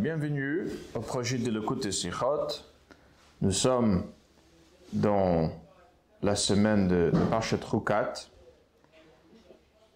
bienvenue 0.00 0.66
au 0.94 1.00
projet 1.00 1.36
de 1.36 1.50
l'écoute 1.50 1.90
Sichot. 1.90 2.46
Nous 3.42 3.52
sommes 3.52 4.10
dans 4.94 5.52
la 6.22 6.34
semaine 6.36 6.88
de, 6.88 7.10
de 7.12 7.64
Rukat. 7.66 8.14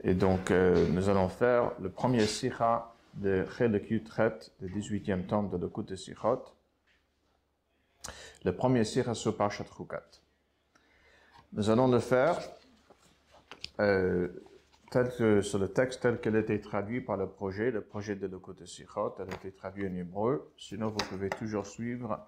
Et 0.02 0.12
donc, 0.12 0.50
euh, 0.50 0.86
nous 0.90 1.08
allons 1.08 1.30
faire 1.30 1.72
le 1.80 1.88
premier 1.88 2.26
Sikha 2.26 2.92
de 3.14 3.46
Chelek 3.56 3.90
Yutret, 3.90 4.40
le 4.60 4.68
18e 4.68 5.24
tome 5.24 5.48
de 5.48 5.56
l'écoute 5.56 5.96
Sichot. 5.96 6.44
Le 8.44 8.54
premier 8.54 8.84
Sikha 8.84 9.14
sur 9.14 9.34
Parchet 9.34 9.64
Rukat. 9.74 10.04
Nous 11.54 11.70
allons 11.70 11.88
le 11.88 11.98
faire 11.98 12.38
euh, 13.80 14.28
tel 14.90 15.10
que, 15.16 15.40
sur 15.40 15.58
le 15.58 15.68
texte 15.68 16.02
tel 16.02 16.20
qu'il 16.20 16.36
a 16.36 16.38
été 16.38 16.60
traduit 16.60 17.00
par 17.00 17.16
le 17.16 17.28
projet, 17.28 17.70
le 17.70 17.80
projet 17.80 18.16
de 18.16 18.26
de 18.26 18.64
Sichot, 18.64 19.14
elle 19.18 19.30
a 19.30 19.34
été 19.34 19.52
traduit 19.52 19.86
en 19.86 19.94
hébreu. 19.94 20.52
Sinon, 20.56 20.88
vous 20.88 21.04
pouvez 21.08 21.30
toujours 21.30 21.66
suivre 21.66 22.18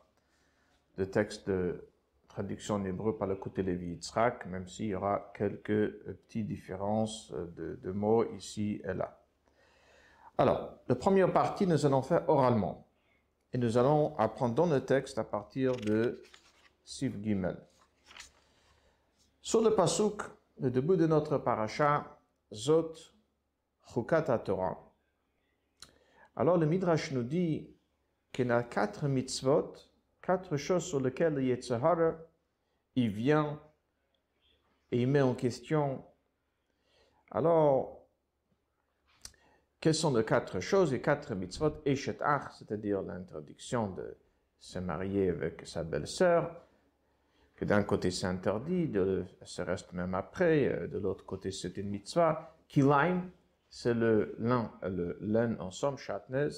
le 0.97 1.11
texte 1.11 1.49
de 1.49 1.89
traduction 2.29 2.75
en 2.75 2.85
hébreu 2.85 3.17
par 3.17 3.29
le 3.29 3.37
côté 3.37 3.63
Lévi 3.63 3.93
Yitzhak, 3.93 4.47
même 4.47 4.67
s'il 4.69 4.87
y 4.87 4.95
aura 4.95 5.33
quelques 5.35 5.91
petites 6.03 6.47
différences 6.47 7.33
de, 7.33 7.79
de, 7.83 7.93
mots 7.93 8.25
ici 8.35 8.81
et 8.85 8.93
là. 8.93 9.19
Alors, 10.39 10.75
la 10.89 10.95
première 10.95 11.33
partie, 11.33 11.67
nous 11.67 11.87
allons 11.87 12.03
faire 12.03 12.29
oralement. 12.29 12.87
Et 13.53 13.59
nous 13.59 13.79
allons 13.79 14.15
apprendre 14.19 14.55
dans 14.55 14.67
le 14.67 14.85
texte 14.85 15.19
à 15.19 15.25
partir 15.25 15.73
de 15.77 16.23
Siv 16.85 17.23
Gimel. 17.23 17.57
Sur 19.41 19.63
le 19.63 19.75
pasuk, 19.75 20.23
le 20.61 20.71
début 20.71 20.97
de 20.97 21.07
notre 21.07 21.39
paracha, 21.39 22.16
Zot 22.53 22.95
Chukat 23.93 24.39
Torah. 24.39 24.79
Alors 26.37 26.59
le 26.59 26.67
Midrash 26.67 27.13
nous 27.13 27.23
dit 27.23 27.75
qu'il 28.33 28.49
y 28.49 28.51
a 28.51 28.63
quatre 28.63 29.09
mitzvot, 29.09 29.75
quatre 30.23 30.57
choses 30.57 30.85
sur 30.85 31.01
lesquelles 31.01 31.35
le 31.35 31.45
Yetzirah, 31.45 32.19
il 32.95 33.11
vient 33.11 33.61
et 34.91 35.03
il 35.03 35.09
met 35.09 35.23
en 35.23 35.35
question. 35.35 36.05
Alors, 37.31 38.07
quelles 39.81 39.95
sont 39.95 40.15
les 40.15 40.25
quatre 40.25 40.61
choses, 40.61 40.93
les 40.93 41.01
quatre 41.01 41.35
mitzvot, 41.35 41.83
Eshet 41.85 42.19
c'est-à-dire 42.59 43.03
l'interdiction 43.03 43.91
de 43.91 44.17
se 44.59 44.79
marier 44.79 45.31
avec 45.31 45.67
sa 45.67 45.85
belle-sœur, 45.85 46.66
que 47.57 47.65
d'un 47.65 47.83
côté 47.83 48.11
c'est 48.11 48.27
interdit, 48.27 48.89
de, 48.89 49.25
ça 49.45 49.65
reste 49.65 49.93
même 49.93 50.15
après, 50.15 50.89
de 50.89 50.99
l'autre 50.99 51.25
côté 51.25 51.51
c'est 51.51 51.77
une 51.79 51.89
mitzvah. 51.89 52.55
Kilaim, 52.69 53.31
c'est 53.69 53.95
le 53.95 54.37
lin, 54.39 54.71
le 54.83 55.19
laine 55.21 55.57
en 55.61 55.71
somme, 55.71 55.97
chatnez. 55.97 56.49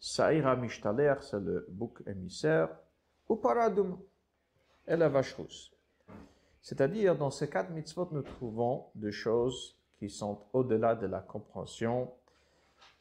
Saïra 0.00 0.56
mishtaler, 0.56 1.14
c'est 1.20 1.40
le 1.40 1.66
bouc 1.70 2.02
émissaire. 2.06 2.68
Ou 3.28 3.36
paradum, 3.36 3.98
et 4.86 4.96
la 4.96 5.08
vache 5.08 5.32
rousse. 5.34 5.72
C'est-à-dire, 6.60 7.16
dans 7.16 7.30
ces 7.30 7.48
quatre 7.48 7.70
mitzvot, 7.70 8.08
nous 8.12 8.22
trouvons 8.22 8.86
des 8.94 9.12
choses 9.12 9.78
qui 9.98 10.10
sont 10.10 10.42
au-delà 10.52 10.94
de 10.94 11.06
la 11.06 11.20
compréhension, 11.20 12.12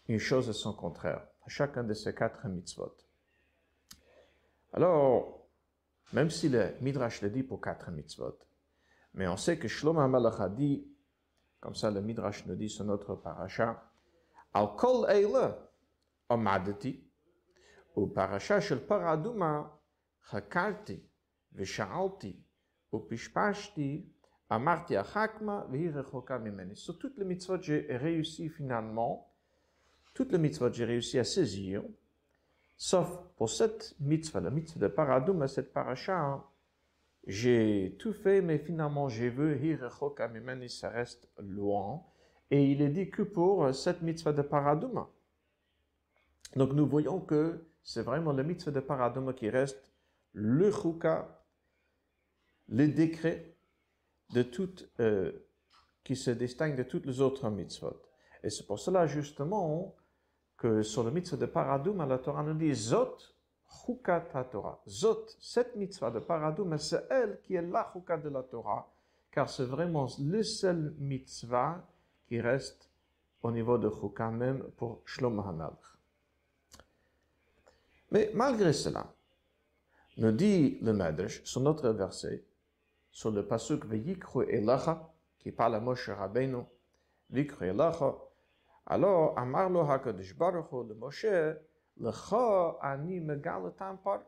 une 0.07 0.19
chose 0.19 0.49
et 0.49 0.53
son 0.53 0.73
contraire, 0.73 1.25
chacun 1.47 1.83
de 1.83 1.93
ces 1.93 2.13
quatre 2.13 2.47
mitzvot. 2.47 2.95
Alors, 4.71 5.42
même 6.13 6.29
si 6.29 6.47
le 6.47 6.75
Midrash 6.79 7.21
le 7.21 7.29
dit 7.29 7.43
pour 7.43 7.59
quatre 7.59 7.91
mitzvot. 7.91 8.37
Mais 9.15 9.27
on 9.27 9.35
sait 9.35 9.57
que 9.57 9.67
Shlomo 9.67 9.99
HaMelech 9.99 10.39
a 10.39 10.49
dit, 10.49 10.87
comme 11.59 11.75
ça 11.75 11.91
le 11.91 12.01
Midrash 12.01 12.45
nous 12.45 12.55
dit 12.55 12.69
sur 12.69 12.85
notre 12.85 13.15
paracha, 13.15 13.89
Al 14.53 14.75
kol 14.77 15.09
eile 15.09 15.55
omadati, 16.29 16.93
ou 17.95 18.07
paracha 18.07 18.59
shel 18.61 18.85
paraduma 18.85 19.79
chakarti, 20.29 21.01
v'sha'alti, 21.55 22.35
ou 22.91 22.99
pishpashti, 22.99 24.05
amarti 24.49 24.95
achakma, 24.95 25.65
v'hirechoka 25.71 26.37
mimeni. 26.37 26.75
Sur 26.75 26.99
toutes 26.99 27.17
les 27.17 27.25
mitzvot, 27.25 27.59
j'ai 27.61 27.87
réussi 27.97 28.49
finalement, 28.49 29.33
toutes 30.13 30.31
les 30.31 30.37
mitzvot, 30.37 30.71
j'ai 30.71 30.85
réussi 30.85 31.17
à 31.17 31.23
saisir, 31.23 31.83
Sauf 32.77 33.07
pour 33.37 33.49
cette 33.49 33.95
mitzvah, 33.99 34.41
la 34.41 34.49
mitzvah 34.49 34.87
de 34.87 34.93
paradoum, 34.93 35.47
cette 35.47 35.73
paracha, 35.73 36.19
hein, 36.19 36.43
j'ai 37.25 37.95
tout 37.99 38.13
fait, 38.13 38.41
mais 38.41 38.57
finalement 38.57 39.07
j'ai 39.07 39.29
vu 39.29 39.79
ça 40.67 40.89
reste 40.89 41.29
loin. 41.37 42.03
Et 42.51 42.71
il 42.71 42.81
est 42.81 42.89
dit 42.89 43.09
que 43.09 43.23
pour 43.23 43.73
cette 43.73 44.01
mitzvah 44.01 44.33
de 44.33 44.41
paradoum. 44.41 45.05
Donc 46.55 46.73
nous 46.73 46.85
voyons 46.85 47.19
que 47.19 47.65
c'est 47.81 48.03
vraiment 48.03 48.33
la 48.33 48.43
mitzvah 48.43 48.71
de 48.71 48.79
paradoum 48.79 49.33
qui 49.33 49.49
reste 49.49 49.91
le 50.33 50.71
chouka, 50.71 51.43
le 52.67 52.87
décret 52.87 53.55
de 54.33 54.43
toutes, 54.43 54.89
euh, 54.99 55.31
qui 56.03 56.15
se 56.15 56.31
distingue 56.31 56.75
de 56.75 56.83
toutes 56.83 57.05
les 57.05 57.21
autres 57.21 57.49
mitzvot. 57.49 58.01
Et 58.43 58.49
c'est 58.49 58.65
pour 58.65 58.79
cela 58.79 59.07
justement 59.07 59.95
que 60.63 60.81
sur 60.81 61.03
le 61.03 61.11
mitzvah 61.11 61.35
de 61.35 61.45
paradoum, 61.45 62.07
la 62.07 62.17
Torah 62.19 62.41
nous 62.41 62.53
dit 62.53 62.73
Zot 62.73 63.17
chukat 63.85 64.45
Torah. 64.49 64.81
Zot, 64.87 65.25
cette 65.41 65.75
mitzvah 65.75 66.09
de 66.09 66.19
paradoum, 66.19 66.77
c'est 66.77 67.05
elle 67.09 67.41
qui 67.41 67.55
est 67.55 67.61
la 67.61 67.91
chukat 67.91 68.19
de 68.19 68.29
la 68.29 68.43
Torah, 68.43 68.89
car 69.29 69.49
c'est 69.49 69.65
vraiment 69.65 70.07
le 70.21 70.41
seul 70.41 70.95
mitzvah 70.99 71.85
qui 72.25 72.39
reste 72.39 72.89
au 73.41 73.51
niveau 73.51 73.77
de 73.77 73.89
chukah 73.89 74.31
même 74.31 74.63
pour 74.77 75.01
Shlomo. 75.03 75.43
Mais 78.11 78.31
malgré 78.33 78.71
cela, 78.71 79.13
nous 80.15 80.31
dit 80.31 80.77
le 80.79 80.93
Medrash 80.93 81.43
sur 81.43 81.59
notre 81.59 81.89
verset, 81.89 82.41
sur 83.11 83.31
le 83.31 83.45
pasuk 83.45 83.85
V'yikru 83.85 84.45
elacha, 84.49 85.11
qui 85.39 85.51
parle 85.51 85.75
à 85.75 85.81
Moshe 85.81 86.07
Rabbeinu, 86.07 86.63
V'yikru 87.31 87.65
elacha, 87.65 88.15
alors, 88.85 89.37
Amarlo 89.37 89.81
HaKadosh 89.81 90.35
Baruch 90.35 90.71
Hu 90.71 90.87
le 90.87 90.95
Moshe, 90.95 91.25
Lecha 91.97 92.77
ani 92.81 93.19
megal 93.21 93.73
tampar. 93.77 94.23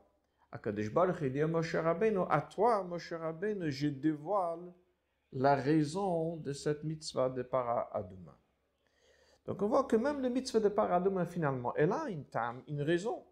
HaKadosh 0.51 0.93
Baruch 0.93 1.21
Hu 1.21 1.29
dit 1.29 1.41
à 1.41 1.47
Moshe 1.47 1.75
Rabbeinu, 1.75 2.21
à 2.29 2.41
toi, 2.41 2.83
Moshe 2.83 3.11
Rabbeinu, 3.11 3.69
je 3.69 3.89
dévoile 3.89 4.73
la 5.33 5.55
raison 5.55 6.37
de 6.37 6.53
cette 6.53 6.83
mitzvah 6.85 7.29
de 7.29 7.43
Para 7.43 7.89
Adouma. 7.93 8.37
Donc 9.45 9.61
on 9.61 9.67
voit 9.67 9.83
que 9.83 9.97
même 9.97 10.21
le 10.21 10.29
mitzvah 10.29 10.61
de 10.61 10.69
Para 10.69 10.95
Adouma, 10.95 11.25
finalement, 11.25 11.75
elle 11.75 11.91
a 11.91 12.07
une 12.09 12.25
tam, 12.25 12.63
une 12.67 12.81
raison. 12.81 13.25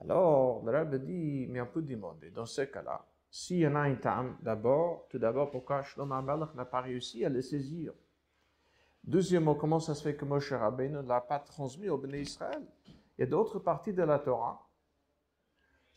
Alors, 0.00 0.62
le 0.64 0.70
Rabbe 0.70 0.96
dit, 0.96 1.46
mais 1.48 1.60
on 1.60 1.66
peut 1.66 1.82
demander, 1.82 2.30
dans 2.30 2.46
ce 2.46 2.62
cas-là, 2.62 3.04
s'il 3.30 3.58
y 3.58 3.66
en 3.66 3.74
a 3.74 3.88
une 3.88 3.98
tam, 3.98 4.36
d'abord, 4.42 5.06
tout 5.08 5.18
d'abord, 5.18 5.50
pourquoi 5.50 5.82
Shlomo 5.82 6.14
Amalek 6.14 6.54
n'a 6.54 6.66
pas 6.66 6.82
réussi 6.82 7.24
à 7.24 7.28
le 7.30 7.40
saisir 7.40 7.94
Deuxièmement, 9.04 9.54
comment 9.54 9.80
ça 9.80 9.94
se 9.94 10.02
fait 10.02 10.16
que 10.16 10.24
Moshe 10.24 10.52
Rabbeinu 10.52 10.96
ne 10.96 11.02
l'a 11.02 11.20
pas 11.20 11.38
transmis 11.38 11.88
au 11.88 11.96
Béné 11.96 12.20
Israël? 12.20 12.62
A 13.20 13.26
d'autres 13.26 13.58
parties 13.58 13.92
de 13.92 14.02
la 14.02 14.18
Torah 14.18 14.68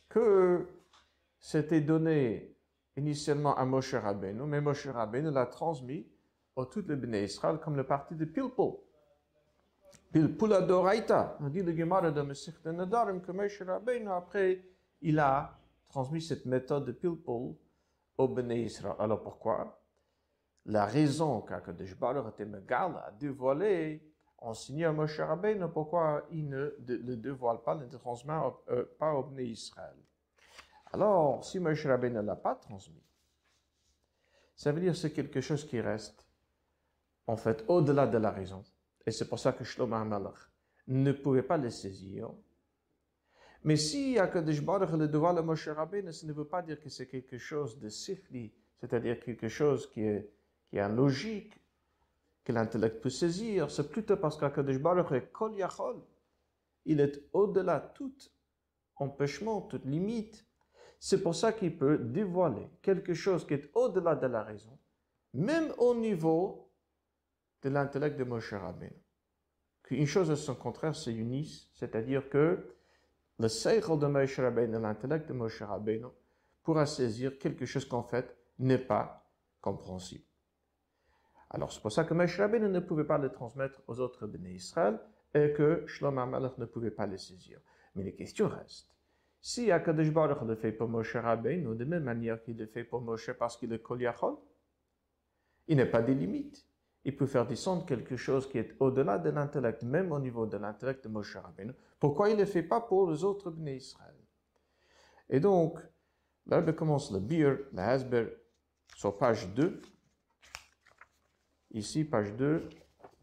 que 0.10 0.68
c'était 1.40 1.82
donné 1.82 2.56
initialement 2.96 3.56
à 3.56 3.66
Moshe 3.66 3.96
Rabbeinu, 3.96 4.44
mais 4.44 4.62
Moshe 4.62 4.88
Rabbeinu 4.88 5.32
l'a 5.32 5.46
transmis 5.46 6.08
à 6.58 6.66
tout 6.66 6.84
le 6.88 6.96
Béné 6.96 7.24
Israël 7.24 7.60
comme 7.60 7.76
le 7.76 7.86
parti 7.86 8.16
de 8.16 8.26
Pilpul. 8.26 8.74
Pilpul 10.12 10.54
Adoraita. 10.54 11.38
On 11.40 11.50
dit 11.50 11.64
le 11.64 11.76
Gemara 11.76 12.12
de 12.12 12.22
Mesich 12.22 12.62
de 12.64 12.72
Nadarim 12.72 13.22
que 13.22 13.32
Moshe 13.32 13.62
Rabbeinu, 13.62 14.10
après, 14.10 14.64
il 15.02 15.20
a 15.20 15.58
transmis 15.90 16.22
cette 16.22 16.46
méthode 16.46 16.86
de 16.86 16.92
Pilpul 16.92 17.56
au 18.18 18.28
Béné 18.28 18.64
Israël. 18.64 18.96
Alors 19.00 19.22
pourquoi? 19.22 19.81
La 20.66 20.86
raison 20.86 21.42
qu'Akadosh 21.42 21.96
Baruch 21.98 22.34
était 22.34 22.46
Megal 22.46 22.96
a 22.96 23.12
dévoilé, 23.12 24.02
enseigné 24.38 24.86
à 24.86 24.92
Moshe 24.92 25.20
Rabbeinu 25.20 25.66
pourquoi 25.74 26.28
il 26.32 26.48
ne 26.50 26.76
le 26.88 27.16
dévoile 27.16 27.62
pas, 27.64 27.76
ne 27.76 27.86
transmet 27.88 28.34
euh, 28.70 28.86
pas 29.00 29.14
au 29.14 29.24
Bnei 29.24 29.50
Israël? 29.50 29.96
Alors, 30.94 31.44
si 31.44 31.60
Moshe 31.60 31.86
Rabbeinu 31.86 32.16
ne 32.16 32.22
l'a 32.22 32.36
pas 32.36 32.56
transmis, 32.56 33.04
ça 34.56 34.72
veut 34.72 34.82
dire 34.82 34.96
c'est 34.96 35.12
quelque 35.12 35.42
chose 35.42 35.66
qui 35.66 35.80
reste, 35.82 36.28
en 37.26 37.38
fait, 37.38 37.64
au-delà 37.68 38.06
de 38.06 38.18
la 38.18 38.32
raison. 38.32 38.64
Et 39.06 39.12
c'est 39.12 39.28
pour 39.28 39.40
ça 39.40 39.54
que 39.54 39.64
Shlomo 39.64 39.96
HaMelech 39.96 40.38
ne 40.88 41.12
pouvait 41.12 41.44
pas 41.44 41.58
le 41.58 41.70
saisir. 41.70 42.30
Mais 43.64 43.76
si 43.76 44.20
Akadosh 44.20 44.62
Baruch 44.62 44.92
le 44.92 45.08
dévoile 45.08 45.38
à 45.40 45.42
Moshe 45.42 45.68
Rabbeinu, 45.70 46.12
ça 46.14 46.28
ne 46.28 46.34
veut 46.34 46.48
pas 46.48 46.62
dire 46.62 46.80
que 46.80 46.90
c'est 46.90 47.08
quelque 47.08 47.38
chose 47.38 47.80
de 47.80 47.90
sikhli, 47.90 48.54
c'est-à-dire 48.80 49.20
quelque 49.20 49.48
chose 49.48 49.90
qui 49.90 50.02
est 50.02 50.32
qui 50.72 50.78
est 50.78 50.90
logique, 50.90 51.54
que 52.44 52.54
l'intellect 52.54 53.02
peut 53.02 53.10
saisir, 53.10 53.70
c'est 53.70 53.92
plutôt 53.92 54.16
parce 54.18 54.38
qu'Akadosh 54.38 54.80
Baruch 54.80 55.12
est 55.12 55.32
kol 55.32 55.54
yachol. 55.56 56.02
Il 56.86 57.00
est 57.02 57.22
au-delà 57.34 57.80
de 57.80 57.94
tout 57.94 58.16
empêchement, 58.96 59.62
toute 59.62 59.86
limite. 59.86 60.46
C'est 60.98 61.22
pour 61.22 61.36
ça 61.36 61.52
qu'il 61.52 61.78
peut 61.78 61.98
dévoiler 61.98 62.70
quelque 62.82 63.14
chose 63.14 63.46
qui 63.46 63.56
est 63.56 63.70
au-delà 63.76 64.16
de 64.16 64.28
la 64.28 64.44
raison, 64.44 64.78
même 65.34 65.74
au 65.78 65.94
niveau 65.94 66.70
de 67.62 67.70
l'intellect 67.70 68.18
de 68.18 68.24
Moshe 68.24 68.54
Rabbeinu. 68.54 68.96
qu'une 69.84 70.08
chose 70.08 70.32
et 70.32 70.36
son 70.36 70.56
contraire 70.56 70.96
se 70.96 71.10
unissent, 71.10 71.70
c'est-à-dire 71.74 72.30
que 72.30 72.76
le 73.38 73.48
seichel 73.50 74.00
de 74.00 74.08
Moshe 74.08 74.40
Rabbeinu, 74.40 74.80
l'intellect 74.80 75.28
de 75.28 75.34
Moshe 75.34 75.62
Rabbeinu, 75.62 76.08
pourra 76.64 76.86
saisir 76.86 77.38
quelque 77.38 77.66
chose 77.66 77.86
qu'en 77.86 78.04
fait 78.04 78.36
n'est 78.58 78.78
pas 78.78 79.28
compréhensible. 79.60 80.31
Alors 81.54 81.72
c'est 81.72 81.82
pour 81.82 81.92
ça 81.92 82.06
que 82.06 82.14
Moshe 82.14 82.38
Rabbeinu 82.38 82.70
ne 82.70 82.80
pouvait 82.80 83.04
pas 83.04 83.18
le 83.18 83.30
transmettre 83.30 83.82
aux 83.88 84.00
autres 84.00 84.26
bénis 84.26 84.56
Israël 84.56 85.00
et 85.34 85.54
que 85.54 85.84
Shlomo 85.86 86.22
Amalek 86.22 86.58
ne 86.58 86.66
pouvait 86.66 86.92
pas 86.92 87.06
le 87.06 87.18
saisir. 87.18 87.60
Mais 87.96 88.04
les 88.04 88.16
questions 88.16 88.48
restent. 88.48 88.96
Si 89.42 89.72
Akadosh 89.72 90.12
Baruch 90.12 90.42
le 90.48 90.56
fait 90.56 90.72
pour 90.72 90.88
Moshe 90.88 91.16
Rabbeinu, 91.16 91.76
de 91.76 91.84
même 91.86 92.04
manière 92.04 92.42
qu'il 92.42 92.58
le 92.58 92.68
fait 92.68 92.84
pour 92.84 93.02
Moshe 93.02 93.32
parce 93.34 93.58
qu'il 93.58 93.74
est 93.74 93.82
Kol 93.82 94.02
il 95.68 95.76
n'y 95.76 95.82
a 95.82 95.86
pas 95.86 96.02
de 96.02 96.14
limites. 96.14 96.66
Il 97.04 97.16
peut 97.16 97.26
faire 97.26 97.48
descendre 97.48 97.86
quelque 97.86 98.16
chose 98.16 98.48
qui 98.48 98.58
est 98.58 98.76
au-delà 98.80 99.18
de 99.18 99.30
l'intellect, 99.30 99.84
même 99.84 100.12
au 100.12 100.20
niveau 100.20 100.46
de 100.46 100.58
l'intellect 100.58 101.04
de 101.04 101.10
Moshe 101.10 101.36
Rabbeinu. 101.36 101.74
Pourquoi 102.00 102.30
il 102.30 102.36
ne 102.36 102.42
le 102.42 102.46
fait 102.46 102.64
pas 102.64 102.82
pour 102.82 103.10
les 103.10 103.24
autres 103.24 103.50
bénis 103.50 103.78
Israël? 103.78 104.16
Et 105.30 105.40
donc, 105.40 105.80
là, 106.46 106.62
commence 106.74 107.12
le 107.12 107.20
bir, 107.20 107.58
le 107.72 107.80
hasber, 107.80 108.28
sur 108.96 109.18
page 109.18 109.50
2. 109.56 109.82
Ici, 111.71 112.05
page 112.05 112.33
2, 112.37 112.69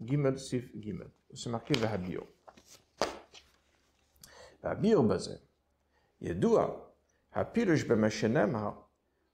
Gimel 0.02 0.38
Sif 0.38 0.70
Gimel. 0.76 1.10
C'est 1.34 1.50
marqué 1.50 1.74
Vahabio. 1.74 2.28
Vahabio 4.62 5.04
bazé. 5.04 5.40
ידוע, 6.22 6.68
הפירוש 7.34 7.84
במה 7.84 8.10
שנאמר, 8.10 8.72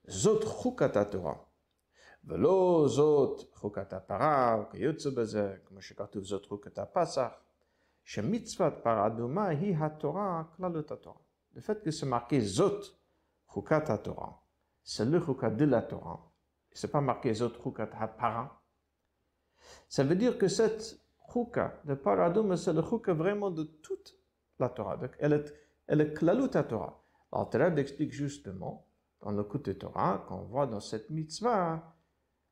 זאת 0.04 0.44
חוקת 0.44 0.96
התורה. 0.96 1.34
ולא 2.24 2.84
זאת 2.88 3.54
חוקת 3.54 3.92
הפרה, 3.92 4.64
כיוצא 4.70 5.10
בזה, 5.10 5.56
כמו 5.64 5.82
שכתוב 5.82 6.24
זאת 6.24 6.46
חוקת 6.46 6.78
הפסח, 6.78 7.30
שמצוות 8.04 8.72
פרה 8.82 9.06
אדומה 9.06 9.48
היא 9.48 9.76
התורה, 9.76 10.42
כללות 10.56 10.90
התורה. 10.90 11.20
Le 11.54 11.60
fait 11.60 11.82
que 11.82 11.90
c'est 11.90 12.06
marqué 12.06 12.40
Zot, 12.40 12.80
Chukat 13.52 13.98
Torah, 14.04 14.40
c'est 14.84 15.04
le 15.04 15.20
Chukat 15.20 15.50
de 15.50 15.64
la 15.64 15.82
Torah. 15.82 16.20
C'est 16.72 16.90
pas 16.92 17.00
marqué 17.00 17.34
Zot 17.34 17.54
Chukat 17.62 17.90
HaPara. 17.92 18.60
ça 19.89 20.03
veut 20.03 20.15
dire 20.15 20.37
que 20.37 20.47
cette 20.47 20.99
Chukat 21.31 21.81
de 21.85 21.95
Paradum, 21.95 22.55
c'est 22.55 22.73
le 22.73 22.81
Chukat 22.81 23.13
vraiment 23.13 23.51
de 23.51 23.63
toute 23.63 24.15
la 24.59 24.69
Torah. 24.69 24.97
Donc, 24.97 25.11
elle 25.19 25.33
est 25.33 25.53
et 25.87 25.95
le 25.95 26.05
klalut 26.05 26.49
Torah. 26.49 27.01
Alors, 27.31 27.77
explique 27.77 28.11
justement, 28.11 28.87
dans 29.21 29.31
le 29.31 29.43
coup 29.43 29.57
de 29.57 29.73
Torah, 29.73 30.25
qu'on 30.27 30.43
voit 30.43 30.67
dans 30.67 30.79
cette 30.79 31.09
mitzvah, 31.09 31.95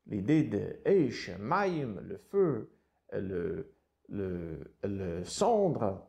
l'idée 0.06 0.44
de 0.44 0.76
Eish, 0.84 1.30
Maïm, 1.38 2.00
le 2.06 2.18
feu, 2.18 2.70
le, 3.12 3.72
le, 4.08 4.60
le 4.82 5.24
cendre. 5.24 6.06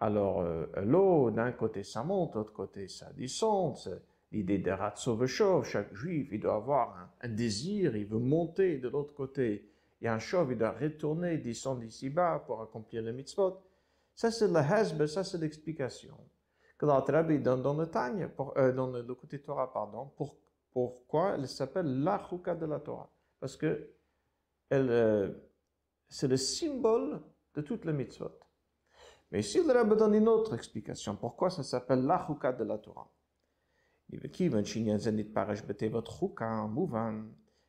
Alors, 0.00 0.40
euh, 0.40 0.66
l'eau, 0.82 1.30
d'un 1.30 1.52
côté 1.52 1.82
ça 1.82 2.02
monte, 2.02 2.34
de 2.34 2.38
l'autre 2.38 2.52
côté 2.52 2.88
ça 2.88 3.12
descend. 3.12 3.76
L'idée 4.32 4.58
de 4.58 4.70
Ratzoveshov, 4.70 5.64
chaque 5.64 5.94
juif, 5.94 6.28
il 6.32 6.40
doit 6.40 6.56
avoir 6.56 7.10
un, 7.22 7.28
désir, 7.28 7.96
il 7.96 8.06
veut 8.06 8.18
monter 8.18 8.78
de 8.78 8.88
l'autre 8.88 9.14
côté. 9.14 9.70
A 10.04 10.12
un 10.12 10.18
chauve, 10.18 10.52
il 10.52 10.58
doit 10.58 10.72
retourner, 10.72 11.38
descendre 11.38 11.80
d'ici-bas 11.80 12.44
pour 12.46 12.60
accomplir 12.60 13.02
le 13.02 13.12
mitzvot. 13.12 13.62
Ça, 14.14 14.30
c'est 14.30 14.48
le 14.48 14.56
hasbe, 14.56 15.06
ça, 15.06 15.24
c'est 15.24 15.38
l'explication 15.38 16.16
que 16.78 16.86
la 16.86 17.00
Rabbi 17.00 17.38
donne 17.38 17.62
dans 17.62 17.74
le 17.74 17.86
Tanya, 17.86 18.30
euh, 18.56 18.72
dans 18.72 18.88
le, 18.88 19.14
côté 19.14 19.40
Torah, 19.40 19.72
pardon, 19.72 20.10
pour, 20.16 20.36
pourquoi 20.70 21.34
elle 21.34 21.48
s'appelle 21.48 22.02
la 22.02 22.22
Chouka 22.28 22.54
de 22.54 22.66
la 22.66 22.80
Torah. 22.80 23.10
Parce 23.40 23.56
que 23.56 23.90
euh, 24.72 25.32
c'est 26.08 26.28
le 26.28 26.36
symbole 26.36 27.20
de 27.54 27.62
toutes 27.62 27.84
les 27.84 27.92
mitzvot. 27.92 28.38
Mais 29.30 29.40
ici, 29.40 29.62
le 29.64 29.72
Rabbi 29.72 29.96
donne 29.96 30.14
une 30.14 30.28
autre 30.28 30.54
explication. 30.54 31.16
Pourquoi 31.16 31.50
ça 31.50 31.62
s'appelle 31.62 32.04
la 32.04 32.24
Chouka 32.26 32.52
de 32.52 32.64
la 32.64 32.78
Torah? 32.78 33.08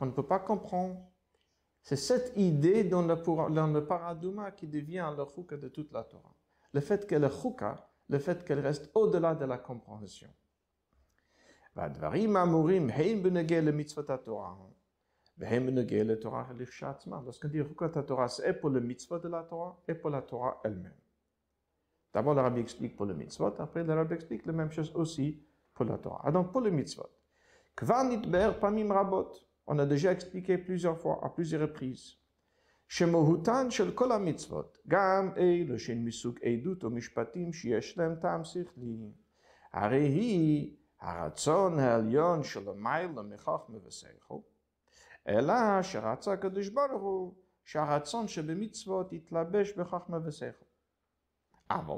qu'on 0.00 0.06
ne 0.06 0.12
peut 0.12 0.26
pas 0.26 0.38
comprendre. 0.38 0.96
C'est 1.82 1.96
cette 1.96 2.32
idée 2.34 2.84
dans 2.84 3.02
le, 3.02 3.80
Paraduma 3.86 4.50
qui 4.52 4.66
devient 4.66 5.12
le 5.14 5.24
chouka 5.26 5.58
de 5.58 5.68
toute 5.68 5.92
la 5.92 6.04
Torah. 6.04 6.34
Le 6.72 6.80
fait 6.80 7.06
que 7.06 7.16
le 7.16 7.28
chouka, 7.28 7.86
le 8.08 8.18
fait 8.18 8.42
qu'elle 8.42 8.60
reste 8.60 8.90
au-delà 8.94 9.34
de 9.34 9.44
la 9.44 9.58
compréhension. 9.58 10.30
Lorsqu'on 17.26 17.48
dit 17.48 17.60
Rukat 17.60 17.90
Torah, 18.02 18.28
c'est 18.28 18.54
pour 18.54 18.70
le 18.70 18.80
mitzvah 18.80 19.18
de 19.18 19.28
la 19.28 19.42
Torah 19.42 19.82
et 19.86 19.94
pour 19.94 20.08
la 20.08 20.22
Torah 20.22 20.62
elle-même. 20.64 20.96
D'abord, 22.14 22.34
le 22.34 22.40
rabbi 22.40 22.60
explique 22.60 22.96
pour 22.96 23.04
le 23.04 23.12
mitzvah, 23.14 23.54
après 23.58 23.84
le 23.84 23.92
rabbi 23.92 24.14
explique 24.14 24.46
la 24.46 24.54
même 24.54 24.70
chose 24.70 24.90
aussi 24.94 25.44
pour 25.74 25.84
la 25.84 25.98
Torah. 25.98 26.22
Ah, 26.24 26.32
donc, 26.32 26.52
pour 26.52 26.62
le 26.62 26.70
mitzvah. 26.70 27.08
On 29.69 29.79
a 29.79 29.85
déjà 29.85 30.11
expliqué 30.11 30.57
plusieurs 30.57 30.97
fois, 31.01 31.19
à 31.23 31.29
plusieurs 31.29 31.61
reprises. 31.61 32.15
שמהותן 32.87 33.71
של 33.71 33.91
כל 33.91 34.11
המצוות, 34.11 34.77
גם 34.87 35.31
אלו 35.37 35.79
שהן 35.79 36.05
מסוג 36.05 36.39
עדות 36.43 36.83
או 36.83 36.89
משפטים 36.89 37.53
שיש 37.53 37.97
להם 37.97 38.15
טעם 38.15 38.43
שכלי, 38.43 39.11
הרי 39.73 40.03
היא 40.03 40.77
הרצון 40.99 41.79
העליון 41.79 42.43
שלמעלה 42.43 43.21
מחוכמה 43.21 43.77
ושכל, 43.85 44.39
אלא 45.27 45.81
שרצה 45.81 46.33
הקדוש 46.33 46.69
ברוך 46.69 47.01
הוא 47.01 47.35
שהרצון 47.63 48.27
שבמצוות 48.27 49.13
יתלבש 49.13 49.71
בחוכמה 49.71 50.17
ושכל. 50.25 50.65
אבל 51.69 51.97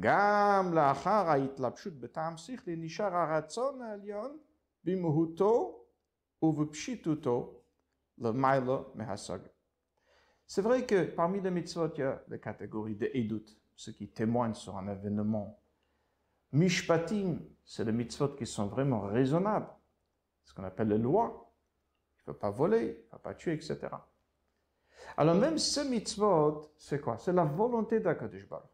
גם 0.00 0.70
לאחר 0.74 1.28
ההתלבשות 1.28 1.92
בטעם 2.00 2.36
שכלי 2.36 2.76
נשאר 2.76 3.16
הרצון 3.16 3.82
העליון 3.82 4.38
במהותו 4.84 5.83
uvupshituto 6.41 7.63
le 8.17 8.31
maila 8.31 8.85
mehasaga. 8.95 9.49
C'est 10.47 10.61
vrai 10.61 10.85
que 10.85 11.05
parmi 11.05 11.41
les 11.41 11.51
mitzvot, 11.51 11.89
il 11.95 11.99
y 11.99 12.03
a 12.03 12.23
la 12.27 12.37
catégorie 12.37 12.95
de 12.95 13.09
edut, 13.13 13.45
ce 13.75 13.91
qui 13.91 14.07
témoigne 14.09 14.53
sur 14.53 14.77
un 14.77 14.87
événement. 14.87 15.59
Mishpatim, 16.51 17.39
c'est 17.63 17.83
les 17.83 17.91
mitzvot 17.91 18.29
qui 18.29 18.45
sont 18.45 18.67
vraiment 18.67 19.01
raisonnables, 19.01 19.69
ce 20.43 20.53
qu'on 20.53 20.63
appelle 20.63 20.89
les 20.89 20.97
lois. 20.97 21.51
Il 22.17 22.29
ne 22.29 22.33
faut 22.33 22.39
pas 22.39 22.51
voler, 22.51 22.81
il 22.81 23.05
ne 23.05 23.09
faut 23.09 23.19
pas 23.19 23.33
tuer, 23.33 23.53
etc. 23.53 23.79
Alors 25.17 25.35
même 25.35 25.57
ce 25.57 25.81
mitzvot, 25.81 26.73
c'est 26.77 27.01
quoi? 27.01 27.17
C'est 27.17 27.33
la 27.33 27.45
volonté 27.45 27.99
d'Akadosh 27.99 28.47
Baruch. 28.47 28.69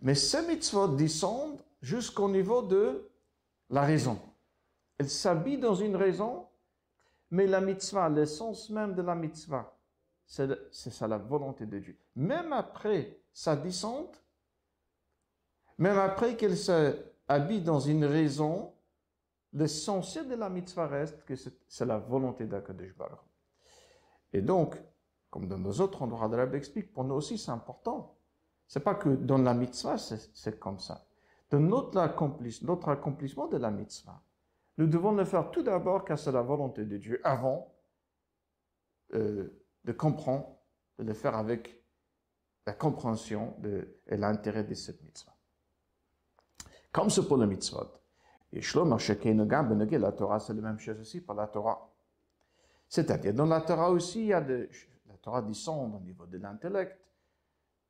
Mais 0.00 0.14
ces 0.14 0.46
mitzvot 0.46 0.88
descendent 0.88 1.62
jusqu'au 1.82 2.28
niveau 2.28 2.62
de 2.62 3.10
la 3.70 3.82
raison. 3.82 4.18
Elles 4.98 5.10
s'habillent 5.10 5.58
dans 5.58 5.74
une 5.74 5.96
raison 5.96 6.48
mais 7.30 7.46
la 7.46 7.60
mitzvah, 7.60 8.08
l'essence 8.08 8.70
même 8.70 8.94
de 8.94 9.02
la 9.02 9.14
mitzvah, 9.14 9.76
c'est 10.24 10.48
ça 10.70 11.06
la 11.06 11.18
volonté 11.18 11.66
de 11.66 11.78
Dieu. 11.78 11.98
Même 12.16 12.52
après 12.52 13.20
sa 13.32 13.54
descente, 13.54 14.22
même 15.76 15.98
après 15.98 16.36
qu'elle 16.36 16.56
s'habille 16.56 17.62
dans 17.62 17.80
une 17.80 18.04
raison, 18.04 18.72
l'essentiel 19.52 20.28
de 20.28 20.34
la 20.34 20.48
mitzvah 20.48 20.86
reste 20.86 21.22
que 21.24 21.34
c'est 21.36 21.86
la 21.86 21.98
volonté 21.98 22.46
d'Akadosh 22.46 22.94
Baruch. 22.96 23.18
Et 24.32 24.40
donc, 24.40 24.76
comme 25.30 25.46
dans 25.46 25.58
nos 25.58 25.80
autres 25.80 26.02
endroits 26.02 26.28
de 26.28 26.36
la 26.36 26.46
Bible 26.46 26.56
explique, 26.56 26.92
pour 26.92 27.04
nous 27.04 27.14
aussi 27.14 27.36
c'est 27.36 27.50
important. 27.50 28.16
C'est 28.66 28.80
pas 28.80 28.94
que 28.94 29.10
dans 29.10 29.38
la 29.38 29.54
mitzvah 29.54 29.98
c'est 29.98 30.58
comme 30.58 30.78
ça. 30.78 31.06
Dans 31.50 31.60
notre 31.60 31.98
accomplissement 31.98 33.48
de 33.48 33.56
la 33.56 33.70
mitzvah, 33.70 34.20
nous 34.78 34.86
devons 34.86 35.12
le 35.12 35.24
faire 35.24 35.50
tout 35.50 35.62
d'abord 35.62 36.04
car 36.04 36.18
c'est 36.18 36.32
la 36.32 36.42
volonté 36.42 36.84
de 36.84 36.96
Dieu 36.96 37.20
avant 37.24 37.74
euh, 39.14 39.62
de 39.84 39.92
comprendre, 39.92 40.56
de 40.98 41.04
le 41.04 41.14
faire 41.14 41.34
avec 41.34 41.82
la 42.64 42.72
compréhension 42.74 43.56
et 44.06 44.16
l'intérêt 44.16 44.64
de 44.64 44.74
cette 44.74 45.02
mitzvah. 45.02 45.34
Comme 46.92 47.10
c'est 47.10 47.26
pour 47.26 47.36
le 47.36 47.46
mitzvot. 47.46 47.88
Et 48.52 48.60
la 48.60 50.12
Torah, 50.12 50.40
c'est 50.40 50.54
la 50.54 50.62
même 50.62 50.78
chose 50.78 51.00
aussi 51.00 51.20
pour 51.20 51.34
la 51.34 51.46
Torah. 51.48 51.90
C'est-à-dire, 52.88 53.34
dans 53.34 53.46
la 53.46 53.60
Torah 53.60 53.90
aussi, 53.90 54.20
il 54.20 54.26
y 54.26 54.32
a 54.32 54.40
la 54.40 55.16
Torah 55.20 55.42
descend 55.42 55.94
au 55.94 56.00
niveau 56.00 56.26
de 56.26 56.38
l'intellect, 56.38 56.98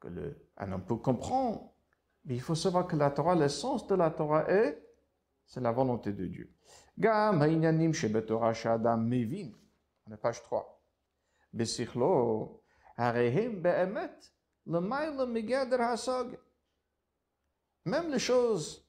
que 0.01 0.09
un 0.57 0.73
homme 0.73 0.85
peut 0.85 0.97
comprendre, 0.97 1.73
mais 2.25 2.35
il 2.35 2.41
faut 2.41 2.55
savoir 2.55 2.87
que 2.87 2.97
la 2.97 3.11
Torah, 3.11 3.35
l'essence 3.35 3.87
de 3.87 3.95
la 3.95 4.11
Torah 4.11 4.49
est, 4.51 4.88
c'est 5.49 5.61
la 5.63 5.73
volonté 5.73 6.13
de 6.13 6.27
Dieu. 6.27 6.55
Gam 6.99 7.43
hainanim 7.43 7.95
shebetorah 7.95 8.53
shadam 8.53 9.09
mevin. 9.09 9.51
On 10.07 10.13
est 10.13 10.19
page 10.19 10.43
3. 10.43 10.83
Besichlo 11.55 12.63
harehim 12.99 13.63
be'emet 13.63 14.15
lemaila 14.67 15.25
migader 15.25 15.81
hasog. 15.81 16.39
Même 17.87 18.11
les 18.11 18.19
choses 18.19 18.87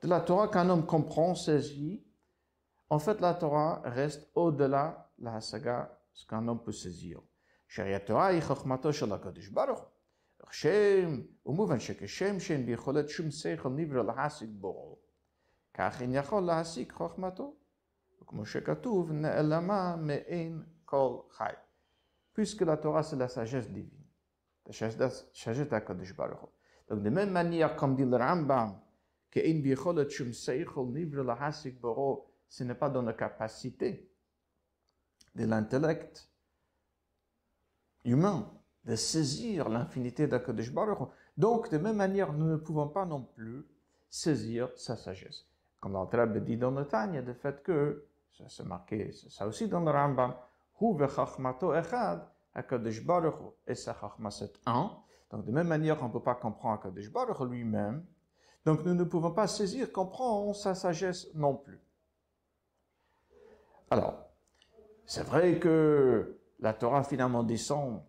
de 0.00 0.06
la 0.06 0.20
Torah 0.20 0.46
qu'un 0.46 0.70
homme 0.70 0.86
comprend, 0.86 1.34
saisit, 1.34 2.06
en 2.88 3.00
fait 3.00 3.20
la 3.20 3.34
Torah 3.34 3.82
reste 3.84 4.30
au-delà 4.36 5.12
de 5.18 5.24
la 5.24 5.34
Hasaga, 5.34 6.00
ce 6.12 6.24
qu'un 6.24 6.46
homme 6.46 6.62
peut 6.62 6.72
saisir. 6.72 7.20
Shariat 7.66 8.00
Torah 8.00 8.32
est 8.32 8.40
chokmato 8.40 8.92
shel 8.92 9.12
HaKadosh 9.12 9.50
Baruch 9.52 9.80
הוא. 10.49 10.51
שם, 10.51 11.21
ומובן 11.45 11.79
שכשם 11.79 12.39
שאין 12.39 12.65
ביכולת 12.65 13.09
שום 13.09 13.31
שכל 13.31 13.69
נברא 13.69 14.03
להשיג 14.03 14.49
בו, 14.53 14.99
כך 15.73 16.01
אין 16.01 16.13
יכול 16.13 16.43
להשיג 16.43 16.91
חוכמתו. 16.91 17.55
וכמו 18.21 18.45
שכתוב, 18.45 19.11
נעלמה 19.11 19.95
מעין 19.95 20.63
כל 20.85 21.19
חי. 21.31 21.53
Puisque 22.33 22.61
la 22.61 22.75
Torah, 22.75 23.01
c'est 23.01 23.15
la 23.15 23.29
sagesse 23.29 23.69
divine, 23.69 24.05
la 24.65 24.73
sagesse 24.73 25.69
d'Akadosh 25.69 26.13
Baruch 26.17 26.41
Hu. 26.41 26.47
Donc, 26.89 27.01
de 27.01 27.09
même 27.09 27.31
manière, 27.31 27.77
comme 27.77 27.95
dit 27.95 28.03
le 28.03 28.17
Rambam, 28.17 28.71
שאין 29.35 29.61
ביכולת 29.61 30.11
שום 30.11 30.33
שכל 30.33 30.85
נברא 30.93 31.23
להשיג 31.23 31.79
בו, 31.79 32.27
ce 32.49 32.63
n'est 32.63 32.75
pas 32.75 32.89
dans 32.89 33.01
la 33.01 33.13
capacité 33.13 34.09
de 35.35 35.45
l'intellect 35.45 36.29
humain 38.05 38.49
de 38.84 38.96
saisir 38.96 39.68
l'infinité 39.68 40.26
d'Akadosh 40.26 40.72
Baruch 40.72 41.08
Donc, 41.36 41.70
de 41.70 41.78
même 41.78 41.96
manière, 41.96 42.32
nous 42.32 42.46
ne 42.46 42.56
pouvons 42.56 42.88
pas 42.88 43.04
non 43.04 43.22
plus 43.22 43.66
saisir 44.08 44.70
sa 44.76 44.96
sagesse. 44.96 45.46
Comme 45.80 45.92
l'Antrabe 45.92 46.38
dit 46.38 46.56
dans 46.56 46.70
le 46.70 46.86
Tanya, 46.86 47.22
le 47.22 47.34
fait 47.34 47.62
que, 47.62 48.06
ça 48.32 48.44
c'est 48.48 48.66
marqué, 48.66 49.12
ça 49.28 49.46
aussi 49.46 49.68
dans 49.68 49.80
le 49.80 49.90
Rambam, 49.90 50.34
Hu 50.80 50.96
vechachmato 50.96 51.74
echad, 51.74 52.26
Akadosh 52.54 53.04
Baruch 53.04 53.36
et 53.66 53.74
sa 53.74 53.94
chachma 53.94 54.30
c'est. 54.30 54.52
Donc, 55.30 55.44
de 55.44 55.52
même 55.52 55.68
manière, 55.68 56.02
on 56.02 56.08
ne 56.08 56.12
peut 56.12 56.22
pas 56.22 56.34
comprendre 56.34 56.80
Akadosh 56.80 57.10
Baruch 57.10 57.40
lui-même. 57.40 58.04
Donc, 58.64 58.84
nous 58.84 58.94
ne 58.94 59.04
pouvons 59.04 59.30
pas 59.30 59.46
saisir, 59.46 59.92
comprendre 59.92 60.54
sa 60.54 60.74
sagesse 60.74 61.32
non 61.34 61.54
plus. 61.54 61.80
Alors, 63.90 64.26
c'est 65.06 65.22
vrai 65.22 65.58
que 65.58 66.38
la 66.60 66.74
Torah 66.74 67.02
finalement 67.02 67.42
descend 67.42 68.02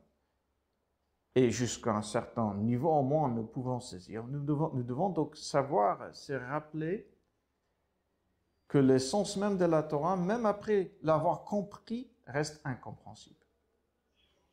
et 1.36 1.50
jusqu'à 1.50 1.96
un 1.96 2.02
certain 2.02 2.54
niveau 2.56 2.90
au 2.90 3.04
moins 3.04 3.30
nous 3.30 3.44
pouvons 3.44 3.80
saisir. 3.80 4.26
Nous 4.28 4.44
devons, 4.44 5.10
donc 5.10 5.36
savoir, 5.38 6.14
se 6.14 6.34
rappeler 6.34 7.08
que 8.68 8.78
l'essence 8.78 9.38
même 9.38 9.58
de 9.58 9.66
la 9.66 9.84
Torah, 9.84 10.16
même 10.16 10.46
après 10.46 10.92
l'avoir 11.02 11.44
compris, 11.44 12.10
reste 12.26 12.62
incompréhensible. 12.64 13.36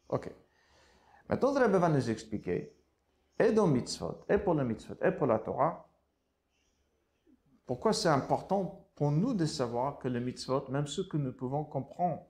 Ok. 0.09 0.31
Maintenant, 1.29 1.53
le 1.53 1.67
Rebbe 1.67 1.77
va 1.77 1.89
nous 1.89 2.11
expliquer, 2.11 2.75
et 3.39 3.53
dans 3.53 3.67
mitzvot, 3.67 4.25
et 4.29 4.39
pour 4.39 4.55
le 4.55 4.65
mitzvot, 4.65 4.97
et 5.03 5.13
pour 5.13 5.27
la 5.27 5.39
Torah, 5.39 5.89
pourquoi 7.67 7.93
c'est 7.93 8.09
important 8.09 8.89
pour 8.95 9.13
nous 9.13 9.35
de 9.35 9.45
savoir 9.47 9.99
que 9.99 10.09
les 10.09 10.21
mitzvot, 10.21 10.69
même 10.71 10.87
ceux 10.87 11.07
que 11.07 11.19
nous 11.19 11.33
pouvons 11.33 11.65
comprendre, 11.65 12.27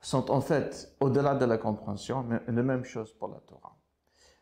sont 0.00 0.30
en 0.30 0.40
fait 0.40 0.96
au-delà 1.00 1.34
de 1.34 1.44
la 1.44 1.58
compréhension, 1.58 2.22
mais 2.22 2.40
la 2.46 2.62
même 2.62 2.84
chose 2.84 3.12
pour 3.12 3.28
la 3.28 3.40
Torah. 3.40 3.76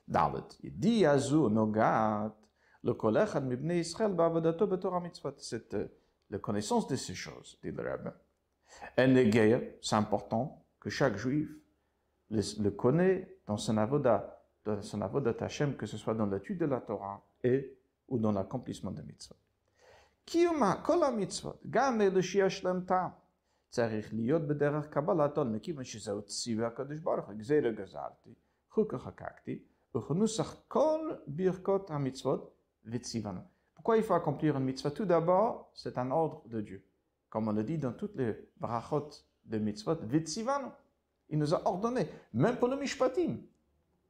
David, 0.07 0.45
il 0.63 0.79
dit 0.79 0.99
Yazou 1.01 1.49
Nogat, 1.49 2.35
le 2.83 2.95
kolech 2.95 3.35
ad 3.35 3.47
mibne 3.47 3.73
Israël 3.73 4.13
ba'avodato 4.13 4.67
be'Torah 4.67 5.01
mitzvot. 5.01 5.35
C'est 5.39 5.73
euh, 5.75 5.89
la 6.29 6.39
connaissance 6.39 6.87
de 6.87 6.97
ces 6.97 7.15
choses, 7.15 7.59
dit 7.63 7.71
le 7.71 7.83
Rabbi. 7.83 8.11
Et 8.99 9.79
c'est 9.81 9.97
important 9.97 10.63
que 10.81 10.91
chaque 10.91 11.17
juif 11.17 11.49
le, 12.31 12.43
le 12.63 12.71
connaît 12.71 13.39
dans 13.47 13.57
son 13.57 13.79
avoda, 13.79 14.43
dans 14.65 14.83
son 14.83 15.01
avoda 15.01 15.33
Hashem, 15.41 15.77
que 15.77 15.87
ce 15.87 15.97
soit 15.97 16.15
dans 16.15 16.27
l'étude 16.27 16.59
de 16.59 16.67
la 16.67 16.81
Torah 16.81 17.23
et 17.43 17.79
ou 18.09 18.19
dans 18.19 18.33
l'accomplissement 18.33 18.91
des 18.91 19.03
mitzvot. 19.03 19.37
Kiyuma 20.27 20.83
kol 20.85 21.01
mitzvot, 21.15 21.61
gam 21.65 21.99
le 21.99 22.21
shiash 22.21 22.63
tam. 22.63 23.15
צריך 23.74 24.14
להיות 24.14 24.42
בדרך 24.42 24.90
קבלתו, 24.90 25.46
מכיוון 25.46 25.84
שזהו 25.84 26.22
ציווי 26.22 26.66
הקדוש 26.66 27.00
ברוך 27.00 27.26
הוא, 27.26 27.34
גזירה 27.34 27.72
גזרתי, 27.72 28.34
חוקה 28.72 28.98
חקקתי, 28.98 29.64
וכנוסח 29.98 30.56
כל 30.68 31.12
ברכות 31.28 31.92
המצוות 31.92 32.56
וציוונו. 32.86 33.42
Pourquoi 33.76 33.98
il 33.98 34.04
faut 34.04 34.14
accomplir 34.14 34.58
une 34.58 34.66
mitzvah 34.66 34.92
Tout 34.92 35.06
d'abord, 35.06 35.72
c'est 35.74 35.98
un 35.98 36.12
ordre 36.12 36.44
de 36.48 36.60
Dieu. 36.60 36.84
Comme 37.30 37.48
on 37.48 37.54
le 37.54 37.64
dit 37.64 37.78
dans 37.78 37.94
toutes 37.94 38.16
les 38.16 38.34
brachot 38.58 39.10
de 39.46 39.58
mitzvot, 39.58 39.96
vitzivanu. 40.04 40.68
Il 41.30 41.40
nous 41.40 41.54
a 41.54 41.66
ordonné, 41.66 42.08
même 42.34 42.58
pour 42.58 42.68
le 42.68 42.76
mishpatim, 42.76 43.38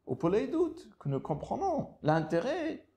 ou 0.07 0.15
pour 0.15 0.29
les 0.29 0.47
doutes, 0.47 0.89
que 0.99 1.07
nous 1.07 1.19
comprenons 1.19 1.95
l'intérêt. 2.01 2.87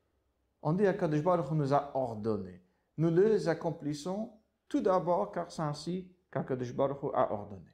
On 0.62 0.72
dit 0.72 0.86
à 0.86 0.94
Kadosh 0.94 1.22
Baruch 1.22 1.50
nous 1.50 1.74
a 1.74 1.90
ordonné 1.94 2.62
nous 2.98 3.10
les 3.10 3.48
accomplissons 3.48 4.30
tout 4.68 4.80
d'abord 4.80 5.32
car 5.32 5.50
c'est 5.50 5.62
ainsi 5.62 6.08
qu'Akadosh 6.31 6.73
Baruch 6.73 7.03
a 7.13 7.31
ordonné. 7.31 7.71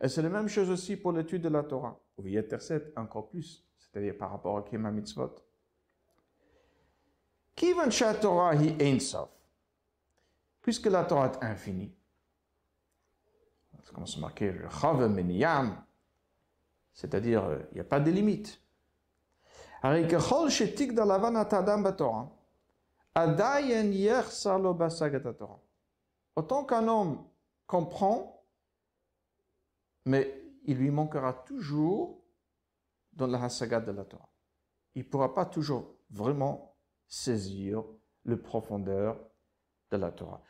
Et 0.00 0.08
c'est 0.08 0.22
la 0.22 0.28
même 0.28 0.48
chose 0.48 0.70
aussi 0.70 0.96
pour 0.96 1.12
l'étude 1.12 1.42
de 1.42 1.48
la 1.48 1.62
Torah. 1.62 1.98
Ou 2.18 2.26
Yeterset 2.26 2.92
encore 2.96 3.28
plus, 3.28 3.64
c'est-à-dire 3.78 4.16
par 4.18 4.30
rapport 4.30 4.58
à 4.58 4.62
Kima 4.62 4.90
Mitzvot. 4.90 5.34
Kivan 7.54 7.90
Torah 8.20 8.54
hi 8.54 8.76
Einsof. 8.80 9.30
Puisque 10.60 10.86
la 10.86 11.04
Torah 11.04 11.26
est 11.26 11.44
infinie, 11.44 11.94
comme 13.92 14.06
c'est 14.06 14.20
marqué, 14.20 14.54
c'est-à-dire 16.94 17.60
il 17.72 17.74
n'y 17.74 17.80
a 17.80 17.84
pas 17.84 18.00
de 18.00 18.10
limite. 18.10 18.60
Autant 26.34 26.64
qu'un 26.64 26.88
homme 26.88 27.24
comprend, 27.66 28.42
mais 30.06 30.42
il 30.64 30.78
lui 30.78 30.90
manquera 30.90 31.32
toujours 31.32 32.22
dans 33.12 33.26
la 33.26 33.42
Hasagat 33.44 33.80
de 33.80 33.92
la 33.92 34.04
Torah. 34.04 34.30
Il 34.94 35.04
ne 35.04 35.08
pourra 35.08 35.34
pas 35.34 35.44
toujours 35.44 35.94
vraiment 36.10 36.74
saisir 37.06 37.84
le 38.24 38.40
profondeur 38.40 39.18
de 39.90 39.96
la 39.98 40.10
Torah. 40.10 40.42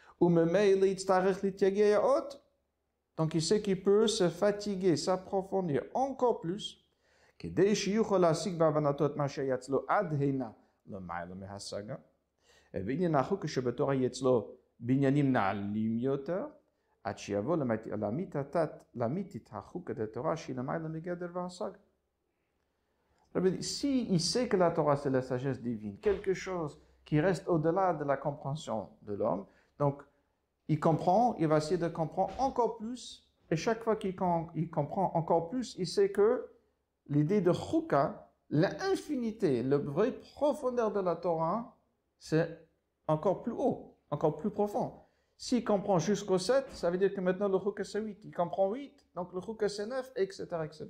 Donc 3.16 3.34
il 3.34 3.42
sait 3.42 3.60
qu'il 3.60 3.82
peut 3.82 4.06
se 4.06 4.28
fatiguer, 4.28 4.96
s'approfondir 4.96 5.82
encore 5.94 6.40
plus. 6.40 6.78
Que 7.38 7.48
si 23.60 24.06
il 24.10 24.20
sait 24.20 24.48
que 24.48 24.56
la 24.56 24.70
Torah 24.70 24.96
c'est 24.96 25.10
la 25.10 25.22
sagesse 25.22 25.60
divine, 25.60 25.98
quelque 25.98 26.34
chose 26.34 26.80
qui 27.04 27.20
reste 27.20 27.48
au-delà 27.48 27.94
de 27.94 28.04
la 28.04 28.16
compréhension 28.16 28.90
de 29.02 29.14
l'homme, 29.14 29.46
donc 29.78 30.02
il 30.68 30.78
comprend, 30.78 31.34
il 31.38 31.48
va 31.48 31.58
essayer 31.58 31.78
de 31.78 31.88
comprendre 31.88 32.32
encore 32.38 32.76
plus, 32.76 33.28
et 33.50 33.56
chaque 33.56 33.82
fois 33.82 33.96
qu'il 33.96 34.14
comprend 34.16 35.12
encore 35.14 35.50
plus, 35.50 35.74
il 35.78 35.86
sait 35.86 36.10
que 36.10 36.46
l'idée 37.08 37.40
de 37.40 37.52
chouka, 37.52 38.30
l'infinité, 38.50 39.62
la 39.62 39.78
vraie 39.78 40.12
profondeur 40.12 40.92
de 40.92 41.00
la 41.00 41.16
Torah, 41.16 41.76
c'est 42.22 42.68
encore 43.08 43.42
plus 43.42 43.50
haut, 43.52 43.96
encore 44.10 44.38
plus 44.38 44.50
profond. 44.50 44.94
S'il 45.36 45.64
comprend 45.64 45.98
jusqu'au 45.98 46.38
7, 46.38 46.70
ça 46.70 46.88
veut 46.88 46.96
dire 46.96 47.12
que 47.12 47.20
maintenant 47.20 47.48
le 47.48 47.58
chouka 47.58 47.82
c'est 47.82 48.00
8. 48.00 48.24
Il 48.24 48.32
comprend 48.32 48.72
8, 48.72 49.08
donc 49.16 49.32
le 49.32 49.40
chouka 49.40 49.68
c'est 49.68 49.86
9, 49.86 50.12
etc., 50.14 50.46
etc. 50.64 50.88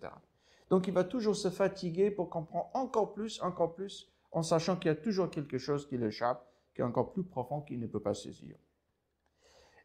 Donc 0.68 0.88
il 0.88 0.92
va 0.92 1.04
toujours 1.04 1.34
se 1.34 1.48
fatiguer 1.48 2.10
pour 2.10 2.28
comprendre 2.28 2.68
encore 2.74 3.14
plus, 3.14 3.40
encore 3.40 3.74
plus, 3.74 4.12
en 4.30 4.42
sachant 4.42 4.76
qu'il 4.76 4.88
y 4.88 4.92
a 4.92 4.94
toujours 4.94 5.30
quelque 5.30 5.56
chose 5.56 5.88
qui 5.88 5.96
l'échappe, 5.96 6.46
qui 6.74 6.82
est 6.82 6.84
encore 6.84 7.14
plus 7.14 7.24
profond 7.24 7.62
qu'il 7.62 7.80
ne 7.80 7.86
peut 7.86 8.02
pas 8.02 8.12
saisir. 8.12 8.58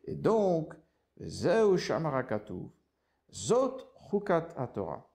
Et 0.04 0.16
donc, 0.16 0.74
Zeu 1.22 1.77
Shamarakatuv, 1.77 2.68
Zot 3.32 3.77
Chukat 4.12 4.50
Torah. 4.74 5.10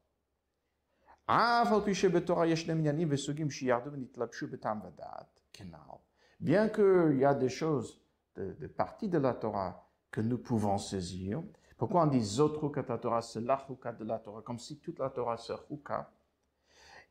Bien 6.43 6.69
qu'il 6.69 7.19
y 7.21 7.25
a 7.25 7.35
des 7.35 7.49
choses 7.49 8.03
de, 8.35 8.67
parties 8.67 9.09
de 9.09 9.19
la 9.19 9.33
Torah 9.33 9.89
que 10.11 10.21
nous 10.21 10.39
pouvons 10.39 10.77
saisir. 10.77 11.41
Pourquoi 11.79 12.03
on 12.03 12.07
dit 12.07 12.21
Zot 12.21 12.59
Chukat 12.59 12.83
Torah, 12.99 13.23
c'est 13.23 13.41
la 13.41 13.65
de 13.97 14.05
la 14.05 14.19
Torah, 14.19 14.43
comme 14.43 14.59
si 14.59 14.81
toute 14.81 14.99
la 14.99 15.09
Torah 15.11 15.37
c'est 15.37 15.55
Chukat. 15.69 16.11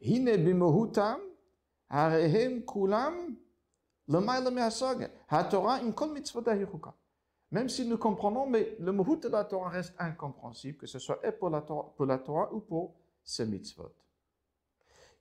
Hine 0.01 0.35
bimohutam, 0.35 1.21
harehem 1.89 2.65
kulam, 2.65 3.37
Même 7.51 7.69
si 7.69 7.87
nous 7.87 7.97
comprenons, 7.97 8.47
mais 8.47 8.75
le 8.79 8.91
mohut 8.91 9.17
de 9.17 9.29
la 9.29 9.45
Torah 9.45 9.69
reste 9.69 9.95
incompréhensible, 9.97 10.77
que 10.77 10.87
ce 10.87 10.99
soit 10.99 11.21
pour 11.39 11.49
la 11.49 11.61
Torah, 11.61 11.93
pour 11.95 12.05
la 12.05 12.17
Torah 12.17 12.53
ou 12.53 12.59
pour 12.59 12.95
ces 13.23 13.45
mitzvot. 13.45 13.93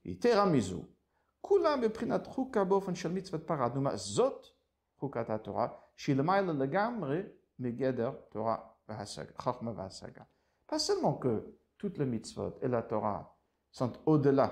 Et 0.04 0.16
teramizu, 0.18 0.78
כולם 1.41 1.81
מבחינת 1.81 2.27
חוקה 2.27 2.63
באופן 2.63 2.95
של 2.95 3.11
מצוות 3.11 3.47
פרדומה, 3.47 3.95
זאת 3.95 4.47
חוקת 4.97 5.29
התורה, 5.29 5.67
שהיא 5.95 6.15
למעלה 6.15 6.53
לגמרי 6.53 7.21
מגדר 7.59 8.11
תורה 8.29 8.57
והשגה, 8.87 9.31
חוכמה 9.37 9.71
והשגה. 9.75 10.23
Pas 10.71 10.79
seulement 10.79 11.13
que 11.13 11.33
toutes 11.77 11.97
les 11.99 12.05
mitzvot 12.05 12.57
et 12.61 12.67
la 12.67 12.81
Torah 12.81 13.37
sont 13.71 13.93
au-delà 14.05 14.49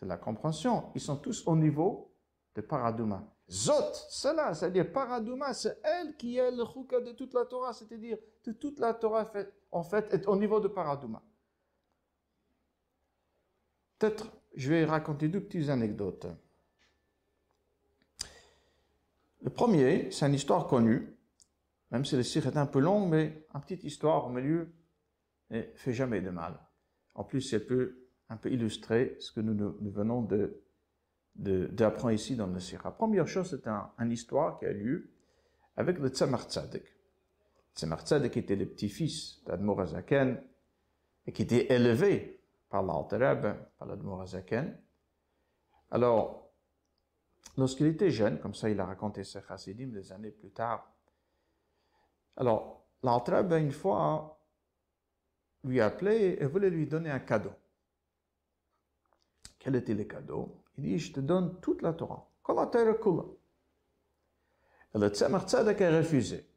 de 0.00 0.06
la 0.06 0.16
compréhension, 0.16 0.90
ils 0.94 1.00
sont 1.00 1.16
tous 1.16 1.46
au 1.46 1.56
niveau 1.56 2.12
de 2.56 2.60
paraduma. 2.60 3.22
Zot, 3.50 3.92
cela, 4.08 4.54
c'est-à-dire 4.54 4.92
paraduma, 4.92 5.52
c'est 5.52 5.78
elle 5.84 6.16
qui 6.16 6.38
est 6.38 6.50
le 6.50 6.64
chouka 6.64 7.00
de 7.00 7.12
toute 7.12 7.34
la 7.34 7.44
Torah, 7.44 7.72
c'est-à-dire 7.72 8.18
que 8.42 8.50
toute 8.50 8.80
la 8.80 8.94
Torah 8.94 9.26
fait, 9.26 9.52
en 9.70 9.84
fait 9.84 10.12
est 10.14 10.26
au 10.26 10.36
niveau 10.36 10.60
de 10.60 10.68
paraduma. 10.68 11.22
Peut-être 13.98 14.26
je 14.55 14.69
vais 14.69 14.85
raconter 14.85 15.27
deux 15.27 15.41
petites 15.41 15.69
anecdotes. 15.69 16.27
Le 19.41 19.49
premier, 19.49 20.11
c'est 20.11 20.27
une 20.27 20.33
histoire 20.33 20.67
connue, 20.67 21.15
même 21.91 22.03
si 22.03 22.15
le 22.15 22.23
sire 22.23 22.47
est 22.47 22.57
un 22.57 22.65
peu 22.65 22.79
long, 22.79 23.07
mais 23.07 23.45
une 23.53 23.61
petite 23.61 23.83
histoire 23.83 24.27
au 24.27 24.29
milieu 24.29 24.73
ne 25.49 25.61
fait 25.75 25.93
jamais 25.93 26.21
de 26.21 26.29
mal. 26.29 26.59
En 27.15 27.23
plus, 27.23 27.53
elle 27.53 27.65
peut 27.65 28.09
un 28.29 28.37
peu 28.37 28.51
illustrer 28.51 29.15
ce 29.19 29.31
que 29.31 29.39
nous, 29.39 29.75
venons 29.91 30.21
de, 30.21 30.61
d'apprendre 31.35 32.13
ici 32.13 32.35
dans 32.35 32.47
le 32.47 32.59
sire. 32.59 32.81
La 32.83 32.91
première 32.91 33.27
chose, 33.27 33.49
c'est 33.49 33.67
un, 33.67 33.91
une 33.97 34.11
histoire 34.11 34.59
qui 34.59 34.65
a 34.65 34.73
lieu 34.73 35.09
avec 35.77 35.99
le 35.99 36.09
Tzemar 36.09 36.43
Tzadek. 36.43 36.85
Tzemar 37.75 38.01
Tzadek 38.01 38.35
était 38.37 38.55
le 38.55 38.65
petit-fils 38.65 39.41
d'Admor 39.45 39.81
Azaken 39.81 40.41
et 41.25 41.31
qui 41.31 41.41
était 41.41 41.73
élevé 41.73 42.38
par 42.69 42.83
l'Altereb, 42.83 43.45
par 43.77 43.87
l'Admorazaken. 43.87 44.79
Alors, 45.91 46.51
lorsqu'il 47.57 47.87
était 47.87 48.11
jeune, 48.11 48.39
comme 48.39 48.53
ça 48.53 48.69
il 48.69 48.79
a 48.79 48.85
raconté 48.85 49.23
ses 49.23 49.41
chassidim 49.41 49.87
des 49.87 50.11
années 50.11 50.31
plus 50.31 50.51
tard, 50.51 50.91
alors 52.37 52.85
l'Altereb, 53.03 53.51
une 53.53 53.71
fois, 53.71 54.39
lui 55.63 55.81
a 55.81 55.87
appelé 55.87 56.37
et 56.39 56.45
voulait 56.45 56.69
lui 56.69 56.87
donner 56.87 57.09
un 57.09 57.19
cadeau. 57.19 57.51
Quel 59.57 59.75
était 59.75 59.93
le 59.93 60.05
cadeau? 60.05 60.63
Il 60.77 60.83
dit, 60.83 60.99
je 60.99 61.11
te 61.11 61.19
donne 61.19 61.59
toute 61.59 61.81
la 61.81 61.91
Torah. 61.93 62.25
Et 64.95 64.97
le 64.97 65.09
Tzemach 65.09 65.47
Tzedek 65.47 65.81
a 65.81 65.97
refusé. 65.97 66.49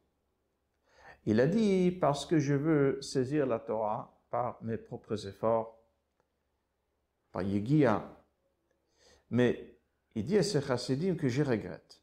Il 1.24 1.40
a 1.40 1.46
dit, 1.46 1.90
parce 1.90 2.24
que 2.24 2.38
je 2.38 2.54
veux 2.54 3.02
saisir 3.02 3.46
la 3.46 3.58
Torah 3.58 4.22
par 4.30 4.62
mes 4.62 4.78
propres 4.78 5.26
efforts, 5.26 5.81
par 7.32 7.42
Yegia. 7.42 8.16
Mais 9.30 9.78
il 10.14 10.24
dit 10.24 10.36
à 10.36 10.42
ses 10.42 10.60
chassidim 10.60 11.16
que 11.16 11.28
je 11.28 11.42
regrette. 11.42 12.02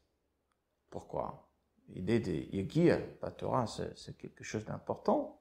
Pourquoi? 0.90 1.48
L'idée 1.88 2.20
de 2.20 2.32
Yegia, 2.32 2.98
la 3.22 3.30
Torah, 3.30 3.66
c'est 3.66 4.16
quelque 4.18 4.44
chose 4.44 4.64
d'important. 4.64 5.40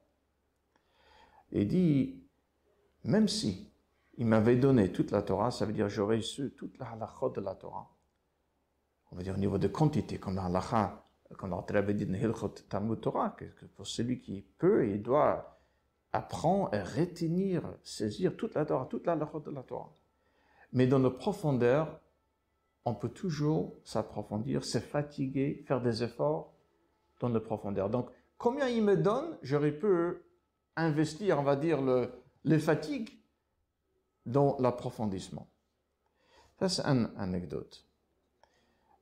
Il 1.52 1.68
dit, 1.68 2.24
même 3.04 3.28
si 3.28 3.72
il 4.18 4.28
m'avait 4.28 4.58
donné 4.58 4.92
toute 4.92 5.12
la 5.12 5.22
Torah, 5.22 5.52
ça 5.52 5.66
veut 5.66 5.74
dire 5.74 5.90
j'aurais 5.90 6.22
su 6.22 6.52
toute 6.56 6.78
la 6.78 6.92
halakha 6.92 7.30
de 7.30 7.42
la 7.42 7.56
Torah. 7.56 7.90
On 9.12 9.16
va 9.16 9.24
dire 9.24 9.34
au 9.34 9.40
niveau 9.40 9.58
de 9.58 9.68
quantité, 9.68 10.20
comme 10.20 10.36
la 10.36 10.46
halakha, 10.46 11.04
comme 11.38 11.52
l'autre 11.52 11.80
dit 11.94 12.06
dans 12.06 12.50
Talmud 12.70 13.02
Torah, 13.02 13.32
que 13.32 13.66
pour 13.76 13.88
celui 13.88 14.20
qui 14.20 14.42
peut, 14.42 14.88
il 14.88 15.02
doit 15.02 15.59
apprend 16.12 16.68
à 16.70 16.84
retenir, 16.84 17.64
saisir 17.84 18.36
toute 18.36 18.56
la 18.56 18.66
Torah, 18.66 18.88
toute 18.90 19.06
la 19.06 19.16
loi 19.16 19.42
de 19.46 19.52
la 19.52 19.64
Torah. 19.64 19.94
Mais 20.74 20.88
dans 20.88 21.00
la 21.00 21.10
profondeur, 21.10 22.00
on 22.86 22.96
peut 22.96 23.10
toujours 23.10 23.76
s'approfondir, 23.84 24.64
se 24.64 24.80
fatiguer, 24.80 25.64
faire 25.68 25.82
des 25.82 26.04
efforts 26.04 26.54
dans 27.20 27.30
la 27.30 27.40
profondeur. 27.40 27.90
Donc, 27.90 28.10
combien 28.38 28.68
il 28.68 28.84
me 28.84 28.98
donne, 28.98 29.38
j'aurais 29.42 29.72
pu 29.72 30.18
investir, 30.76 31.40
on 31.40 31.44
va 31.44 31.56
dire, 31.56 31.82
le, 31.82 32.12
les 32.44 32.60
fatigues 32.60 33.20
dans 34.26 34.58
l'approfondissement. 34.60 35.48
Ça, 36.60 36.70
c'est 36.70 36.86
une 36.86 37.12
anecdote. 37.18 37.86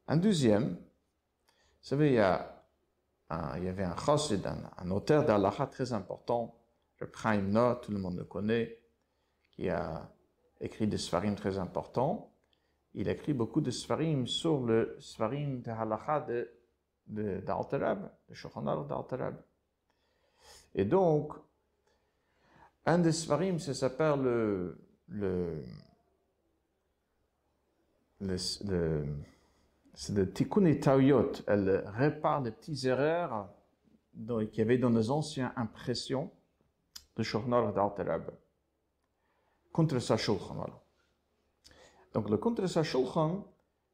Un 0.07 0.17
deuxième, 0.17 0.69
vous 0.69 0.77
savez, 1.81 2.09
il 2.09 2.15
y, 2.15 2.19
a 2.19 2.53
il 3.57 3.63
y 3.63 3.67
avait 3.67 3.83
un 3.83 3.95
chassid, 3.97 4.45
un, 4.45 4.71
un 4.77 4.91
auteur 4.91 5.25
d'Allah 5.25 5.51
très 5.69 5.91
important, 5.91 6.56
le 6.99 7.07
Prime 7.07 7.49
Note, 7.49 7.83
tout 7.83 7.91
le 7.91 7.99
monde 7.99 8.17
le 8.17 8.23
connaît, 8.23 8.79
qui 9.51 9.69
a 9.69 10.09
écrit 10.59 10.87
des 10.87 10.97
svarim 10.97 11.35
très 11.35 11.57
importants. 11.57 12.33
Il 12.93 13.09
a 13.09 13.11
écrit 13.11 13.33
beaucoup 13.33 13.61
de 13.61 13.71
svarim 13.71 14.25
sur 14.25 14.65
le 14.65 14.95
svarim 14.99 15.61
de 15.63 15.69
halacha 15.69 16.21
de, 16.21 16.51
de, 17.07 17.39
d'Altarab, 17.41 18.11
de 18.29 18.33
Shochanal 18.33 18.87
d'Altarab. 18.87 19.35
Et 20.73 20.85
donc, 20.85 21.33
un 22.85 22.99
des 22.99 23.11
svarim, 23.11 23.59
ça 23.59 23.73
s'appelle 23.73 24.21
le, 24.21 24.77
le, 25.09 25.63
c'est 29.93 30.13
le 30.13 30.31
Tikkun 30.31 30.65
et 30.65 30.79
Elle 31.47 31.83
répare 31.87 32.41
les 32.41 32.51
petites 32.51 32.85
erreurs 32.85 33.49
qu'il 34.15 34.57
y 34.57 34.61
avait 34.61 34.77
dans 34.77 34.89
les 34.89 35.11
anciennes 35.11 35.51
impressions 35.55 36.31
de 37.17 37.23
Shochnal 37.23 37.73
d'Altarab. 37.73 38.31
Contre 39.71 39.99
sa 39.99 40.17
shulchan. 40.17 40.65
Donc 42.13 42.29
le 42.29 42.37
contre 42.37 42.67
sa 42.67 42.83
shulchan, 42.83 43.45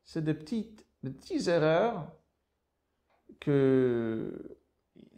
c'est 0.04 0.24
des 0.24 0.34
petites, 0.34 0.86
petites 1.02 1.48
erreurs 1.48 2.12
que 3.40 4.58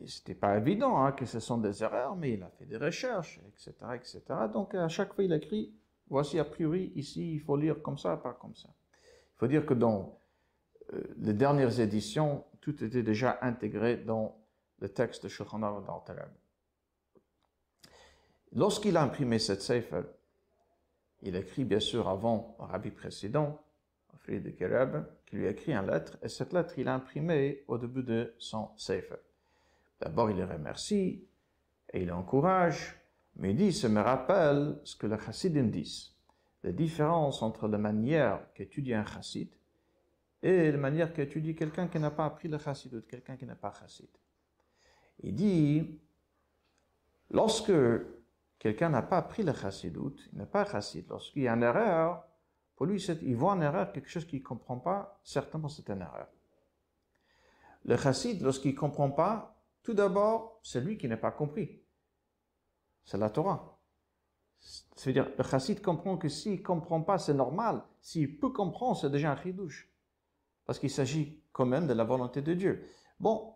c'était 0.05 0.35
pas 0.35 0.57
évident 0.57 1.03
hein, 1.03 1.11
que 1.11 1.25
ce 1.25 1.39
sont 1.39 1.57
des 1.57 1.83
erreurs, 1.83 2.15
mais 2.15 2.33
il 2.33 2.43
a 2.43 2.49
fait 2.49 2.65
des 2.65 2.77
recherches, 2.77 3.39
etc., 3.47 3.73
etc. 3.95 4.21
Donc 4.51 4.73
à 4.75 4.87
chaque 4.87 5.13
fois 5.13 5.23
il 5.23 5.33
écrit, 5.33 5.73
voici 6.07 6.39
a 6.39 6.45
priori 6.45 6.91
ici 6.95 7.33
il 7.33 7.39
faut 7.39 7.57
lire 7.57 7.81
comme 7.81 7.97
ça, 7.97 8.17
pas 8.17 8.33
comme 8.33 8.55
ça. 8.55 8.69
Il 9.01 9.37
faut 9.37 9.47
dire 9.47 9.65
que 9.65 9.73
dans 9.73 10.17
les 11.17 11.33
dernières 11.33 11.79
éditions, 11.79 12.43
tout 12.61 12.83
était 12.83 13.03
déjà 13.03 13.39
intégré 13.41 13.97
dans 13.97 14.37
le 14.79 14.89
texte 14.89 15.23
de 15.23 15.29
Shulchan 15.29 15.61
Aruch 15.63 15.85
Lorsqu'il 18.55 18.95
a 18.95 19.03
imprimé 19.03 19.37
cette 19.37 19.61
sefer, 19.61 20.03
il 21.21 21.35
écrit 21.35 21.65
bien 21.65 21.81
sûr 21.81 22.07
avant 22.07 22.55
un 22.59 22.65
rabbi 22.65 22.89
précédent, 22.89 23.61
Friedrich 24.19 24.59
Rebbe, 24.61 25.05
qui 25.25 25.35
lui 25.35 25.45
a 25.45 25.49
écrit 25.49 25.73
une 25.73 25.85
lettre, 25.85 26.17
et 26.23 26.29
cette 26.29 26.53
lettre 26.53 26.79
il 26.79 26.87
a 26.87 26.95
imprimée 26.95 27.65
au 27.67 27.77
début 27.77 28.01
de 28.01 28.33
son 28.39 28.69
sefer. 28.77 29.17
D'abord 29.99 30.31
il 30.31 30.37
le 30.37 30.45
remercie, 30.45 31.27
et 31.91 32.01
il 32.01 32.11
encourage, 32.13 32.95
mais 33.35 33.51
il 33.51 33.57
dit, 33.57 33.73
ça 33.73 33.89
me 33.89 33.99
rappelle 33.99 34.79
ce 34.85 34.95
que 34.95 35.07
les 35.07 35.19
chassidim 35.19 35.65
disent. 35.65 36.13
La 36.63 36.71
différence 36.71 37.41
entre 37.41 37.67
la 37.67 37.77
manière 37.77 38.53
qu'étudie 38.53 38.93
un 38.93 39.05
chassid 39.05 39.49
et 40.41 40.71
la 40.71 40.77
manière 40.77 41.13
qu'étudie 41.13 41.55
quelqu'un 41.55 41.87
qui 41.87 41.99
n'a 41.99 42.09
pas 42.09 42.25
appris 42.25 42.47
le 42.47 42.57
chassid 42.57 42.93
ou 42.93 43.01
quelqu'un 43.01 43.35
qui 43.35 43.45
n'a 43.45 43.55
pas 43.55 43.73
chassid. 43.77 44.09
Il 45.21 45.35
dit, 45.35 45.99
lorsque 47.29 47.71
quelqu'un 48.59 48.89
n'a 48.89 49.01
pas 49.01 49.17
appris 49.17 49.43
le 49.43 49.53
chassidout, 49.53 50.15
il 50.31 50.39
n'est 50.39 50.45
pas 50.45 50.65
chassid. 50.65 51.05
Lorsqu'il 51.09 51.43
y 51.43 51.47
a 51.47 51.53
une 51.53 51.63
erreur, 51.63 52.25
pour 52.75 52.85
lui, 52.85 53.01
il 53.01 53.35
voit 53.35 53.53
une 53.53 53.63
erreur, 53.63 53.91
quelque 53.91 54.09
chose 54.09 54.25
qu'il 54.25 54.39
ne 54.39 54.45
comprend 54.45 54.77
pas, 54.77 55.19
certainement 55.23 55.69
c'est 55.69 55.89
une 55.89 56.01
erreur. 56.01 56.27
Le 57.85 57.97
chassid, 57.97 58.41
lorsqu'il 58.41 58.73
ne 58.73 58.79
comprend 58.79 59.11
pas, 59.11 59.61
tout 59.83 59.93
d'abord, 59.93 60.59
c'est 60.63 60.81
lui 60.81 60.97
qui 60.97 61.07
n'a 61.07 61.17
pas 61.17 61.31
compris. 61.31 61.81
C'est 63.03 63.17
la 63.17 63.29
Torah. 63.29 63.79
C'est-à-dire, 64.59 65.29
le 65.37 65.43
chassid 65.43 65.81
comprend 65.81 66.17
que 66.17 66.27
s'il 66.27 66.59
ne 66.59 66.63
comprend 66.63 67.01
pas, 67.01 67.19
c'est 67.19 67.33
normal. 67.33 67.83
S'il 68.01 68.39
peut 68.39 68.49
comprendre, 68.49 68.97
c'est 68.97 69.11
déjà 69.11 69.31
un 69.31 69.41
chidouche. 69.41 69.91
Parce 70.65 70.79
qu'il 70.79 70.89
s'agit 70.89 71.43
quand 71.51 71.67
même 71.67 71.85
de 71.85 71.93
la 71.93 72.03
volonté 72.03 72.41
de 72.41 72.53
Dieu. 72.55 72.89
Bon, 73.19 73.54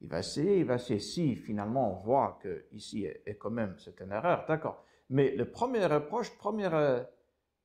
il 0.00 0.08
va 0.08 0.20
essayer, 0.20 0.58
il 0.58 0.64
va 0.64 0.76
essayer. 0.76 1.00
Si 1.00 1.36
finalement 1.36 1.92
on 1.92 2.02
voit 2.02 2.38
que 2.42 2.66
ici 2.72 3.04
est, 3.04 3.36
quand 3.38 3.50
même 3.50 3.76
c'est 3.78 4.00
une 4.00 4.12
erreur, 4.12 4.44
d'accord. 4.48 4.84
Mais 5.08 5.34
le 5.34 5.50
premier 5.50 5.84
reproche, 5.86 6.32
euh, 6.46 7.04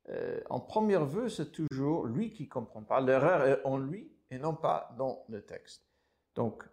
euh, 0.09 0.41
en 0.49 0.59
première 0.59 1.05
vue, 1.05 1.29
c'est 1.29 1.51
toujours 1.51 2.05
lui 2.05 2.31
qui 2.31 2.47
comprend 2.47 2.83
pas. 2.83 3.01
L'erreur 3.01 3.45
est 3.45 3.65
en 3.65 3.77
lui 3.77 4.11
et 4.29 4.39
non 4.39 4.55
pas 4.55 4.93
dans 4.97 5.23
le 5.29 5.43
texte. 5.45 5.87
Donc, 6.35 6.63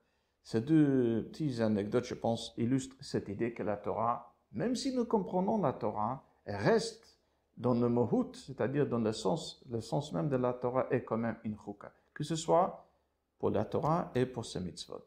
Ces 0.45 0.61
deux 0.61 1.29
petites 1.31 1.61
anecdotes, 1.61 2.05
je 2.05 2.15
pense, 2.15 2.53
illustrent 2.57 2.97
cette 3.01 3.29
idée 3.29 3.55
que 3.55 3.63
la 3.63 3.77
Torah, 3.77 4.35
même 4.51 4.75
si 4.75 4.93
nous 4.93 5.05
comprenons 5.05 5.59
la 5.63 5.73
Torah, 5.73 6.25
reste 6.47 7.21
dans 7.57 7.75
le 7.75 7.89
mohut, 7.89 8.35
c'est-à-dire 8.35 8.89
dans 8.89 8.99
le 8.99 9.13
sens, 9.13 9.63
le 9.71 9.81
sens 9.81 10.13
même 10.13 10.29
de 10.29 10.37
la 10.37 10.53
Torah 10.53 10.89
est 10.91 11.05
quand 11.05 11.19
même 11.19 11.39
une 11.45 11.57
chouka. 11.57 11.93
Que 12.13 12.25
ce 12.25 12.35
soit 12.35 12.91
pour 13.39 13.51
la 13.51 13.65
Torah 13.65 14.11
et 14.17 14.27
pour 14.27 14.45
ses 14.45 14.61
mitzvot. 14.61 15.07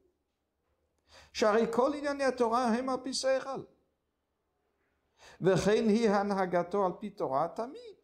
שהרי 1.33 1.65
כל 1.73 1.91
ענייני 1.97 2.23
התורה 2.23 2.67
הם 2.67 2.89
על 2.89 2.97
פי 3.03 3.13
שכל. 3.13 3.61
וכן 5.41 5.83
היא 5.87 6.09
הנהגתו 6.09 6.85
על 6.85 6.91
פי 6.99 7.09
תורה 7.09 7.47
תמיד. 7.55 8.01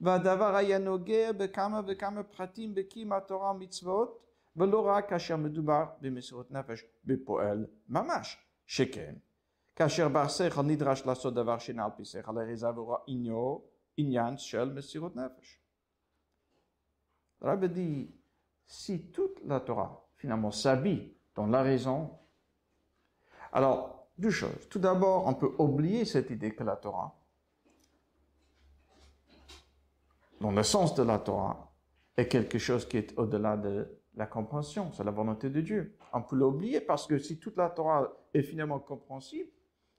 והדבר 0.00 0.56
היה 0.56 0.78
נוגע 0.78 1.32
בכמה 1.32 1.80
וכמה 1.86 2.22
פרטים 2.22 2.74
בקים 2.74 3.12
התורה 3.12 3.50
ומצוות, 3.50 4.24
ולא 4.56 4.86
רק 4.86 5.08
כאשר 5.08 5.36
מדובר 5.36 5.84
במסירות 6.00 6.50
נפש 6.50 6.84
בפועל 7.04 7.66
ממש, 7.88 8.38
שכן. 8.66 9.14
כאשר 9.76 10.08
בר 10.08 10.28
שכל 10.28 10.62
נדרש 10.62 11.06
לעשות 11.06 11.34
דבר 11.34 11.58
שאינה 11.58 11.84
על 11.84 11.90
פי 11.96 12.04
שכל, 12.04 12.38
הרי 12.38 12.56
זה 12.56 12.68
עבורו 12.68 12.96
עניין 13.96 14.36
של 14.38 14.72
מסירות 14.72 15.16
נפש. 15.16 15.58
Rabbi 17.40 17.68
dit, 17.68 18.14
si 18.66 19.12
toute 19.12 19.40
la 19.44 19.60
s'habille 20.50 21.14
dans 21.36 21.46
la 21.46 21.62
raison, 21.62 22.18
alors 23.52 24.08
deux 24.18 24.30
choses. 24.30 24.68
Tout 24.68 24.78
d'abord, 24.78 25.26
on 25.26 25.34
peut 25.34 25.54
oublier 25.58 26.04
cette 26.04 26.30
idée 26.30 26.54
que 26.54 26.64
la 26.64 26.76
Torah, 26.76 27.14
dans 30.40 30.52
le 30.52 30.62
sens 30.62 30.94
de 30.94 31.02
la 31.02 31.18
Torah, 31.18 31.72
est 32.16 32.28
quelque 32.28 32.58
chose 32.58 32.86
qui 32.86 32.96
est 32.96 33.16
au-delà 33.16 33.56
de 33.56 33.98
la 34.14 34.26
compréhension, 34.26 34.92
c'est 34.92 35.04
la 35.04 35.12
volonté 35.12 35.48
de 35.48 35.60
Dieu. 35.60 35.96
On 36.12 36.22
peut 36.22 36.34
l'oublier 36.34 36.80
parce 36.80 37.06
que 37.06 37.18
si 37.18 37.38
toute 37.38 37.56
la 37.56 37.70
Torah 37.70 38.12
est 38.34 38.42
finalement 38.42 38.80
compréhensible, 38.80 39.50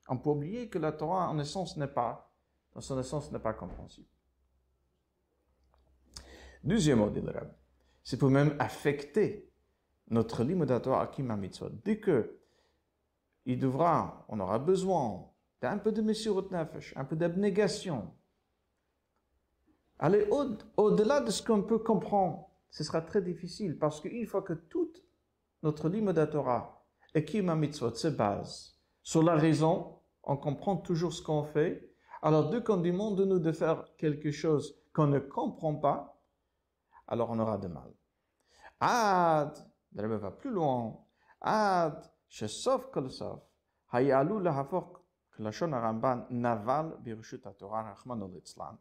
on 0.09 0.17
peut 0.17 0.31
oublier 0.31 0.69
que 0.69 0.77
la 0.77 0.91
Torah 0.91 1.29
en 1.29 1.39
essence 1.39 1.77
n'est 1.77 1.87
pas, 1.87 2.29
dans 2.73 2.81
son 2.81 2.99
essence 2.99 3.31
n'est 3.31 3.39
pas 3.39 3.53
compréhensible. 3.53 4.09
Deuxièmement, 6.63 7.07
dit 7.07 7.21
le 7.21 7.31
Rabbi, 7.31 7.53
c'est 8.03 8.17
pour 8.17 8.29
même 8.29 8.55
affecter 8.59 9.49
notre 10.09 10.43
limitatoire 10.43 11.01
Akima 11.01 11.37
Mitzvot. 11.37 11.69
Dès 11.85 11.99
que 11.99 12.38
il 13.49 13.59
devra, 13.59 14.25
on 14.29 14.39
aura 14.39 14.59
besoin 14.59 15.27
d'un 15.59 15.79
peu 15.79 15.91
de 15.91 16.01
Messirut 16.01 16.51
Nefesh, 16.51 16.93
un 16.95 17.03
peu 17.03 17.15
d'abnégation, 17.15 18.13
aller 19.97 20.27
au-delà 20.77 21.19
de 21.21 21.31
ce 21.31 21.41
qu'on 21.41 21.63
peut 21.63 21.79
comprendre, 21.79 22.47
ce 22.69 22.83
sera 22.83 23.01
très 23.01 23.21
difficile 23.23 23.79
parce 23.79 24.01
qu'une 24.01 24.27
fois 24.27 24.43
que 24.43 24.53
toute 24.53 25.03
notre 25.63 25.89
Torah 26.25 26.85
et 27.15 27.25
Kima 27.25 27.55
Mitzvot 27.55 27.95
se 27.95 28.07
base 28.07 28.79
sur 29.01 29.23
la 29.23 29.35
raison, 29.35 29.99
on 30.23 30.37
comprend 30.37 30.77
toujours 30.77 31.11
ce 31.11 31.23
qu'on 31.23 31.43
fait. 31.43 31.91
Alors, 32.21 32.51
dès 32.51 32.63
qu'on 32.63 32.77
demande 32.77 33.17
de 33.17 33.25
nous 33.25 33.39
de 33.39 33.51
faire 33.51 33.85
quelque 33.97 34.29
chose 34.29 34.79
qu'on 34.93 35.07
ne 35.07 35.19
comprend 35.19 35.75
pas, 35.75 36.21
alors 37.07 37.31
on 37.31 37.39
aura 37.39 37.57
de 37.57 37.67
mal. 37.67 37.91
Ad, 38.79 39.57
va 39.93 40.31
plus 40.31 40.51
loin, 40.51 41.03
Ad, 41.41 42.05
שסוף 42.29 42.85
כל 42.93 43.09
סוף 43.09 43.39
היה 43.91 44.19
עלול 44.19 44.43
להפוך 44.43 44.99
כלשון 45.35 45.73
הרמב"ן 45.73 46.21
נבל 46.29 46.91
ברשות 47.03 47.45
התורה 47.47 47.91
רחמנא 47.91 48.25
ליצלן 48.33 48.75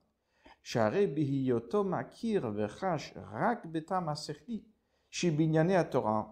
שהרי 0.63 1.07
בהיותו 1.07 1.85
מכיר 1.85 2.47
וחש 2.55 3.15
רק 3.33 3.65
בטעם 3.65 4.09
השכלי 4.09 4.63
שבענייני 5.11 5.77
התורה 5.77 6.23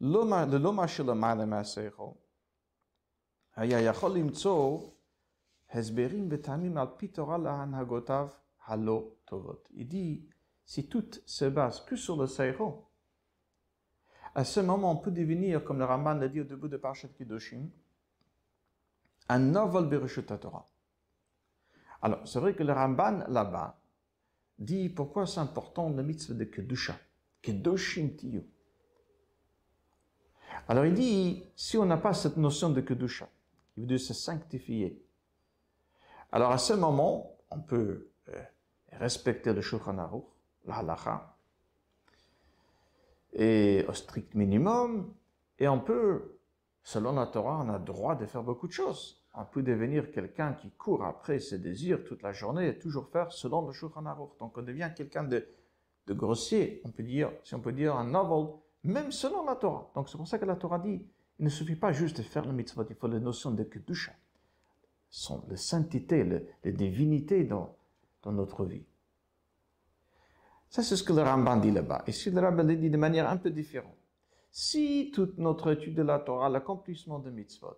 ללא 0.00 0.72
מה 0.72 0.88
שלמעלה 0.88 1.46
מהשכל 1.46 2.10
היה 3.56 3.80
יכול 3.80 4.10
למצוא 4.10 4.90
הסברים 5.70 6.28
וטעמים 6.30 6.76
על 6.76 6.86
פי 6.96 7.08
תורה 7.08 7.38
להנהגותיו 7.38 8.28
הלא 8.66 9.08
טובות. 9.24 9.68
Il 9.72 9.88
dit, 9.88 10.28
si 10.64 10.88
tout 10.88 11.20
se 11.26 11.44
à 14.34 14.44
ce 14.44 14.60
moment, 14.60 14.92
on 14.92 14.96
peut 14.96 15.10
devenir, 15.10 15.62
comme 15.64 15.78
le 15.78 15.84
Ramban 15.84 16.14
l'a 16.14 16.28
dit 16.28 16.40
au 16.40 16.44
début 16.44 16.68
de 16.68 16.76
Parashat 16.76 17.08
Kiddushim, 17.08 17.68
un 19.28 19.38
novel 19.38 19.86
Bereshut 19.86 20.26
Torah. 20.40 20.66
Alors, 22.00 22.26
c'est 22.26 22.40
vrai 22.40 22.54
que 22.54 22.62
le 22.62 22.72
Ramban, 22.72 23.24
là-bas, 23.28 23.78
dit 24.58 24.88
pourquoi 24.88 25.26
c'est 25.26 25.40
important 25.40 25.90
le 25.90 26.02
mitzvah 26.02 26.34
de 26.34 26.44
Kedusha. 26.44 26.96
Kedushim 27.40 28.16
tiyu. 28.16 28.44
Alors, 30.68 30.86
il 30.86 30.94
dit, 30.94 31.44
si 31.56 31.76
on 31.76 31.84
n'a 31.84 31.96
pas 31.96 32.14
cette 32.14 32.36
notion 32.36 32.70
de 32.70 32.80
Kedusha, 32.80 33.28
il 33.76 33.86
veut 33.86 33.98
se 33.98 34.14
sanctifier. 34.14 35.04
Alors, 36.30 36.52
à 36.52 36.58
ce 36.58 36.72
moment, 36.72 37.36
on 37.50 37.60
peut 37.60 38.10
euh, 38.28 38.42
respecter 38.92 39.52
le 39.52 39.60
Shulchan 39.60 39.98
Aruch, 39.98 40.24
la 40.64 40.76
halacha, 40.76 41.31
et 43.32 43.84
au 43.88 43.92
strict 43.92 44.34
minimum, 44.34 45.12
et 45.58 45.68
on 45.68 45.80
peut, 45.80 46.38
selon 46.82 47.12
la 47.12 47.26
Torah, 47.26 47.64
on 47.64 47.68
a 47.68 47.78
droit 47.78 48.14
de 48.14 48.26
faire 48.26 48.42
beaucoup 48.42 48.66
de 48.66 48.72
choses. 48.72 49.24
On 49.34 49.44
peut 49.44 49.62
devenir 49.62 50.10
quelqu'un 50.10 50.52
qui 50.52 50.70
court 50.72 51.04
après 51.04 51.38
ses 51.38 51.58
désirs 51.58 52.04
toute 52.04 52.22
la 52.22 52.32
journée 52.32 52.68
et 52.68 52.78
toujours 52.78 53.08
faire 53.08 53.32
selon 53.32 53.66
le 53.66 53.72
Shulchan 53.72 54.04
Aruch. 54.04 54.36
Donc 54.38 54.58
on 54.58 54.62
devient 54.62 54.90
quelqu'un 54.94 55.24
de, 55.24 55.46
de 56.06 56.14
grossier, 56.14 56.82
on 56.84 56.90
peut 56.90 57.02
dire, 57.02 57.30
si 57.44 57.54
on 57.54 57.60
peut 57.60 57.72
dire 57.72 57.96
un 57.96 58.04
novel, 58.04 58.54
même 58.84 59.10
selon 59.10 59.44
la 59.44 59.56
Torah. 59.56 59.90
Donc 59.94 60.08
c'est 60.08 60.18
pour 60.18 60.28
ça 60.28 60.38
que 60.38 60.44
la 60.44 60.56
Torah 60.56 60.78
dit, 60.78 61.06
il 61.38 61.44
ne 61.44 61.50
suffit 61.50 61.76
pas 61.76 61.92
juste 61.92 62.18
de 62.18 62.22
faire 62.22 62.44
le 62.44 62.52
mitzvot, 62.52 62.84
il 62.90 62.96
faut 62.96 63.08
la 63.08 63.20
notion 63.20 63.52
de 63.52 63.64
kedusha, 63.64 64.12
la 65.48 65.56
sainteté, 65.56 66.24
la 66.24 66.70
divinité 66.70 67.44
dans, 67.44 67.74
dans 68.22 68.32
notre 68.32 68.64
vie. 68.64 68.84
Ça, 70.72 70.82
c'est 70.82 70.96
ce 70.96 71.02
que 71.02 71.12
le 71.12 71.20
Ramban 71.20 71.58
dit 71.58 71.70
là-bas. 71.70 72.02
Et 72.06 72.12
si 72.12 72.30
le 72.30 72.40
Ramban 72.40 72.64
dit 72.64 72.88
de 72.88 72.96
manière 72.96 73.28
un 73.28 73.36
peu 73.36 73.50
différente. 73.50 73.94
Si 74.50 75.10
toute 75.14 75.36
notre 75.36 75.70
étude 75.70 75.94
de 75.94 76.02
la 76.02 76.18
Torah, 76.18 76.48
l'accomplissement 76.48 77.18
de 77.18 77.30
mitzvot, 77.30 77.76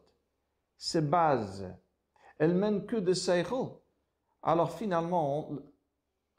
se 0.77 0.99
base, 0.99 1.77
elle 2.39 2.55
mène 2.55 2.87
que 2.87 2.95
de 2.95 3.13
Seichel, 3.13 3.67
alors 4.45 4.71
finalement, 4.71 5.51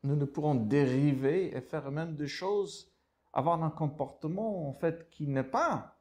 nous 0.03 0.15
ne 0.15 0.23
pourrons 0.23 0.55
dériver 0.55 1.53
et 1.53 1.59
faire 1.59 1.91
même 1.91 2.15
des 2.15 2.29
choses, 2.29 2.89
avoir 3.33 3.61
un 3.61 3.69
comportement 3.69 4.69
en 4.69 4.73
fait 4.73 5.09
qui 5.09 5.27
n'est 5.27 5.43
pas 5.43 5.99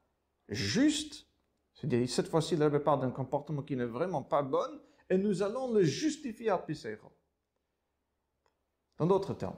juste. 0.49 1.27
C'est-à-dire, 1.75 2.09
cette 2.09 2.29
fois-ci, 2.29 2.55
le 2.55 2.81
parle 2.81 3.01
d'un 3.01 3.11
comportement 3.11 3.62
qui 3.62 3.75
n'est 3.75 3.87
vraiment 3.87 4.23
pas 4.23 4.45
bon, 4.45 4.81
et 5.11 5.19
nous 5.19 5.43
allons 5.43 5.73
le 5.73 5.83
justifier 5.83 6.51
à 6.51 6.64
Seichel. 6.69 7.01
Dans 8.99 9.07
d'autres 9.07 9.35
termes, 9.35 9.57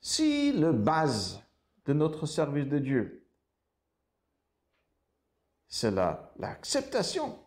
Si 0.00 0.52
le 0.52 0.72
base 0.72 1.42
de 1.84 1.92
notre 1.92 2.26
service 2.26 2.66
de 2.66 2.78
Dieu, 2.78 3.26
c'est 5.68 5.90
l'acceptation, 5.90 7.38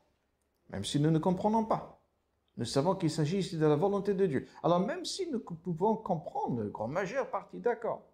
même 0.70 0.86
si 0.86 1.00
nous 1.00 1.12
ne 1.12 1.20
comprenons 1.20 1.66
pas, 1.66 2.02
nous 2.58 2.66
savons 2.66 2.96
qu'il 2.96 3.10
s'agit 3.10 3.39
ici 3.39 3.58
de 3.58 3.66
la 3.66 3.76
volonté 3.76 4.13
de 4.13 4.26
Dieu. 4.28 4.48
Alors 4.62 4.80
même 4.80 5.04
si 5.06 5.30
nous 5.32 5.39
pouvons 5.39 5.96
comprendre, 5.96 6.63
la 6.63 6.70
grande 6.70 6.92
majeure 6.92 7.30
partie, 7.30 7.60
d'accord, 7.60 8.08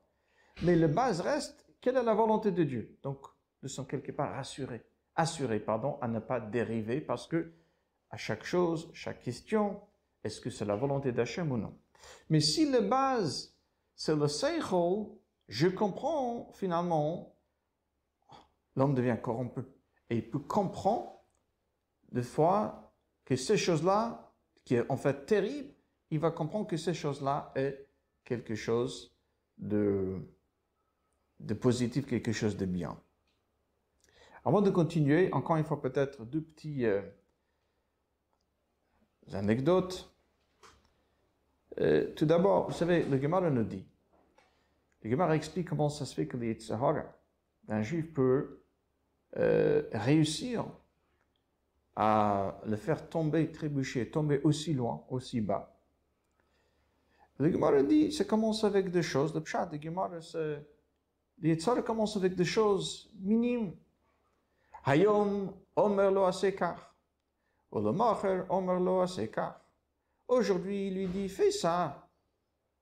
mais 0.64 0.76
le 0.76 0.88
base 0.88 1.20
reste 1.22 1.66
quelle 1.82 1.98
est 1.98 2.04
la 2.04 2.14
volonté 2.14 2.52
de 2.52 2.64
Dieu? 2.64 2.98
Donc, 3.04 3.20
nous 3.62 3.70
sommes 3.70 3.88
quelque 3.88 4.12
part 4.12 4.34
rassurés, 4.34 4.86
assurés, 5.16 5.60
pardon, 5.60 5.98
à 6.02 6.08
ne 6.08 6.20
pas 6.20 6.40
dériver 6.40 7.02
parce 7.02 7.28
que 7.28 7.54
à 8.10 8.18
chaque 8.18 8.44
chose, 8.44 8.90
chaque 8.94 9.22
question, 9.22 9.82
est-ce 10.24 10.42
que 10.42 10.50
c'est 10.50 10.66
la 10.66 10.76
volonté 10.76 11.12
d'Hachem 11.12 11.52
ou 11.52 11.58
non? 11.58 11.78
Mais 12.30 12.40
si 12.40 12.70
la 12.70 12.82
base, 12.82 13.56
c'est 14.00 14.16
le 14.16 14.30
seichel, 14.30 15.08
je 15.50 15.68
comprends 15.68 16.54
finalement, 16.54 17.36
l'homme 18.78 18.96
devient 18.96 19.18
corrompu. 19.22 19.60
Et 20.10 20.16
il 20.16 20.30
peut 20.30 20.40
comprendre, 20.40 21.20
des 22.14 22.24
fois, 22.24 22.94
que 23.26 23.36
ces 23.36 23.58
choses-là, 23.58 24.34
qui 24.64 24.76
est 24.76 24.90
en 24.90 24.96
fait 24.96 25.26
terrible, 25.26 25.74
il 26.12 26.20
va 26.20 26.32
comprendre 26.32 26.66
que 26.66 26.78
ces 26.78 26.94
choses-là 26.94 27.52
est 27.56 27.90
quelque 28.24 28.56
chose 28.56 29.14
de, 29.58 30.18
positif, 31.60 32.06
quelque 32.06 32.32
chose 32.32 32.56
de 32.56 32.66
bien. 32.66 32.98
Avant 34.46 34.62
de 34.62 34.70
continuer, 34.70 35.30
encore 35.34 35.58
une 35.58 35.66
fois 35.66 35.82
peut-être 35.82 36.24
deux 36.24 36.42
petits 36.42 36.86
euh, 36.86 37.02
anecdotes. 39.34 40.10
Euh, 41.82 42.14
tout 42.16 42.26
d'abord, 42.26 42.70
vous 42.70 42.78
savez, 42.78 43.04
le 43.04 43.22
Gemara 43.22 43.50
nous 43.50 43.64
dit, 43.64 43.89
le 45.02 45.10
Gemara 45.10 45.36
explique 45.36 45.70
comment 45.70 45.90
ça 45.90 46.06
se 46.06 46.14
fait 46.14 46.28
que 46.28 46.38
les 46.38 46.58
un 47.72 47.82
juif 47.82 48.14
peut 48.14 48.64
euh, 49.38 49.84
réussir 49.94 50.66
à 51.96 52.60
le 52.66 52.76
faire 52.76 53.10
tomber, 53.10 53.52
trébucher, 53.52 54.10
tomber 54.10 54.42
aussi 54.44 54.74
loin, 54.74 55.04
aussi 55.10 55.42
bas. 55.42 55.76
Le 57.38 57.52
Gemara 57.52 57.84
dit, 57.84 58.12
ça 58.12 58.26
commence 58.26 58.64
avec 58.64 58.90
des 58.92 59.04
choses, 59.04 59.34
le 59.34 59.42
pshat 59.42 59.68
de 59.68 59.82
Gemara, 59.82 60.22
c'est, 60.22 60.66
les 61.42 61.58
commence 61.86 62.18
avec 62.18 62.36
des 62.36 62.46
choses 62.46 63.10
minimes. 63.20 63.74
Hayom 64.86 65.54
omer 65.76 66.12
lo 66.12 66.26
asekar. 66.26 66.96
Ou 67.72 67.80
le 67.80 67.92
macher 67.92 68.44
omer 68.50 68.80
lo 68.80 69.02
asekar. 69.02 69.62
Aujourd'hui, 70.28 70.88
il 70.88 70.96
lui 70.96 71.08
dit, 71.08 71.30
fais 71.30 71.52
ça. 71.52 72.09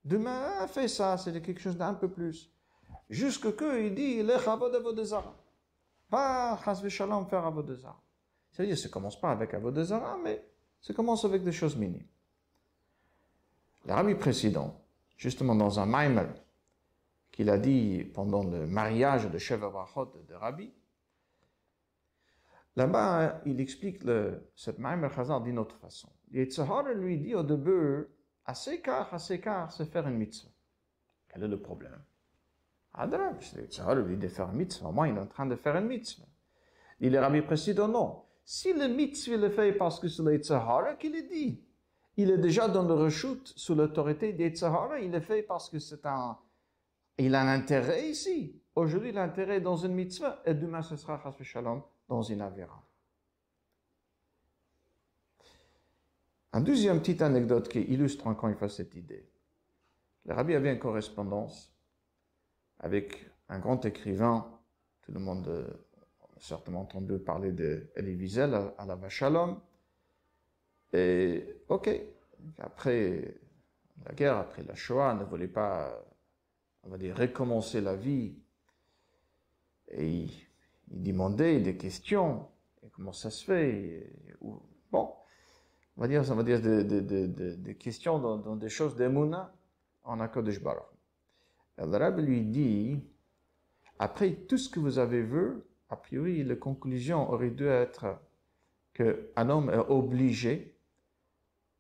Demain, 0.08 0.66
fais 0.68 0.88
ça. 0.88 1.18
C'est 1.18 1.42
quelque 1.42 1.60
chose 1.60 1.76
d'un 1.76 1.94
peu 1.94 2.10
plus. 2.10 2.50
Jusque 3.10 3.56
que 3.56 3.86
il 3.86 3.94
dit, 3.94 4.24
le 4.24 4.38
chavod 4.40 4.74
avodezara. 4.74 5.36
Va, 6.10 6.58
chas 6.64 6.88
shalom, 6.88 7.28
faire 7.28 7.46
avodezara. 7.46 8.02
C'est-à-dire, 8.52 8.78
ça 8.78 8.88
commence 8.88 9.20
pas 9.20 9.32
avec 9.32 9.54
avodezara, 9.54 10.18
mais 10.24 10.44
ça 10.82 10.94
commence 10.94 11.26
avec 11.26 11.44
des 11.44 11.52
choses 11.52 11.76
minimes. 11.76 12.08
Le 13.86 13.94
rabbi 13.94 14.16
précédent, 14.16 14.80
justement 15.18 15.56
dans 15.56 15.80
un 15.80 15.86
maimer, 15.86 16.28
qu'il 17.32 17.50
a 17.50 17.58
dit 17.58 18.06
pendant 18.14 18.44
le 18.44 18.66
mariage 18.66 19.30
de 19.30 19.38
Sheva 19.38 19.68
de 20.28 20.34
Rabbi, 20.34 20.72
Là-bas, 22.78 23.42
il 23.48 23.60
explique 23.60 24.04
le, 24.04 24.52
cette 24.56 24.78
même 24.78 25.10
Chazal 25.10 25.42
d'une 25.42 25.58
autre 25.58 25.76
façon. 25.78 26.10
Yetzahara 26.32 26.94
lui 26.94 27.18
dit 27.18 27.34
au 27.34 27.42
début, 27.42 28.06
assez 28.48 28.82
car, 28.82 29.14
assez 29.14 29.40
car, 29.40 29.72
c'est 29.72 29.86
faire 29.86 30.08
une 30.08 30.18
mitzvah. 30.18 30.50
Quel 31.28 31.44
est 31.44 31.48
le 31.48 31.60
problème? 31.60 32.02
Adrab, 32.94 33.40
Yetzahara 33.56 33.96
lui 33.96 34.18
de 34.18 34.28
faire 34.28 34.50
une 34.50 34.58
mitzvah. 34.58 34.90
Moins, 34.90 35.10
il 35.10 35.16
est 35.16 35.20
en 35.20 35.28
train 35.28 35.46
de 35.46 35.56
faire 35.56 35.76
une 35.76 35.88
mitzvah. 35.88 36.26
Il 37.00 37.14
est 37.14 37.20
rabbi 37.20 37.44
non. 37.76 38.24
Si 38.44 38.74
le 38.74 38.88
mitzvah 38.88 39.38
le 39.38 39.50
fait 39.50 39.74
parce 39.74 40.00
que 40.00 40.08
c'est 40.08 40.24
le 40.24 40.96
qui 40.96 41.10
le 41.10 41.28
dit, 41.28 41.62
il 42.16 42.32
est 42.32 42.38
déjà 42.38 42.68
dans 42.68 42.84
le 42.88 42.94
rechute 42.94 43.54
sous 43.56 43.76
l'autorité 43.76 44.34
d'Yetzahara, 44.34 45.00
il 45.00 45.12
le 45.12 45.20
fait 45.20 45.44
parce 45.44 45.70
que 45.70 45.78
c'est 45.78 46.04
un, 46.06 46.40
il 47.18 47.36
a 47.36 47.42
un 47.42 47.48
intérêt 47.48 48.10
ici. 48.10 48.60
Aujourd'hui, 48.74 49.12
l'intérêt 49.12 49.58
est 49.58 49.62
dans 49.62 49.76
une 49.76 49.94
mitzvah, 49.94 50.42
et 50.46 50.54
demain 50.54 50.82
ce 50.82 50.96
sera 50.96 51.22
dans 52.08 52.22
une 52.22 52.42
avéra. 52.42 52.87
Un 56.58 56.62
deuxième 56.62 56.98
petite 57.02 57.22
anecdote 57.22 57.70
qui 57.70 57.82
illustre 57.82 58.26
encore 58.26 58.50
une 58.50 58.56
fois 58.56 58.68
cette 58.68 58.96
idée. 58.96 59.30
Le 60.26 60.34
rabbi 60.34 60.56
avait 60.56 60.74
une 60.74 60.80
correspondance 60.80 61.72
avec 62.80 63.30
un 63.48 63.60
grand 63.60 63.86
écrivain, 63.86 64.60
tout 65.04 65.12
le 65.12 65.20
monde 65.20 65.48
a 66.20 66.40
certainement 66.40 66.82
entendu 66.82 67.20
parler 67.20 67.52
de 67.52 67.92
Elie 67.96 68.16
Wiesel 68.16 68.56
à, 68.56 68.86
la 68.88 68.96
Vachalom. 68.96 69.60
Et, 70.94 71.62
ok, 71.70 71.92
après 72.58 73.36
la 74.04 74.14
guerre, 74.14 74.38
après 74.38 74.64
la 74.64 74.74
Shoah, 74.74 75.14
ne 75.14 75.26
voulait 75.26 75.48
pas, 75.48 76.04
on 76.82 76.90
va 76.90 76.98
dire, 76.98 77.16
recommencer 77.16 77.82
la 77.82 77.96
vie. 77.96 78.36
Et 79.90 80.10
il 80.88 81.04
demandait 81.04 81.60
des 81.60 81.78
questions. 81.78 82.48
Et 82.82 82.90
comment 82.90 83.14
ça 83.14 83.30
se 83.30 83.46
fait? 83.46 84.12
Bon, 84.90 85.14
on 85.98 86.02
va 86.02 86.08
dire, 86.08 86.24
on 86.30 86.36
va 86.36 86.44
dire 86.44 86.62
des 86.62 87.76
questions 87.76 88.20
dans, 88.20 88.56
des 88.56 88.70
choses 88.70 88.96
d'Emouna 88.96 89.54
en 90.04 90.20
Akadosh 90.20 90.62
Baruch. 90.62 90.84
Le 91.78 91.86
Rabbi 91.86 92.22
lui 92.22 92.42
dit, 92.44 93.00
après 94.00 94.32
tout 94.34 94.58
ce 94.58 94.70
que 94.70 94.80
vous 94.80 95.00
avez 95.00 95.22
vu, 95.22 95.62
a 95.90 95.96
priori, 95.96 96.44
la 96.44 96.56
conclusion 96.56 97.32
aurait 97.32 97.50
dû 97.50 97.66
être 97.68 98.20
qu'un 98.94 99.50
homme 99.50 99.70
est 99.70 99.78
obligé 99.78 100.78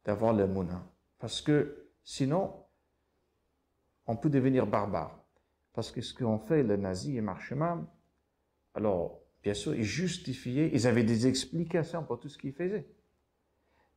d'avoir 0.04 0.34
l'Emouna. 0.34 0.84
Parce 1.20 1.42
que 1.42 1.90
sinon, 2.04 2.54
on 4.08 4.16
peut 4.16 4.30
devenir 4.30 4.66
barbare. 4.66 5.20
Parce 5.74 5.92
que 5.92 6.02
ce 6.02 6.14
qu'ont 6.14 6.40
fait 6.40 6.64
les 6.64 6.78
nazis 6.78 7.16
et 7.18 7.22
Marchemam, 7.22 7.88
alors, 8.74 9.20
bien 9.44 9.54
sûr, 9.54 9.76
ils 9.76 9.84
justifiaient, 9.84 10.72
ils 10.74 10.88
avaient 10.88 11.04
des 11.04 11.28
explications 11.28 12.04
pour 12.04 12.20
tout 12.20 12.30
ce 12.30 12.38
qu'ils 12.38 12.54
faisaient. 12.54 12.88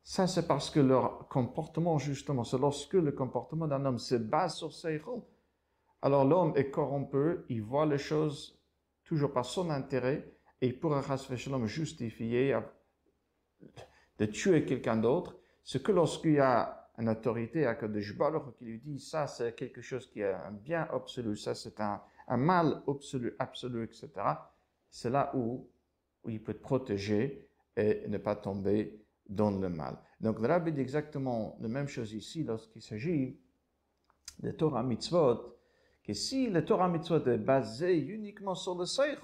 Ça, 0.02 0.26
c'est 0.26 0.46
parce 0.46 0.70
que 0.70 0.80
leur 0.80 1.28
comportement, 1.28 1.98
justement, 1.98 2.44
c'est 2.44 2.58
lorsque 2.58 2.94
le 2.94 3.12
comportement 3.12 3.68
d'un 3.68 3.84
homme 3.84 3.98
se 3.98 4.14
base 4.14 4.56
sur 4.56 4.72
ses 4.72 4.98
rôles. 4.98 5.22
Alors 6.02 6.24
l'homme 6.24 6.52
est 6.56 6.70
corrompu, 6.70 7.40
il 7.48 7.62
voit 7.62 7.86
les 7.86 7.98
choses 7.98 8.58
toujours 9.04 9.32
par 9.32 9.44
son 9.44 9.70
intérêt, 9.70 10.32
et 10.60 10.68
il 10.68 10.78
pourra 10.78 11.02
justifier 11.66 12.58
de 14.18 14.26
tuer 14.26 14.64
quelqu'un 14.64 14.96
d'autre. 14.96 15.36
C'est 15.62 15.82
que 15.82 15.92
lorsqu'il 15.92 16.32
y 16.32 16.38
a 16.38 16.88
une 16.98 17.08
autorité 17.08 17.66
à 17.66 17.74
de 17.74 18.00
Jbarach 18.00 18.54
qui 18.58 18.64
lui 18.64 18.78
dit 18.78 18.98
ça 18.98 19.26
c'est 19.26 19.54
quelque 19.54 19.80
chose 19.80 20.10
qui 20.10 20.20
est 20.20 20.32
un 20.32 20.50
bien 20.50 20.86
absolu, 20.90 21.36
ça 21.36 21.54
c'est 21.54 21.80
un, 21.80 22.02
mal 22.28 22.82
absolu, 22.86 23.34
absolu, 23.38 23.84
etc 23.84 24.10
c'est 24.90 25.10
là 25.10 25.30
où, 25.34 25.68
il 26.28 26.42
peut 26.42 26.52
être 26.52 26.60
protégé 26.60 27.48
et 27.76 28.06
ne 28.08 28.18
pas 28.18 28.36
tomber 28.36 29.00
dans 29.30 29.50
le 29.50 29.68
mal. 29.68 29.96
Donc 30.20 30.40
le 30.40 30.48
rabbi 30.48 30.72
dit 30.72 30.80
exactement 30.80 31.56
la 31.60 31.68
même 31.68 31.88
chose 31.88 32.12
ici 32.12 32.42
lorsqu'il 32.44 32.82
s'agit 32.82 33.38
de 34.40 34.50
Torah 34.50 34.82
mitzvot, 34.82 35.56
que 36.02 36.12
si 36.12 36.50
le 36.50 36.64
Torah 36.64 36.88
mitzvot 36.88 37.24
est 37.26 37.38
basé 37.38 37.96
uniquement 37.96 38.54
sur 38.54 38.74
le 38.74 38.86
seichel, 38.86 39.18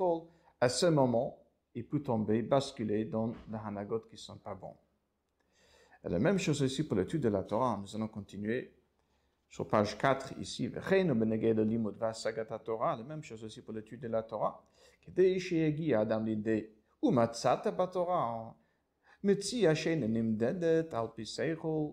à 0.60 0.68
ce 0.68 0.86
moment, 0.86 1.38
il 1.74 1.86
peut 1.86 2.02
tomber, 2.02 2.42
basculer 2.42 3.04
dans 3.04 3.34
les 3.50 3.58
hanagot 3.62 4.00
qui 4.00 4.14
ne 4.14 4.18
sont 4.18 4.38
pas 4.38 4.54
bons. 4.54 4.76
Et 6.04 6.08
la 6.08 6.18
même 6.18 6.38
chose 6.38 6.60
ici 6.60 6.86
pour 6.86 6.96
l'étude 6.96 7.22
de 7.22 7.28
la 7.28 7.42
Torah. 7.42 7.78
Nous 7.82 7.94
allons 7.96 8.08
continuer 8.08 8.72
sur 9.48 9.68
page 9.68 9.98
4 9.98 10.38
ici. 10.38 10.70
La 10.70 10.84
même 13.04 13.22
chose 13.22 13.44
aussi 13.44 13.62
pour 13.62 13.74
l'étude 13.74 14.00
de 14.00 14.08
la 14.08 14.22
Torah. 14.22 14.64
מציע 19.26 19.74
שאינה 19.74 20.06
נמדדת 20.06 20.94
על 20.94 21.06
פי 21.14 21.24
שכל, 21.24 21.88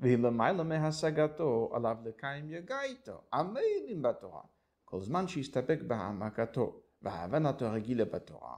והיא 0.00 0.18
למעלה 0.18 0.62
מהשגתו 0.62 1.70
עליו 1.74 1.96
לקיים 2.04 2.50
יגע 2.50 2.82
איתו, 2.82 3.20
עמלים 3.32 4.02
בתורה, 4.02 4.42
כל 4.84 5.00
זמן 5.00 5.28
שיסתפק 5.28 5.78
בהעמקתו 5.86 6.80
והבנתו 7.02 7.66
הרגילה 7.66 8.04
בתורה. 8.04 8.56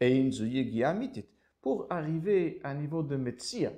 אין 0.00 0.30
זו 0.30 0.44
יגיעה 0.44 0.90
אמיתית. 0.90 1.40
Pour 1.62 1.86
arriver 1.90 2.58
à 2.64 2.70
un 2.70 2.74
niveau 2.74 3.02
de 3.02 3.16
métier, 3.16 3.68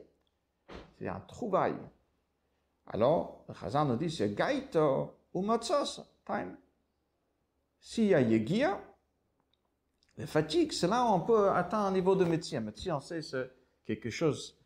c'est 0.96 1.09
un 1.09 1.20
trouvaille. 1.20 1.75
Alors, 2.87 3.44
le 3.48 3.55
Chazan 3.55 3.87
nous 3.87 3.96
dit, 3.96 4.09
c'est 4.09 4.35
la 10.16 10.27
fatigue, 10.27 10.72
c'est 10.72 10.88
là 10.88 11.05
où 11.05 11.09
on 11.09 11.20
peut 11.20 11.51
atteindre 11.51 11.87
un 11.87 11.92
niveau 11.92 12.14
de 12.14 12.25
médecin. 12.25 12.61
Médecin, 12.61 12.96
on 12.96 13.01
sait, 13.01 13.22
c'est 13.22 13.51
quelque 13.85 14.11
chose 14.11 14.59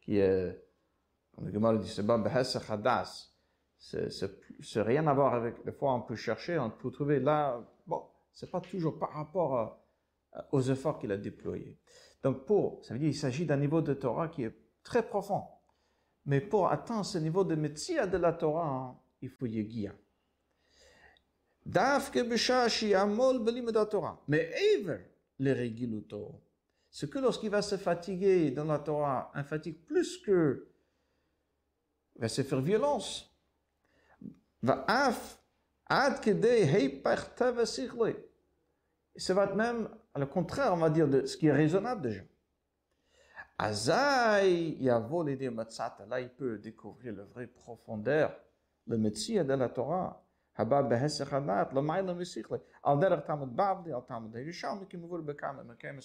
qui 0.00 0.18
est, 0.18 0.62
comme 1.34 1.48
le 1.48 1.78
dit, 1.78 1.88
c'est. 1.88 2.04
C'est 4.62 4.82
rien 4.82 5.06
à 5.06 5.14
voir 5.14 5.32
avec, 5.32 5.64
des 5.64 5.72
fois 5.72 5.94
on 5.94 6.02
peut 6.02 6.14
chercher, 6.14 6.58
on 6.58 6.68
peut 6.68 6.90
trouver 6.90 7.18
là, 7.18 7.66
bon, 7.86 8.04
c'est 8.30 8.50
pas 8.50 8.60
toujours 8.60 8.98
par 8.98 9.10
rapport 9.14 9.80
aux 10.52 10.60
efforts 10.60 10.98
qu'il 10.98 11.10
a 11.12 11.16
déployés. 11.16 11.78
Donc 12.22 12.44
pour, 12.44 12.84
ça 12.84 12.92
veut 12.92 13.00
dire, 13.00 13.08
il 13.08 13.14
s'agit 13.14 13.46
d'un 13.46 13.56
niveau 13.56 13.80
de 13.80 13.94
Torah 13.94 14.28
qui 14.28 14.44
est 14.44 14.54
très 14.82 15.02
profond. 15.02 15.44
Mais 16.26 16.42
pour 16.42 16.70
atteindre 16.70 17.06
ce 17.06 17.16
niveau 17.16 17.42
de 17.42 17.54
médecine 17.54 18.04
de 18.04 18.18
la 18.18 18.34
Torah, 18.34 18.68
hein, 18.68 18.98
il 19.22 19.30
faut 19.30 19.46
y 19.46 19.64
guider. 19.64 19.92
Mais 24.28 24.50
Ever, 24.74 24.98
le 25.38 25.52
c'est 26.90 27.08
que 27.08 27.18
lorsqu'il 27.18 27.50
va 27.50 27.62
se 27.62 27.76
fatiguer 27.76 28.50
dans 28.50 28.64
la 28.64 28.78
Torah, 28.78 29.30
un 29.34 29.44
fatigue 29.44 29.84
plus 29.86 30.18
que, 30.18 30.66
va 32.16 32.28
se 32.28 32.42
faire 32.42 32.60
violence. 32.60 33.32
Ça 39.16 39.34
va 39.34 39.44
être 39.44 39.54
même, 39.54 39.88
le 40.16 40.26
contraire, 40.26 40.74
on 40.74 40.78
va 40.78 40.90
dire, 40.90 41.08
de 41.08 41.24
ce 41.26 41.36
qui 41.36 41.46
est 41.46 41.52
raisonnable 41.52 42.02
déjà. 42.02 42.22
Azaï, 43.58 44.76
Yavol 44.80 45.28
et 45.28 45.36
là, 45.36 46.20
il 46.20 46.30
peut 46.30 46.58
découvrir 46.58 47.14
la 47.14 47.24
vraie 47.24 47.46
profondeur, 47.46 48.34
le 48.86 48.96
métier 48.96 49.44
de 49.44 49.52
la 49.52 49.68
Torah. 49.68 50.24
Haba 50.60 50.82
behesech 50.82 51.32
hadat, 51.32 51.70
le 51.72 51.80
maïla 51.80 52.14
mesichle. 52.14 52.60
Al 52.82 52.98
derech 52.98 53.24
tamad 53.24 53.58
al 53.58 54.04
tamad 54.06 54.32
qui 54.88 54.98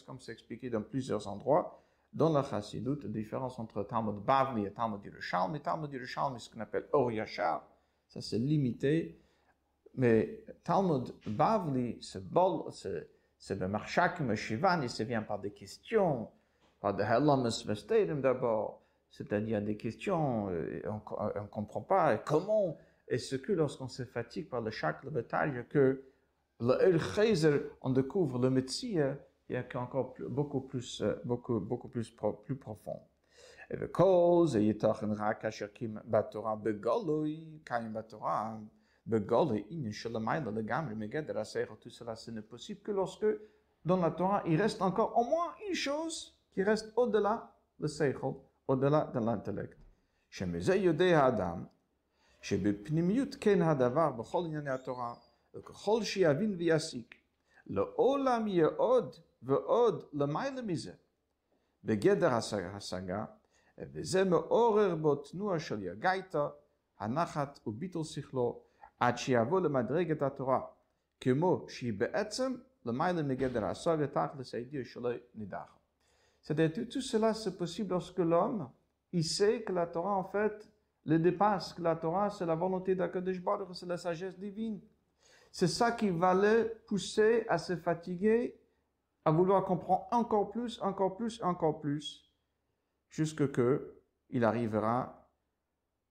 comme 0.05 0.19
c'est 0.19 0.31
expliqué 0.31 0.69
dans 0.69 0.81
plusieurs 0.81 1.27
endroits, 1.27 1.81
dans 2.13 2.31
la 2.31 2.43
Chassidut, 2.43 3.01
la 3.03 3.09
différence 3.09 3.59
entre 3.59 3.83
Talmud 3.83 4.23
Bavli 4.23 4.65
et 4.65 4.71
Talmud 4.71 5.03
Yerushalmi. 5.03 5.59
Talmud 5.59 5.91
Yerushalmi, 5.91 6.39
ce 6.39 6.49
qu'on 6.49 6.61
appelle 6.61 6.87
Or 6.93 7.11
Yachar, 7.11 7.67
ça 8.07 8.21
c'est 8.21 8.39
limité. 8.39 9.19
Mais 9.95 10.43
Talmud 10.63 11.13
Bavli, 11.27 11.97
c'est 12.01 12.25
bol, 12.25 12.71
c'est 12.71 13.59
le 13.59 13.67
marchak 13.67 14.21
Shivani, 14.35 14.89
ça 14.89 15.03
vient 15.03 15.23
par 15.23 15.39
des 15.39 15.51
questions, 15.51 16.29
par 16.79 16.93
des 16.93 17.03
halamas 17.03 17.65
d'abord, 18.21 18.81
c'est-à-dire 19.09 19.61
des 19.61 19.77
questions, 19.77 20.49
euh, 20.49 20.81
on 20.85 21.41
ne 21.41 21.47
comprend 21.47 21.81
pas 21.81 22.17
comment 22.17 22.77
et 23.07 23.17
surtout 23.17 23.53
lorsqu'on 23.53 23.87
se 23.87 24.03
fatigue 24.03 24.49
par 24.49 24.61
le 24.61 24.71
char, 24.71 24.99
la 25.03 25.11
bataille, 25.11 25.65
que 25.69 26.03
le 26.59 27.69
on 27.81 27.89
découvre 27.89 28.39
le 28.39 28.49
Messia, 28.49 29.11
hein, 29.11 29.17
il 29.49 29.55
est 29.55 29.75
encore 29.75 30.13
plus, 30.13 30.27
beaucoup 30.27 30.61
plus, 30.61 31.01
euh, 31.01 31.15
beaucoup, 31.23 31.59
beaucoup 31.59 31.87
plus, 31.87 32.09
pro, 32.09 32.33
plus 32.33 32.55
profond. 32.55 32.99
Et 33.69 33.75
le 33.75 33.87
cause, 33.87 34.55
et 34.55 34.63
yitachin 34.63 35.13
rak 35.13 35.45
asher 35.45 35.67
batora 36.05 36.55
begoloi, 36.55 37.61
kaim 37.65 37.89
batora, 37.89 38.47
hein, 38.47 38.63
begoloi, 39.05 39.65
in 39.71 39.91
shalamaïda 39.91 40.51
le 40.51 40.61
gamri, 40.61 40.95
megeder 40.95 41.37
aser, 41.37 41.67
tout 41.79 41.89
cela, 41.89 42.15
ce 42.15 42.31
n'est 42.31 42.41
possible 42.41 42.81
que 42.81 42.91
lorsque, 42.91 43.25
dans 43.83 43.97
la 43.97 44.11
Torah, 44.11 44.41
il 44.47 44.59
reste 44.59 44.81
encore 44.81 45.15
au 45.17 45.25
moins 45.25 45.53
une 45.67 45.75
chose 45.75 46.35
qui 46.51 46.63
reste 46.63 46.91
au-delà 46.95 47.53
le 47.79 47.87
seichel, 47.87 48.33
au-delà 48.67 49.11
de 49.13 49.19
l'intellect. 49.19 49.77
Shemizeh 50.29 50.79
yodeh 50.79 51.13
adam, 51.13 51.69
שבפנימיות 52.45 53.35
כן 53.41 53.61
הדבר 53.61 54.11
בכל 54.11 54.43
ענייני 54.45 54.69
התורה, 54.69 55.13
וככל 55.55 56.03
שיבין 56.03 56.55
ויסיק, 56.57 57.15
לעולם 57.67 58.47
יעוד 58.47 59.15
ועוד 59.41 60.03
למעלה 60.13 60.61
מזה, 60.61 60.93
בגדר 61.83 62.33
השגה, 62.33 63.25
וזה 63.77 64.23
מעורר 64.23 64.95
בו 64.95 65.15
תנועה 65.15 65.59
של 65.59 65.83
יגייתא, 65.83 66.47
הנחת 66.99 67.59
וביטול 67.67 68.03
שכלו, 68.03 68.61
עד 68.99 69.17
שיבוא 69.17 69.61
למדרגת 69.61 70.21
התורה, 70.21 70.61
כמו 71.21 71.65
שהיא 71.69 71.93
בעצם 71.93 72.55
למעלה 72.85 73.23
מגדר 73.23 73.65
השגה, 73.65 74.07
תכלס 74.07 74.55
הידיע 74.55 74.81
שלא 74.85 75.09
נידח. 75.35 75.77
C'est-à-dire, 76.43 76.87
tout 76.93 77.01
cela, 77.01 77.33
c'est 77.33 77.57
possible 77.57 77.89
lorsque 77.89 78.19
l'homme, 78.19 78.69
il 79.13 79.23
sait 79.23 79.63
que 79.63 79.73
la 79.73 79.87
Torah, 79.87 80.15
en 80.15 80.25
fait, 80.25 80.67
le 81.05 81.19
dépasse, 81.19 81.77
la 81.79 81.95
Torah, 81.95 82.29
c'est 82.29 82.45
la 82.45 82.55
volonté 82.55 82.95
d'Akadosh 82.95 83.41
c'est 83.73 83.85
la 83.85 83.97
sagesse 83.97 84.37
divine. 84.37 84.81
C'est 85.51 85.67
ça 85.67 85.91
qui 85.91 86.09
va 86.09 86.33
le 86.33 86.81
pousser 86.87 87.45
à 87.47 87.57
se 87.57 87.75
fatiguer 87.75 88.59
à 89.23 89.31
vouloir 89.31 89.63
comprendre 89.65 90.07
encore 90.11 90.51
plus, 90.51 90.79
encore 90.81 91.15
plus, 91.15 91.41
encore 91.41 91.79
plus, 91.79 92.31
jusque 93.09 93.51
que 93.51 94.01
il 94.29 94.43
arrivera 94.43 95.29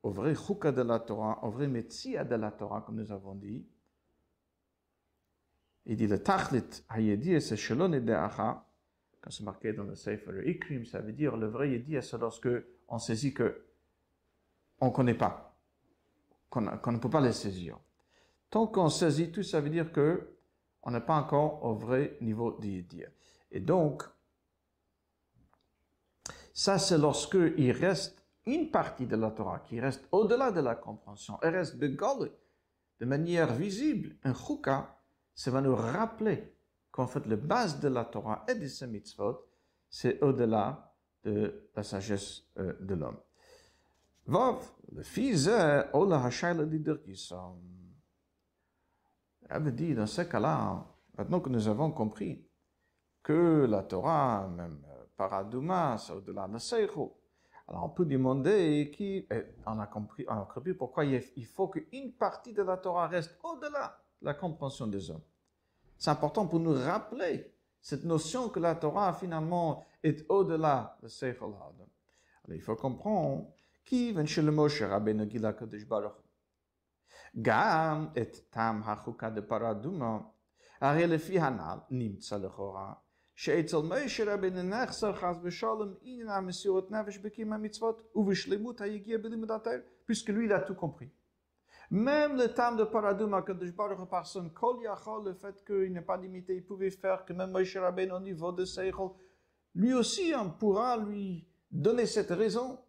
au 0.02 0.11
vrai 0.11 0.35
chouka 0.35 0.72
de 0.72 0.83
la 0.83 0.98
Torah, 0.98 1.44
au 1.44 1.50
vrai 1.50 1.66
métier 1.66 2.22
de 2.24 2.35
la 2.35 2.50
Torah, 2.50 2.83
comme 2.83 2.96
nous 2.96 3.12
avons 3.12 3.35
dit. 3.35 3.66
Il 5.87 5.96
dit 5.96 6.07
le 6.07 6.22
tachlit 6.22 6.83
hayedi 6.90 7.40
c'est 7.40 7.57
shalon 7.57 7.90
quand 9.24 9.30
c'est 9.30 9.44
marqué 9.44 9.72
dans 9.72 9.85
le 9.85 9.94
Sefer 9.94 10.46
Ikrim, 10.46 10.85
ça 10.85 11.00
veut 11.00 11.12
dire 11.12 11.37
le 11.38 11.46
vrai 11.46 11.70
yedi, 11.70 11.96
c'est 12.02 12.18
lorsque 12.18 12.48
on 12.88 12.98
saisit 12.98 13.33
que 13.33 13.64
on 14.85 14.88
ne 14.88 14.94
connaît 14.94 15.14
pas, 15.14 15.57
qu'on 16.51 16.61
ne 16.61 16.99
peut 16.99 17.11
pas 17.11 17.20
les 17.20 17.33
saisir. 17.33 17.79
Tant 18.51 18.66
qu'on 18.66 18.88
saisit 18.88 19.33
tout, 19.33 19.42
ça 19.42 19.61
veut 19.61 19.70
dire 19.70 19.90
que 19.92 20.37
on 20.83 20.90
n'est 20.90 21.01
pas 21.01 21.16
encore 21.16 21.64
au 21.64 21.75
vrai 21.75 22.18
niveau 22.20 22.59
d'Idir. 22.61 23.11
Et 23.51 23.61
donc, 23.61 24.03
ça 26.53 26.79
c'est 26.79 26.99
lorsque 26.99 27.38
il 27.57 27.73
reste 27.73 28.23
une 28.47 28.70
partie 28.70 29.07
de 29.07 29.16
la 29.16 29.31
Torah 29.31 29.61
qui 29.61 29.81
reste 29.81 30.07
au-delà 30.12 30.53
de 30.53 30.61
la 30.61 30.75
compréhension, 30.75 31.38
elle 31.42 31.57
reste 31.57 31.79
begol, 31.79 32.31
de 33.01 33.07
manière 33.07 33.55
visible, 33.55 34.16
un 34.23 34.35
chouka, 34.35 35.01
ça 35.35 35.51
va 35.51 35.62
nous 35.62 35.75
rappeler 35.75 36.55
qu'en 36.90 37.07
fait, 37.07 37.27
la 37.27 37.37
base 37.37 37.81
de 37.81 37.88
la 37.88 38.05
Torah 38.05 38.44
et 38.47 38.55
de 38.55 38.66
ses 38.68 38.87
mitzvot, 38.87 39.47
c'est 39.88 40.23
au-delà 40.23 40.94
de 41.25 41.70
la 41.75 41.83
sagesse 41.83 42.44
euh, 42.59 42.75
de 42.81 42.94
l'homme. 42.94 43.18
Vav, 44.26 44.72
le 44.92 45.02
fils, 45.02 45.48
Ola 45.92 46.24
Hashayla 46.24 46.64
Lidergisam. 46.64 47.60
Elle 49.48 49.74
dit, 49.74 49.94
dans 49.94 50.06
ce 50.06 50.22
cas-là, 50.22 50.87
maintenant 51.18 51.40
que 51.40 51.50
nous 51.50 51.68
avons 51.68 51.92
compris 51.92 52.48
que 53.22 53.66
la 53.68 53.82
Torah, 53.82 54.48
même 54.48 54.82
euh, 54.88 55.04
Paradouma, 55.16 55.98
c'est 55.98 56.12
au-delà 56.12 56.48
de 56.48 56.58
Seichel, 56.58 57.08
alors 57.68 57.84
on 57.84 57.88
peut 57.90 58.04
demander 58.04 58.90
qui, 58.94 59.26
on 59.66 59.78
a 59.78 59.87
compris, 59.87 60.24
on 60.28 60.40
a 60.42 60.48
compris 60.52 60.74
pourquoi 60.74 61.04
il 61.04 61.46
faut 61.46 61.68
qu'une 61.68 62.12
partie 62.12 62.52
de 62.52 62.62
la 62.62 62.76
Torah 62.76 63.08
reste 63.08 63.38
au-delà 63.42 63.98
de 64.20 64.26
la 64.26 64.34
compréhension 64.34 64.87
des 64.87 65.10
hommes. 65.10 65.22
C'est 65.96 66.10
important 66.10 66.46
pour 66.46 66.60
nous 66.60 66.74
rappeler 66.74 67.54
cette 67.80 68.04
notion 68.04 68.48
que 68.48 68.60
la 68.60 68.74
Torah 68.74 69.14
finalement 69.14 69.84
est 70.02 70.24
au-delà 70.28 70.98
de 71.02 71.08
Seichel 71.08 71.42
Alors 71.42 71.88
il 72.48 72.60
faut 72.60 72.76
comprendre 72.76 73.46
qui, 73.86 74.12
vient 74.12 74.25
chez 74.25 74.41
le 74.41 74.52
Moshe 74.52 74.82
Rabbeinu 74.82 75.25
Gila 75.28 75.54
Kadosh 75.54 75.86
Baruch 75.88 76.17
גם 77.41 78.08
את 78.21 78.38
טעם 78.49 78.82
החוקה 78.84 79.30
דפרדומה, 79.30 80.17
הרי 80.82 81.08
לפי 81.08 81.39
הנ"ל 81.39 81.78
נמצא 81.89 82.38
לכאורה 82.38 82.93
שאצל 83.36 83.78
משה 83.78 84.34
רבנו 84.34 84.63
נחסר 84.63 85.13
חס 85.13 85.36
ושלום 85.43 85.93
עניין 86.02 86.30
המסירות 86.30 86.91
נפש 86.91 87.17
בקיום 87.17 87.54
המצוות 87.54 88.02
ובשלמות 88.15 88.82
היגיע 88.82 89.17
בלימוד 89.17 89.52
התאר, 89.52 89.80
puisque 90.08 90.30
lui 90.30 90.45
il 90.45 90.54
a 90.54 90.60
tout 90.60 90.75
compris. 90.75 91.12
Même 91.91 92.36
le 92.36 92.47
temps 92.54 92.75
de 92.75 92.84
paradouma 92.84 93.41
que 93.41 93.52
de 93.52 93.71
Baruch 93.71 94.10
par 94.10 94.25
son 94.28 94.49
kol 94.49 94.84
yachol, 94.84 95.25
le 95.25 95.34
fait 95.34 95.63
qu'il 95.65 95.93
n'est 95.93 96.08
pas 96.12 96.17
limité, 96.17 96.56
il 96.56 96.65
pouvait 96.65 96.91
faire 96.91 97.25
que 97.25 97.34
même 97.34 97.52
Moshe 97.52 97.78
Rabbeinu 97.78 98.12
au 98.12 98.19
niveau 98.19 98.52
de 98.52 98.65
Seichel, 98.65 99.10
lui 99.75 99.93
aussi 99.93 100.34
on 100.36 100.49
pourra 100.52 100.97
lui 100.97 101.47
donner 101.71 102.06
cette 102.06 102.32
raison 102.32 102.80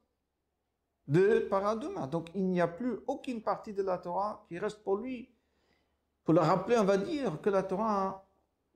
de 1.06 1.40
Paraduma. 1.50 2.06
Donc 2.06 2.30
il 2.34 2.46
n'y 2.46 2.60
a 2.60 2.68
plus 2.68 2.98
aucune 3.06 3.42
partie 3.42 3.72
de 3.72 3.82
la 3.82 3.98
Torah 3.98 4.44
qui 4.48 4.58
reste 4.58 4.82
pour 4.82 4.96
lui. 4.96 5.32
Pour 6.24 6.34
le 6.34 6.40
rappeler, 6.40 6.78
on 6.78 6.84
va 6.84 6.96
dire 6.96 7.40
que 7.40 7.50
la 7.50 7.62
Torah, 7.62 8.26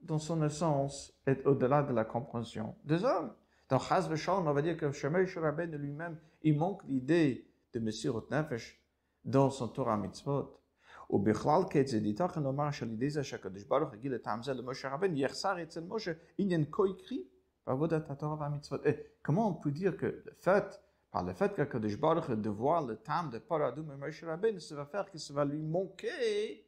dans 0.01 0.19
son 0.19 0.43
essence, 0.43 1.13
est 1.25 1.45
au-delà 1.45 1.83
de 1.83 1.93
la 1.93 2.05
compréhension 2.05 2.75
des 2.83 3.03
hommes. 3.03 3.33
Dans 3.69 3.79
Chaz 3.79 4.07
V'Shalom, 4.09 4.47
on 4.47 4.53
va 4.53 4.61
dire 4.61 4.77
que 4.77 4.91
Shemesh 4.91 5.37
Rabbeinu 5.37 5.77
lui-même, 5.77 6.17
il 6.43 6.57
manque 6.57 6.83
l'idée 6.85 7.47
de 7.73 7.79
Messirut 7.79 8.23
Nefesh 8.29 8.79
dans 9.23 9.49
son 9.49 9.67
Torah 9.69 9.97
Mitzvot. 9.97 10.61
ובכלל 11.09 11.61
כיצד 11.69 12.05
ייתכן 12.05 12.43
לומר 12.43 12.71
שעל 12.71 12.91
ידי 12.91 13.09
זה 13.09 13.23
שהקדוש 13.23 13.63
ברוך 13.63 13.93
הגיל 13.93 14.15
את 14.15 14.27
העם 14.27 14.43
זה 14.43 14.53
למשה 14.53 14.93
רבנו 14.93 15.17
יחסר 15.17 15.63
אצל 15.63 15.83
משה 15.87 16.11
עניין 16.37 16.65
כה 16.71 16.83
עיקרי 16.83 17.23
בעבודת 17.67 18.09
התורה 18.09 18.35
והמצוות. 18.39 18.81
Comment 19.23 19.47
on 19.47 19.53
peut 19.53 19.71
dire 19.71 19.97
que 19.97 20.05
le 20.05 20.31
fait 20.41 20.79
par 21.10 21.24
le 21.24 21.32
fait 21.32 21.54
que 21.54 21.78
de 21.78 22.50
voir 22.50 22.86
le 22.86 22.96
temps 22.96 23.24
de 23.24 23.38
Paradoum 23.38 23.90
et 23.92 23.96
Moshe 23.96 24.22
Rabbeinu, 24.22 24.60
ça 24.60 24.76
va 24.76 24.86
faire 24.86 25.10
que 25.10 25.18
ça 25.18 25.34
va 25.34 25.44
lui 25.44 25.60
manquer 25.60 26.66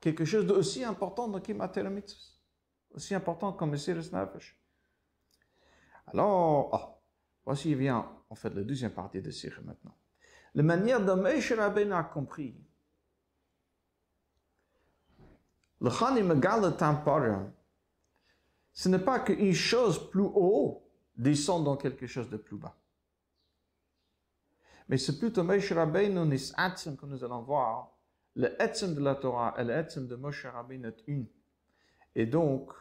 quelque 0.00 0.24
chose 0.24 0.46
d'aussi 0.46 0.82
important 0.82 1.28
dans 1.28 1.40
Kimater 1.40 1.84
aussi 2.92 3.14
important 3.14 3.52
comme 3.52 3.70
Messiris 3.70 4.10
Nefesh. 4.12 4.58
Alors, 6.08 6.70
oh, 6.72 7.00
voici 7.44 7.74
vient 7.74 8.10
en 8.28 8.34
fait 8.34 8.52
la 8.52 8.62
deuxième 8.62 8.92
partie 8.92 9.22
de 9.22 9.30
Sirah 9.30 9.62
maintenant. 9.62 9.96
La 10.54 10.64
manière 10.64 11.04
dont 11.04 11.16
Moshe 11.16 11.52
Rabbeinu 11.52 11.92
a 11.92 12.02
compris 12.02 12.56
le 15.80 15.90
Chani 15.90 16.22
Megal 16.22 16.62
le 16.62 16.76
temps 16.76 17.52
ce 18.72 18.88
n'est 18.88 18.98
pas 18.98 19.20
qu'une 19.20 19.52
chose 19.52 20.10
plus 20.10 20.22
haut 20.22 20.89
descend 21.20 21.64
dans 21.64 21.76
quelque 21.76 22.06
chose 22.06 22.28
de 22.30 22.36
plus 22.36 22.56
bas. 22.56 22.74
Mais 24.88 24.98
c'est 24.98 25.18
plutôt 25.18 25.44
Moshe 25.44 25.72
Rabbeinu 25.72 26.26
Nisatzim 26.26 26.96
que 26.96 27.06
nous 27.06 27.22
allons 27.22 27.42
voir 27.42 27.96
le 28.36 28.60
etzem 28.60 28.94
de 28.94 29.00
la 29.00 29.14
Torah 29.14 29.54
et 29.58 29.64
le 29.64 30.06
de 30.06 30.16
Moshe 30.16 30.46
Rabbeinu 30.46 30.88
est 30.88 31.02
une. 31.06 31.26
Et 32.14 32.26
donc, 32.26 32.72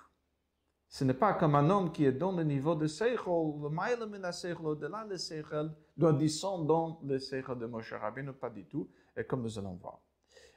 ce 0.87 1.03
n'est 1.03 1.13
pas 1.13 1.33
comme 1.33 1.55
un 1.55 1.69
homme 1.69 1.91
qui 1.91 2.05
est 2.05 2.11
dans 2.11 2.31
le 2.31 2.43
niveau 2.43 2.73
de 2.75 2.87
Seichel, 2.87 3.17
le 3.25 3.69
maïle 3.69 3.99
Seichel, 4.31 4.65
au-delà 4.65 5.05
de 5.05 5.17
Seichel, 5.17 5.71
doit 5.97 6.13
descendre 6.13 6.65
dans 6.65 6.99
le 7.03 7.19
Seichel 7.19 7.59
de 7.59 7.65
Moshe 7.65 7.93
Rabbeinu, 7.93 8.33
pas 8.33 8.49
du 8.49 8.65
tout, 8.65 8.89
et 9.15 9.23
comme 9.23 9.43
nous 9.43 9.59
allons 9.59 9.75
voir. 9.75 9.99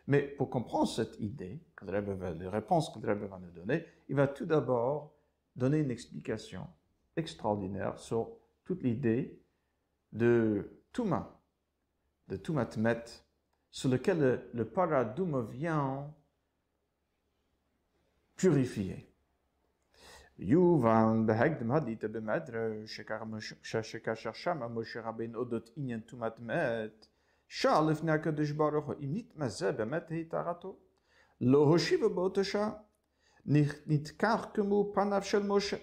Mais 0.07 0.23
pour 0.23 0.51
comprendre 0.51 0.89
cette 0.89 1.19
idée, 1.21 1.61
les 1.83 2.49
réponses 2.49 2.91
que 2.91 2.99
le 2.99 3.13
Rebbe 3.13 3.29
va 3.29 3.39
nous 3.39 3.51
donner, 3.51 3.85
il 4.09 4.17
va 4.17 4.27
tout 4.27 4.47
d'abord 4.47 5.15
donner 5.55 5.79
une 5.79 5.91
explication 5.91 6.67
extraordinaire 7.17 7.99
sur 7.99 8.31
toute 8.65 8.83
l'idée 8.83 9.41
de 10.13 10.85
Touma, 10.93 11.41
de 12.29 12.37
Touma 12.37 12.67
Tmet, 12.67 13.05
sur 13.71 13.89
lequel 13.89 14.19
le, 14.21 14.51
le 14.53 14.65
paradigme 14.65 15.47
vient 15.51 16.13
purifier. 18.37 19.09
Yuvan 20.39 21.27
behegdem 21.27 21.71
hadite 21.71 22.09
bemedre, 22.09 22.87
shekar 22.87 24.17
shacham 24.17 24.73
Moshe 24.73 24.97
Rabbein 24.97 25.35
odot 25.35 25.71
inyen 25.77 26.03
tumat 26.03 26.39
met, 26.41 27.09
shalif 27.47 28.03
nakadosh 28.03 28.53
baruch 28.53 28.97
imnit 29.01 29.37
mazeh 29.37 29.73
bemet 29.73 30.11
heitarato, 30.11 30.79
lo 31.41 31.67
hoshiva 31.67 32.09
botosha, 32.09 32.83
nitkar 33.47 34.53
kemu 34.53 34.93
panav 34.93 35.25
shel 35.25 35.43
Moshe. 35.43 35.79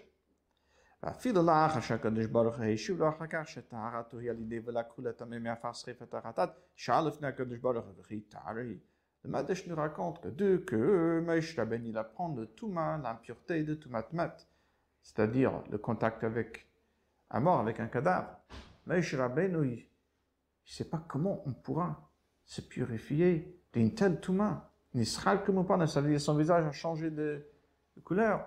כמו 1.05 1.13
פניו 1.13 1.25
של 1.25 1.33
משה. 1.33 1.39
ואפילו 1.39 1.43
לאחר 1.43 1.81
שהקדוש 1.81 2.27
ברוך 2.27 2.57
הוא 2.57 2.65
השיב 2.65 2.99
לו 2.99 3.09
אחר 3.09 3.27
כך 3.31 3.49
שטהרתו 3.49 4.19
היא 4.19 4.31
על 4.31 4.41
ידי 4.41 4.61
ולקחו 4.65 5.03
לטמא 5.03 5.39
מעפר 5.39 5.73
שריפת 5.73 6.11
טהרתת, 6.11 6.51
שאל 6.77 7.07
לפני 7.07 7.29
הקדוש 7.29 7.59
ברוך 7.59 7.87
הוא 7.87 7.95
וכי 7.99 8.21
טהרה 8.21 8.61
היא. 8.61 8.79
Le 9.25 9.31
Madesh 9.31 9.67
nous 9.67 9.75
raconte 9.75 10.21
que 10.21 10.29
deux, 10.29 10.59
que 10.59 11.23
Moshe 11.25 11.57
Rabbeinu 11.57 11.89
il 11.89 11.97
apprend 11.97 12.35
le 12.37 12.47
Touma, 12.47 12.99
l'impureté 12.99 13.63
de 13.65 13.75
Toumatmat, 13.75 14.37
c'est-à-dire 15.01 15.63
le 15.71 15.79
contact 15.79 16.25
avec 16.25 16.69
un 17.31 17.41
mort, 17.41 17.61
avec 17.61 17.81
un 17.81 17.87
cadavre. 17.87 18.29
Moshe 18.87 19.15
Rabbeinu, 19.15 19.67
il 19.67 19.79
ne 19.79 20.71
sait 20.71 20.91
pas 20.91 21.03
comment 21.09 21.43
on 21.47 21.55
pourra 21.55 22.11
se 22.45 22.61
purifier 22.61 23.59
d'une 23.73 23.95
telle 23.95 24.21
Touma. 24.21 24.71
Nisral 24.93 25.43
comme 25.43 25.67
pas, 25.67 25.87
ça 25.87 26.03
veut 26.03 26.11
dire 26.11 26.21
son 26.21 26.37
visage 26.37 26.67
a 26.67 26.73
changé 26.73 27.11
de, 27.11 27.47
de 27.97 28.01
couleur. 28.03 28.47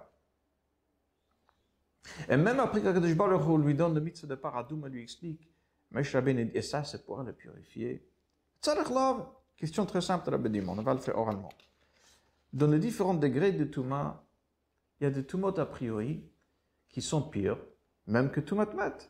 Et 2.29 2.37
même 2.37 2.61
après 2.61 2.81
que 2.81 2.93
Kadosh 2.93 3.15
Baruch 3.15 3.43
Hu 3.47 3.63
lui 3.63 3.75
donne 3.75 3.95
le 3.95 4.01
mitzvah 4.01 4.29
de 4.29 4.35
paradoum, 4.35 4.87
lui 4.89 5.03
explique, 5.03 5.49
dit, 5.93 6.51
et 6.55 6.63
ça 6.63 6.85
c'est 6.85 7.05
pour 7.05 7.23
le 7.23 7.33
purifier. 7.33 8.09
Tzarech 8.61 8.91
Lav, 8.91 9.27
Question 9.63 9.87
très 9.87 10.01
simple, 10.01 10.29
Rabbi 10.29 10.51
demande, 10.51 10.81
on 10.81 10.83
va 10.83 10.93
le 10.93 10.99
faire 10.99 11.17
oralement. 11.17 11.53
Dans 12.53 12.67
les 12.67 12.81
différents 12.81 13.15
degrés 13.15 13.53
de 13.53 13.63
Touma, 13.63 14.25
il 14.99 15.05
y 15.05 15.07
a 15.07 15.11
des 15.11 15.25
Toumot 15.25 15.57
a 15.57 15.67
priori 15.67 16.29
qui 16.89 17.01
sont 17.01 17.23
pires, 17.23 17.59
même 18.09 18.33
que 18.33 18.41
Toumat 18.41 18.75
Mat. 18.75 19.09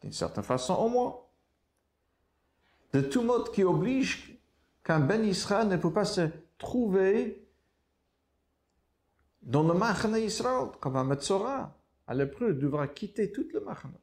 D'une 0.00 0.12
certaine 0.12 0.42
façon, 0.42 0.74
au 0.74 0.88
moins. 0.88 1.20
Des 2.94 3.06
Toumot 3.06 3.44
qui 3.44 3.62
obligent 3.62 4.38
qu'un 4.82 5.00
Ben 5.00 5.22
Israël 5.22 5.68
ne 5.68 5.76
peut 5.76 5.92
pas 5.92 6.06
se 6.06 6.30
trouver 6.56 7.43
dans 9.44 9.62
le 9.62 9.74
Machane 9.74 10.16
Israël, 10.16 10.68
comme 10.80 10.96
un 10.96 11.04
Metzora. 11.04 11.76
Un 12.06 12.14
lépreux 12.14 12.52
devra 12.52 12.88
quitter 12.88 13.32
tout 13.32 13.46
le 13.52 13.60
Machanot. 13.60 13.98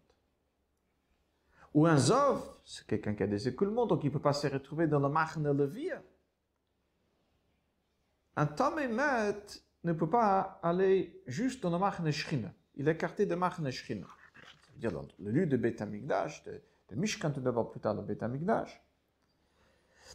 Ou 1.74 1.86
un 1.86 1.98
Zov, 1.98 2.42
c'est 2.66 2.86
quelqu'un 2.88 3.14
qui 3.14 3.24
a 3.24 3.28
des 3.28 3.48
écoulements, 3.48 3.86
donc 3.86 4.04
il 4.04 4.08
ne 4.08 4.14
peut 4.14 4.20
pas 4.20 4.34
se 4.34 4.48
retrouver 4.48 4.88
dans 4.88 5.00
le 5.00 5.10
Machane 5.10 5.56
Levia. 5.56 6.02
Un 8.36 8.46
Tamémet 8.48 9.36
ne 9.84 9.94
peut 9.94 10.10
pas 10.10 10.60
aller 10.64 11.22
juste 11.28 11.62
dans 11.62 11.70
le 11.70 11.78
Machane 11.78 12.12
Shrina. 12.12 12.52
Il 12.76 12.88
est 12.88 12.94
écarté 12.94 13.26
de 13.26 13.36
Machane 13.36 13.70
Shrina. 13.72 14.08
Ça 14.66 14.72
veut 14.74 14.80
dire 14.80 14.92
dans 14.92 15.06
le 15.20 15.32
lieu 15.32 15.46
de 15.46 15.58
Beth 15.58 15.82
Amikdash, 15.82 16.44
de, 16.44 16.62
de 16.90 16.96
Mishkan, 16.96 17.32
tout 17.32 17.42
d'abord 17.42 17.70
plus 17.70 17.80
tard 17.80 17.94
le 17.94 18.02
Beth 18.02 18.24
Amikdash. 18.24 18.84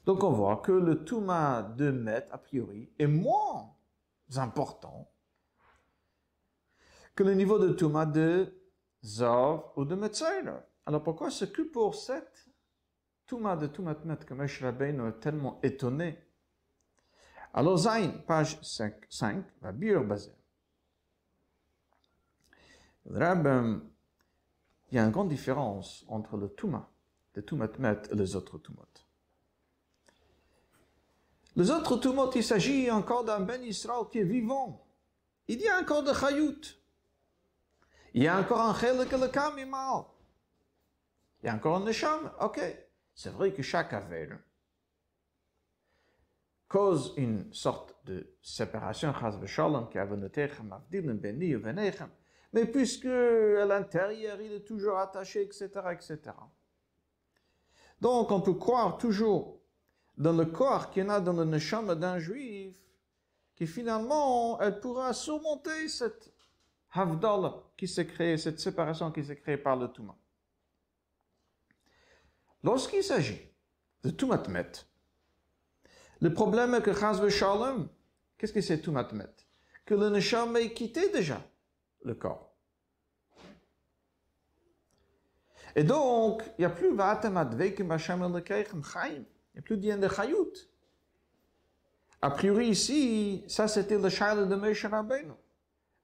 Donc 0.05 0.25
on 0.25 0.33
voit 0.33 0.57
que 0.57 0.73
le 0.73 1.05
Touma 1.05 1.63
de 1.63 1.91
Met, 1.91 2.27
a 2.33 2.39
priori, 2.39 2.91
est 2.99 3.07
moins 3.07 3.75
important 4.35 5.09
que 7.17 7.25
le 7.25 7.35
niveau 7.35 7.59
de 7.59 7.73
Touma 7.73 8.07
de 8.07 8.55
Zov 9.03 9.73
ou 9.77 9.85
de 9.85 9.95
Metzailer. 9.95 10.63
Alors 10.85 11.03
pourquoi 11.03 11.31
c'est 11.31 11.51
que 11.51 11.63
pour 11.63 11.95
cette 11.95 12.47
Touma 13.27 13.57
de 13.57 13.67
Toumat 13.67 13.97
Met 14.05 14.19
que 14.19 14.35
Moshe 14.35 14.63
Rabbeinu 14.63 15.09
est 15.09 15.21
tellement 15.21 15.59
étonné 15.63 16.19
Alors 17.55 17.79
Zayn, 17.79 18.11
page 18.27 18.61
5, 18.63 18.95
5 19.09 19.45
va 19.63 19.73
bien 19.73 20.01
baser. 20.03 20.33
Le 23.07 23.81
il 24.91 24.95
y 24.95 24.99
a 24.99 25.05
une 25.05 25.11
grande 25.11 25.29
différence 25.29 26.05
entre 26.09 26.37
le 26.37 26.49
Touma 26.49 26.89
de 27.35 27.41
Toumat 27.41 27.79
Met 27.79 28.03
et 28.11 28.15
les 28.15 28.37
autres 28.37 28.59
Toumot. 28.59 28.83
Les 31.57 31.71
autres 31.71 31.97
Toumot, 31.97 32.31
il 32.33 32.45
s'agit 32.45 32.91
encore 32.91 33.25
d'un 33.25 33.41
Ben 33.41 33.63
Israël 33.65 34.05
qui 34.13 34.19
est 34.19 34.25
vivant. 34.25 34.87
Il 35.49 35.61
y 35.61 35.69
a 35.69 35.81
encore 35.81 36.03
de 36.03 36.13
Chayout. 36.13 36.61
Il 38.17 38.23
y 38.23 38.29
a 38.29 38.39
encore 38.39 38.63
un 38.63 38.75
Chelek 38.75 39.13
le 39.13 39.29
Kamimal. 39.29 40.05
Il 41.43 41.47
y 41.47 41.49
a 41.51 41.55
encore 41.55 41.77
un 41.77 41.85
Nesham. 41.85 42.33
Ok. 42.41 42.59
C'est 43.15 43.29
vrai 43.29 43.53
que 43.53 43.63
chaque 43.63 43.93
avère 43.93 44.39
cause 46.67 47.13
une 47.19 47.53
sorte 47.53 47.95
de 48.07 48.35
séparation, 48.41 49.13
qui. 49.13 49.99
Mais 52.55 52.65
puisque 52.65 53.05
à 53.05 53.67
l'intérieur, 53.67 54.41
il 54.41 54.53
est 54.53 54.67
toujours 54.67 54.97
attaché, 54.97 55.43
etc., 55.43 55.69
etc. 55.93 56.19
Donc, 58.01 58.31
on 58.31 58.41
peut 58.41 58.55
croire 58.55 58.97
toujours 58.97 59.61
dans 60.17 60.33
le 60.33 60.47
corps 60.47 60.91
qu'il 60.91 61.03
y 61.03 61.07
en 61.07 61.11
a 61.11 61.21
dans 61.21 61.35
le 61.35 61.45
neshama 61.45 61.95
d'un 61.95 62.19
juif, 62.19 62.79
que 63.55 63.67
finalement, 63.67 64.59
elle 64.61 64.81
pourra 64.81 65.13
surmonter 65.13 65.89
cette 65.89 66.33
havdalah 66.93 67.63
qui 67.77 67.89
s'est 67.89 68.07
créée, 68.07 68.39
cette 68.39 68.61
séparation 68.61 69.11
qui 69.11 69.25
s'est 69.25 69.37
créée 69.37 69.57
par 69.57 69.77
le 69.77 69.89
Touma. 69.89 70.17
Lorsqu'il 72.63 73.03
s'agit 73.03 73.41
de 74.03 74.11
Toumatmet, 74.11 74.73
le 76.21 76.33
problème 76.33 76.75
est 76.75 76.83
que 76.83 76.93
Chaz 76.93 77.27
Shalom, 77.29 77.89
qu'est-ce 78.39 78.53
que 78.53 78.61
c'est 78.61 78.81
Toumatmet 78.81 79.35
Que 79.85 79.95
le 79.95 80.09
Neshama 80.11 80.61
ait 80.61 80.73
quitté 80.73 81.11
déjà 81.11 81.41
le 82.03 82.15
corps. 82.15 82.55
Et 85.75 85.85
donc, 85.85 86.43
il 86.59 86.63
n'y 86.63 86.65
a 86.65 86.71
plus 86.71 86.95
Vatem 86.95 87.37
Advekim 87.37 87.91
Hashem 87.91 88.23
Elekeichem 88.23 88.83
Chaim. 88.83 89.25
Il 89.55 89.57
n'y 89.57 89.59
a 89.59 89.63
plus 89.63 89.77
d'Yen 89.77 89.99
de 89.99 90.09
Chayut. 90.09 90.71
A 92.23 92.31
priori, 92.31 92.69
ici, 92.69 93.45
ça 93.47 93.69
c'était 93.69 93.99
le 93.99 94.09
Shaila 94.09 94.47
de 94.47 94.55
Moshe 94.55 94.87
Rabbeinu. 94.87 95.35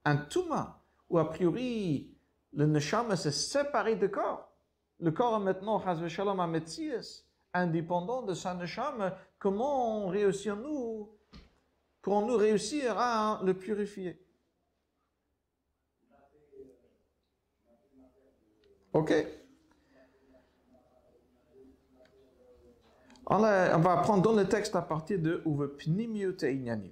Un 0.05 0.17
Touma, 0.17 0.81
où 1.09 1.17
a 1.17 1.29
priori, 1.29 2.13
le 2.51 2.65
Neshama 2.65 3.15
s'est 3.15 3.31
séparé 3.31 3.95
du 3.95 4.09
corps. 4.09 4.51
Le 4.99 5.11
corps 5.11 5.37
est 5.37 5.43
maintenant, 5.43 5.81
Shalom, 6.07 6.39
un 6.39 6.47
Metzias, 6.47 7.23
indépendant 7.53 8.21
de 8.21 8.33
sa 8.33 8.53
Neshama. 8.53 9.17
Comment 9.39 10.07
réussir-nous, 10.07 11.09
pourrons-nous 12.01 12.37
réussir 12.37 12.97
à 12.97 13.41
le 13.43 13.53
purifier? 13.53 14.19
Ok 18.93 19.13
on 23.25 23.39
va 23.39 23.93
apprendre 23.93 24.21
dans 24.21 24.33
le 24.33 24.47
texte 24.47 24.75
à 24.75 24.81
partir 24.81 25.19
de 25.19 25.41
Uve 25.45 25.75
Pnimiut 25.77 26.37
Inyanim. 26.43 26.91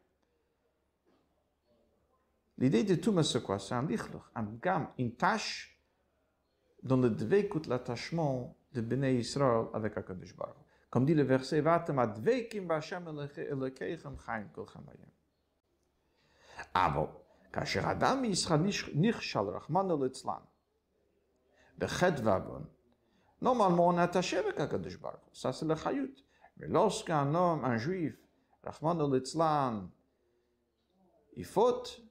לידי 2.61 2.83
די 2.83 2.97
תומה 2.97 3.23
סקו 3.23 3.53
עשה 3.53 3.79
אני 3.79 3.97
חלוך, 3.97 4.29
אם 4.37 4.57
גם 4.59 4.85
אם 4.99 5.09
תש, 5.17 5.75
דונד 6.83 7.23
דבקות 7.23 7.67
לתשמו, 7.67 8.55
די 8.73 8.81
בני 8.81 9.07
ישראל, 9.07 9.65
עבק 9.73 9.97
הקדש 9.97 10.31
ברוך. 10.31 10.57
קום 10.89 11.05
די 11.05 11.15
לבך 11.15 11.43
סי 11.43 11.61
ואתם, 11.61 11.99
הדבקים 11.99 12.67
בהשם 12.67 13.03
אלוקיכם 13.37 14.17
חיים 14.17 14.47
כל 14.51 14.65
חמיים. 14.65 15.11
אבל, 16.75 17.05
כאשר 17.53 17.91
אדם 17.91 18.21
מישראל 18.21 18.59
נכשל 18.95 19.39
רחמן 19.39 19.91
אל 19.91 20.05
אצלן, 20.05 20.41
בחד 21.77 22.11
ואבון, 22.23 22.65
לא 23.41 23.55
מלמון 23.55 24.03
את 24.03 24.15
השבק 24.15 24.59
הקדש 24.59 24.95
ברוך, 24.95 25.29
ססה 25.33 25.65
לחיות, 25.65 26.21
ולא 26.57 26.89
סגן 26.91 27.27
נום, 27.31 27.65
אנג'ויף, 27.65 28.15
רחמן 28.65 29.01
אל 29.01 29.17
אצלן, 29.17 29.85
יפות, 31.37 32.10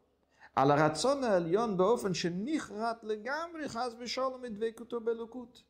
על 0.56 0.70
הרצון 0.70 1.24
העליון 1.24 1.76
באופן 1.76 2.14
שנכרת 2.14 3.04
לגמרי 3.04 3.68
חס 3.68 3.94
ושלום 3.98 4.44
את 4.44 4.52
דבקותו 4.52 5.00
באלוקות. 5.00 5.62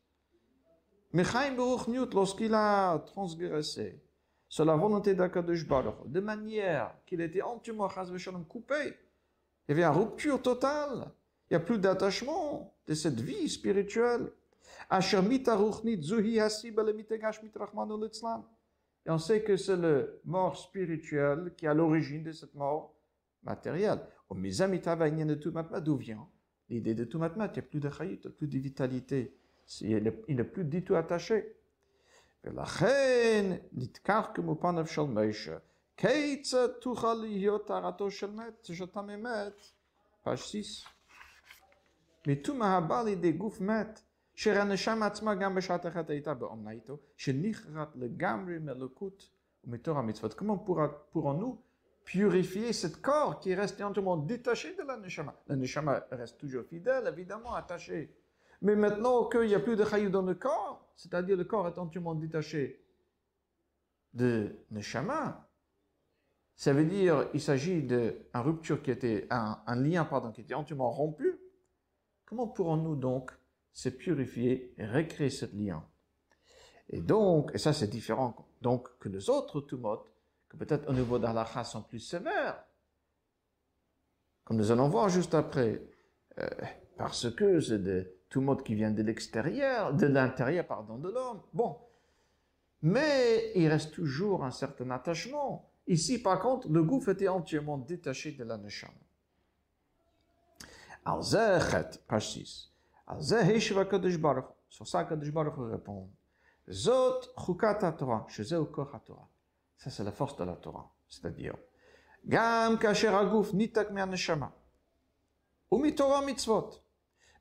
מחיים 1.13 1.57
ברוחניות 1.57 2.13
lorsqu'il 2.13 2.53
a 2.53 2.99
transgressé 3.05 4.01
sur 4.49 4.65
la 4.65 4.75
volonté 4.75 5.13
d'Akadosh 5.13 5.65
Baruch 5.67 5.99
de 6.05 6.19
manière 6.19 6.93
qu'il 7.05 7.21
était 7.21 7.41
entièrement 7.41 7.89
chas 7.89 8.09
v'shalom 8.11 8.45
coupé. 8.45 8.93
Il 9.67 9.71
y 9.71 9.71
avait 9.71 9.83
une 9.83 10.01
rupture 10.01 10.41
totale. 10.41 11.11
Il 11.49 11.57
n'y 11.57 11.57
a 11.57 11.65
plus 11.65 11.79
d'attachement 11.79 12.73
de 12.87 12.93
cette 12.93 13.19
vie 13.19 13.49
spirituelle. 13.49 14.31
Asher 14.89 15.21
mita 15.21 15.55
ruchnit 15.55 16.01
zuhi 16.01 16.39
hasiba 16.39 16.83
le 16.83 16.93
mitegash 16.93 17.41
mitrachmanu 17.41 18.01
litzlan. 18.01 18.45
Et 19.05 19.09
on 19.09 19.17
sait 19.17 19.41
que 19.43 19.55
c'est 19.55 19.77
le 19.77 20.21
mort 20.25 20.57
spirituel 20.57 21.53
qui 21.57 21.65
est 21.65 21.69
à 21.69 21.73
l'origine 21.73 22.23
de 22.23 22.31
cette 22.31 22.53
mort 22.53 22.93
matérielle. 23.43 24.01
Au 24.29 24.35
D'où 24.35 25.97
vient 25.97 26.27
l'idée 26.69 26.95
de 26.95 27.05
Tumatmat 27.05 27.47
Il 27.47 27.53
n'y 27.53 27.59
a 27.59 27.61
plus 27.61 27.79
de 27.79 27.89
chayut, 27.89 28.19
il 28.23 28.27
n'y 28.27 28.33
a 28.33 28.37
plus 28.37 28.47
de 28.47 28.57
vitalité. 28.57 29.33
Il 29.81 30.03
n'est 30.29 30.43
plus 30.43 30.65
du 30.65 30.83
tout 30.83 30.95
attaché. 30.95 31.53
ולכן 32.43 33.57
נתקח 33.73 34.27
כמופניו 34.33 34.87
של 34.87 35.01
משה, 35.01 35.57
כיצד 35.97 36.67
תוכל 36.67 37.13
להיות 37.13 37.67
טהרתו 37.67 38.11
של 38.11 38.31
מת, 38.31 38.65
שאתה 38.65 39.01
ממת? 39.01 39.53
פרסיס. 40.23 40.85
מטומאה 42.27 42.77
הבא 42.77 43.03
לידי 43.03 43.31
גוף 43.31 43.61
מת, 43.61 44.01
אשר 44.37 44.61
הנשמה 44.61 45.05
עצמה 45.05 45.35
גם 45.35 45.55
בשעת 45.55 45.85
אחת 45.85 46.09
הייתה 46.09 46.33
באומנה 46.33 46.71
איתו, 46.71 46.97
שנכרת 47.17 47.95
לגמרי 47.95 48.57
מלוקות 48.59 49.29
ומתור 49.63 49.97
המצוות. 49.97 50.33
כמו 50.33 50.65
pourrons-nous 51.13 51.55
purifier 52.04 52.72
ce 52.72 52.86
corps 52.86 53.40
qui 53.40 53.50
est 53.50 53.54
resté 53.54 53.82
entièrement 53.82 54.16
détaché 54.16 54.74
de 54.74 54.82
la 54.82 54.96
neshama 54.96 55.34
La 55.46 55.56
neshama 55.56 56.06
reste 56.10 56.38
toujours 56.38 56.64
fidèle, 56.64 57.06
évidemment, 57.06 57.54
attaché. 57.54 58.14
Mais 58.60 58.76
maintenant 58.76 59.28
qu'il 59.28 59.48
n'y 59.48 59.54
a 59.54 59.60
plus 59.60 59.76
de 59.76 59.84
chayou 59.84 60.10
dans 60.10 60.22
le 60.22 60.34
corps, 60.34 60.92
c'est-à-dire 60.96 61.36
le 61.36 61.44
corps 61.44 61.66
est 61.68 61.78
entièrement 61.78 62.14
détaché 62.14 62.84
de 64.14 64.54
neshama, 64.70 65.48
ça 66.54 66.72
veut 66.72 66.84
dire 66.84 67.28
il 67.34 67.40
s'agit 67.40 67.82
d'une 67.82 68.14
rupture 68.34 68.82
qui 68.82 68.90
était, 68.90 69.26
un, 69.30 69.76
lien 69.76 70.04
pardon, 70.04 70.30
qui 70.30 70.42
était 70.42 70.54
entièrement 70.54 70.90
rompu. 70.90 71.40
Comment 72.24 72.46
pourrons-nous 72.46 72.94
donc 72.94 73.32
se 73.72 73.88
purifier 73.88 74.74
et 74.78 74.86
recréer 74.86 75.30
ce 75.30 75.46
lien? 75.56 75.84
Et 76.90 77.00
donc, 77.00 77.50
et 77.54 77.58
ça 77.58 77.72
c'est 77.72 77.88
différent 77.88 78.46
donc 78.60 78.96
que 78.98 79.08
les 79.08 79.28
autres 79.28 79.60
tumot, 79.62 80.04
que 80.52 80.56
peut-être 80.56 80.88
au 80.88 80.92
niveau 80.92 81.18
d'Alaha 81.18 81.64
sont 81.64 81.82
plus 81.82 81.98
sévères, 81.98 82.62
comme 84.44 84.58
nous 84.58 84.70
allons 84.70 84.88
voir 84.88 85.08
juste 85.08 85.34
après, 85.34 85.82
euh, 86.38 86.48
parce 86.96 87.30
que 87.30 87.58
c'est 87.60 87.82
des 87.82 88.06
tumot 88.28 88.56
qui 88.56 88.74
viennent 88.74 88.94
de 88.94 89.02
l'extérieur, 89.02 89.94
de 89.94 90.06
l'intérieur, 90.06 90.66
pardon, 90.66 90.98
de 90.98 91.10
l'homme. 91.10 91.42
Bon. 91.52 91.78
Mais 92.82 93.52
il 93.54 93.68
reste 93.68 93.92
toujours 93.92 94.44
un 94.44 94.50
certain 94.50 94.90
attachement. 94.90 95.70
Ici, 95.86 96.20
par 96.20 96.40
contre, 96.40 96.68
le 96.68 96.82
gouffre 96.82 97.10
était 97.10 97.28
entièrement 97.28 97.78
détaché 97.78 98.32
de 98.32 98.44
la 98.44 98.56
neshama. 98.56 98.94
Page 102.08 102.32
6. 102.32 102.72
Sur 104.68 104.86
ça, 104.86 105.04
Kadosh 105.04 105.32
Baruch 105.32 105.54
répond. 105.58 106.10
Zot 106.70 107.20
chukat 107.36 107.92
Torah, 107.92 108.24
chez 108.28 108.54
eux 108.54 108.66
Torah. 109.04 109.28
Ça, 109.82 109.90
c'est 109.90 110.04
la 110.04 110.12
force 110.12 110.36
de 110.36 110.44
la 110.44 110.54
Torah. 110.54 110.88
C'est-à-dire, 111.08 111.56
Gam 112.24 112.78
kasher 112.78 113.08
aguf 113.08 113.52
nitak 113.52 113.90
מהנשמה. 113.90 114.48
ומתורה 115.72 116.26
מצוות. 116.26 116.82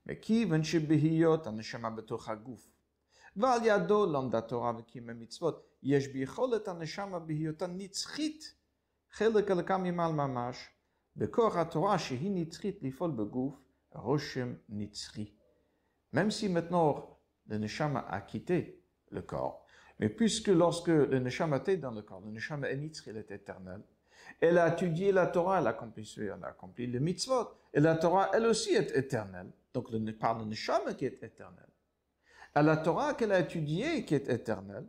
מכיוון 0.05 0.63
שבהיות 0.63 1.47
הנשמה 1.47 1.89
בתוך 1.89 2.29
הגוף. 2.29 2.67
ועל 3.35 3.59
ידו 3.63 4.05
למדה 4.05 4.41
תורה 4.41 4.73
וקימה 4.77 5.13
מצוות, 5.13 5.67
יש 5.83 6.07
ביכולת 6.07 6.67
הנשמה 6.67 7.19
בהיותה 7.19 7.67
נצחית, 7.67 8.55
חלק 9.11 9.51
הלקה 9.51 9.77
ממעל 9.77 10.11
ממש, 10.11 10.69
בכוח 11.15 11.55
התורה 11.55 11.99
שהיא 11.99 12.31
נצחית 12.33 12.79
לפעול 12.81 13.11
בגוף, 13.11 13.55
רושם 13.93 14.53
נצחי. 14.69 15.31
Même 16.13 16.31
si 16.31 16.49
maintenant 16.49 17.19
le 17.45 17.57
neshama 17.57 17.99
a 18.09 18.19
quitté 18.19 18.83
le 19.11 19.21
corps, 19.21 19.60
Mais 20.01 20.09
puisque 20.09 20.47
lorsque 20.47 20.87
le 20.87 21.19
Neshama 21.19 21.57
était 21.57 21.77
dans 21.77 21.91
le 21.91 22.01
corps, 22.01 22.21
le 22.21 22.31
Neshama 22.31 22.71
il 22.71 22.83
est 23.17 23.31
éternel, 23.31 23.81
elle 24.39 24.57
a 24.57 24.73
étudié 24.73 25.11
la 25.11 25.27
Torah, 25.27 25.59
elle 25.59 25.67
a 25.67 25.69
accompli 25.69 26.11
elle 26.17 26.43
a 26.43 26.47
accompli 26.47 26.87
le 26.87 26.99
mitzvot. 26.99 27.51
Et 27.71 27.79
la 27.79 27.95
Torah, 27.95 28.31
elle 28.33 28.47
aussi 28.47 28.73
est 28.73 28.95
éternelle. 28.95 29.51
Donc, 29.71 29.91
le, 29.91 30.11
par 30.11 30.39
le 30.39 30.45
Neshama 30.45 30.95
qui 30.95 31.05
est 31.05 31.21
éternel. 31.21 31.67
À 32.55 32.63
la 32.63 32.77
Torah 32.77 33.13
qu'elle 33.13 33.31
a 33.31 33.39
étudiée, 33.39 34.03
qui 34.03 34.15
est 34.15 34.27
éternelle, 34.27 34.87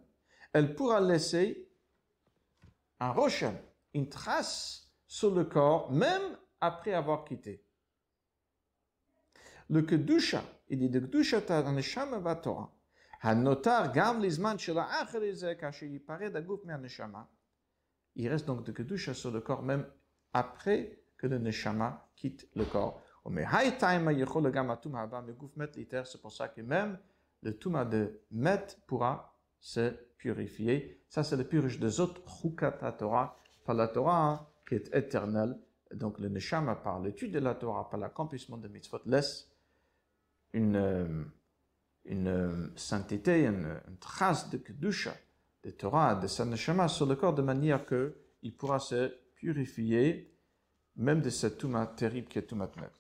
elle 0.54 0.74
pourra 0.74 0.98
laisser 1.00 1.68
un 2.98 3.12
rocham, 3.12 3.54
une 3.92 4.08
trace 4.08 4.90
sur 5.06 5.34
le 5.34 5.44
corps, 5.44 5.92
même 5.92 6.38
après 6.58 6.94
avoir 6.94 7.24
quitté. 7.26 7.62
Le 9.68 9.82
Kedusha, 9.82 10.42
il 10.70 10.78
dit, 10.78 10.88
le 10.88 11.00
Kedusha 11.00 11.42
ta 11.42 11.62
Neshama 11.70 12.18
va 12.18 12.34
Torah. 12.36 12.72
Hanotar 13.24 13.92
gam 13.92 14.20
l'izman 14.20 14.56
hein, 14.58 15.06
Il 18.16 18.28
reste 18.28 18.46
donc 18.46 18.64
de 18.64 18.72
kedusha 18.72 19.14
sur 19.14 19.30
le 19.30 19.40
corps 19.40 19.62
même 19.62 19.86
après 20.32 20.98
que 21.16 21.28
le 21.28 21.38
neshama 21.38 22.08
quitte 22.16 22.48
le 22.56 22.64
corps. 22.64 23.00
C'est 26.04 26.20
pour 26.20 26.32
ça 26.32 26.48
que 26.48 26.60
même 26.62 26.98
le 27.42 27.56
Touma 27.56 27.84
de 27.84 28.20
Met 28.32 28.66
pourra 28.86 29.38
se 29.60 29.90
purifier. 30.18 31.00
Ça, 31.08 31.22
c'est 31.22 31.36
le 31.36 31.44
purge 31.44 31.78
des 31.78 32.00
autres 32.00 32.20
Chukat 32.28 32.72
Torah, 32.98 33.38
par 33.64 33.76
la 33.76 33.86
Torah 33.88 34.28
hein, 34.28 34.46
qui 34.68 34.74
est 34.74 34.92
éternelle. 34.94 35.56
Donc, 35.94 36.18
le 36.18 36.28
Neshama, 36.28 36.74
par 36.76 37.00
l'étude 37.00 37.32
de 37.32 37.38
la 37.38 37.54
Torah, 37.54 37.88
par 37.88 38.00
l'accomplissement 38.00 38.56
de 38.56 38.66
mitzvot, 38.66 39.00
laisse 39.04 39.50
une, 40.52 40.76
euh, 40.76 41.24
une 42.04 42.28
euh, 42.28 42.72
sainteté, 42.76 43.46
une, 43.46 43.80
une 43.88 43.98
trace 43.98 44.50
de 44.50 44.58
Kedusha, 44.58 45.14
de 45.62 45.70
Torah, 45.70 46.14
de 46.16 46.26
Sanachama 46.26 46.88
sur 46.88 47.06
le 47.06 47.16
corps 47.16 47.34
de 47.34 47.42
manière 47.42 47.86
qu'il 47.86 48.56
pourra 48.56 48.78
se 48.78 49.14
purifier 49.34 50.32
même 50.96 51.20
de 51.20 51.30
cette 51.30 51.58
Touma 51.58 51.86
terrible 51.86 52.28
qui 52.28 52.38
est 52.38 52.42
Toumatnet. 52.42 52.90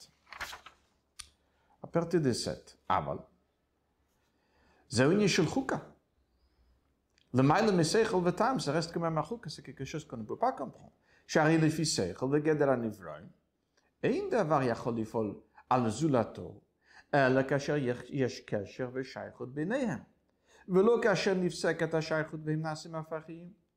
À 1.82 1.86
partir 1.86 2.20
de 2.20 2.32
cette 2.32 2.78
Aval, 2.88 3.18
Zaouni 4.90 5.28
Shulchuka. 5.28 5.92
Le 7.34 7.42
maïl 7.42 7.72
mesechel 7.72 8.20
vetam, 8.22 8.60
ça 8.60 8.72
reste 8.72 8.92
quand 8.92 9.00
même 9.00 9.16
un 9.16 9.22
chouka, 9.22 9.48
c'est 9.48 9.62
quelque 9.62 9.86
chose 9.86 10.06
qu'on 10.06 10.18
ne 10.18 10.24
peut 10.24 10.36
pas 10.36 10.52
comprendre. 10.52 10.92
Shari 11.26 11.56
lefisechel 11.56 12.28
vegeder 12.28 12.68
anivroim, 12.68 13.24
ein 14.04 14.28
davar 14.28 14.62
yachol 14.62 14.96
lifol 14.96 15.42
al 15.70 15.90
zulato, 15.90 16.61
אלא 17.13 17.43
כאשר 17.43 17.75
יש 18.09 18.39
קשר 18.39 18.89
ושייכות 18.93 19.53
ביניהם, 19.53 19.99
ולא 20.69 20.99
כאשר 21.03 21.33
נפסקת 21.33 21.93
השייכות 21.93 22.39
והם 22.43 22.61
נעשים 22.61 22.95
הפכים. 22.95 23.67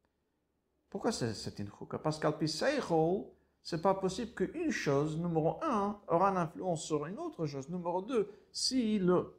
Pourquoi 0.93 1.13
c'est 1.13 1.59
une 1.61 1.69
chouka 1.69 1.99
Parce 1.99 2.19
qu'à 2.19 2.33
Piseichol, 2.33 3.27
c'est 3.63 3.81
pas 3.81 3.95
possible 3.95 4.35
qu'une 4.35 4.73
chose, 4.73 5.17
numéro 5.21 5.63
un, 5.63 6.01
aura 6.09 6.31
une 6.31 6.37
influence 6.37 6.83
sur 6.85 7.07
une 7.07 7.17
autre 7.17 7.47
chose, 7.47 7.69
numéro 7.69 8.03
deux, 8.03 8.29
si 8.51 8.99
le, 8.99 9.33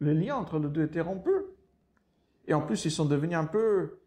le 0.00 0.12
lien 0.12 0.34
entre 0.34 0.58
les 0.58 0.68
deux 0.68 0.82
était 0.82 1.00
rompu. 1.00 1.30
Et 2.48 2.54
en 2.54 2.62
plus, 2.62 2.84
ils 2.84 2.90
sont 2.90 3.04
devenus 3.04 3.36
un 3.36 3.46
peu 3.46 4.00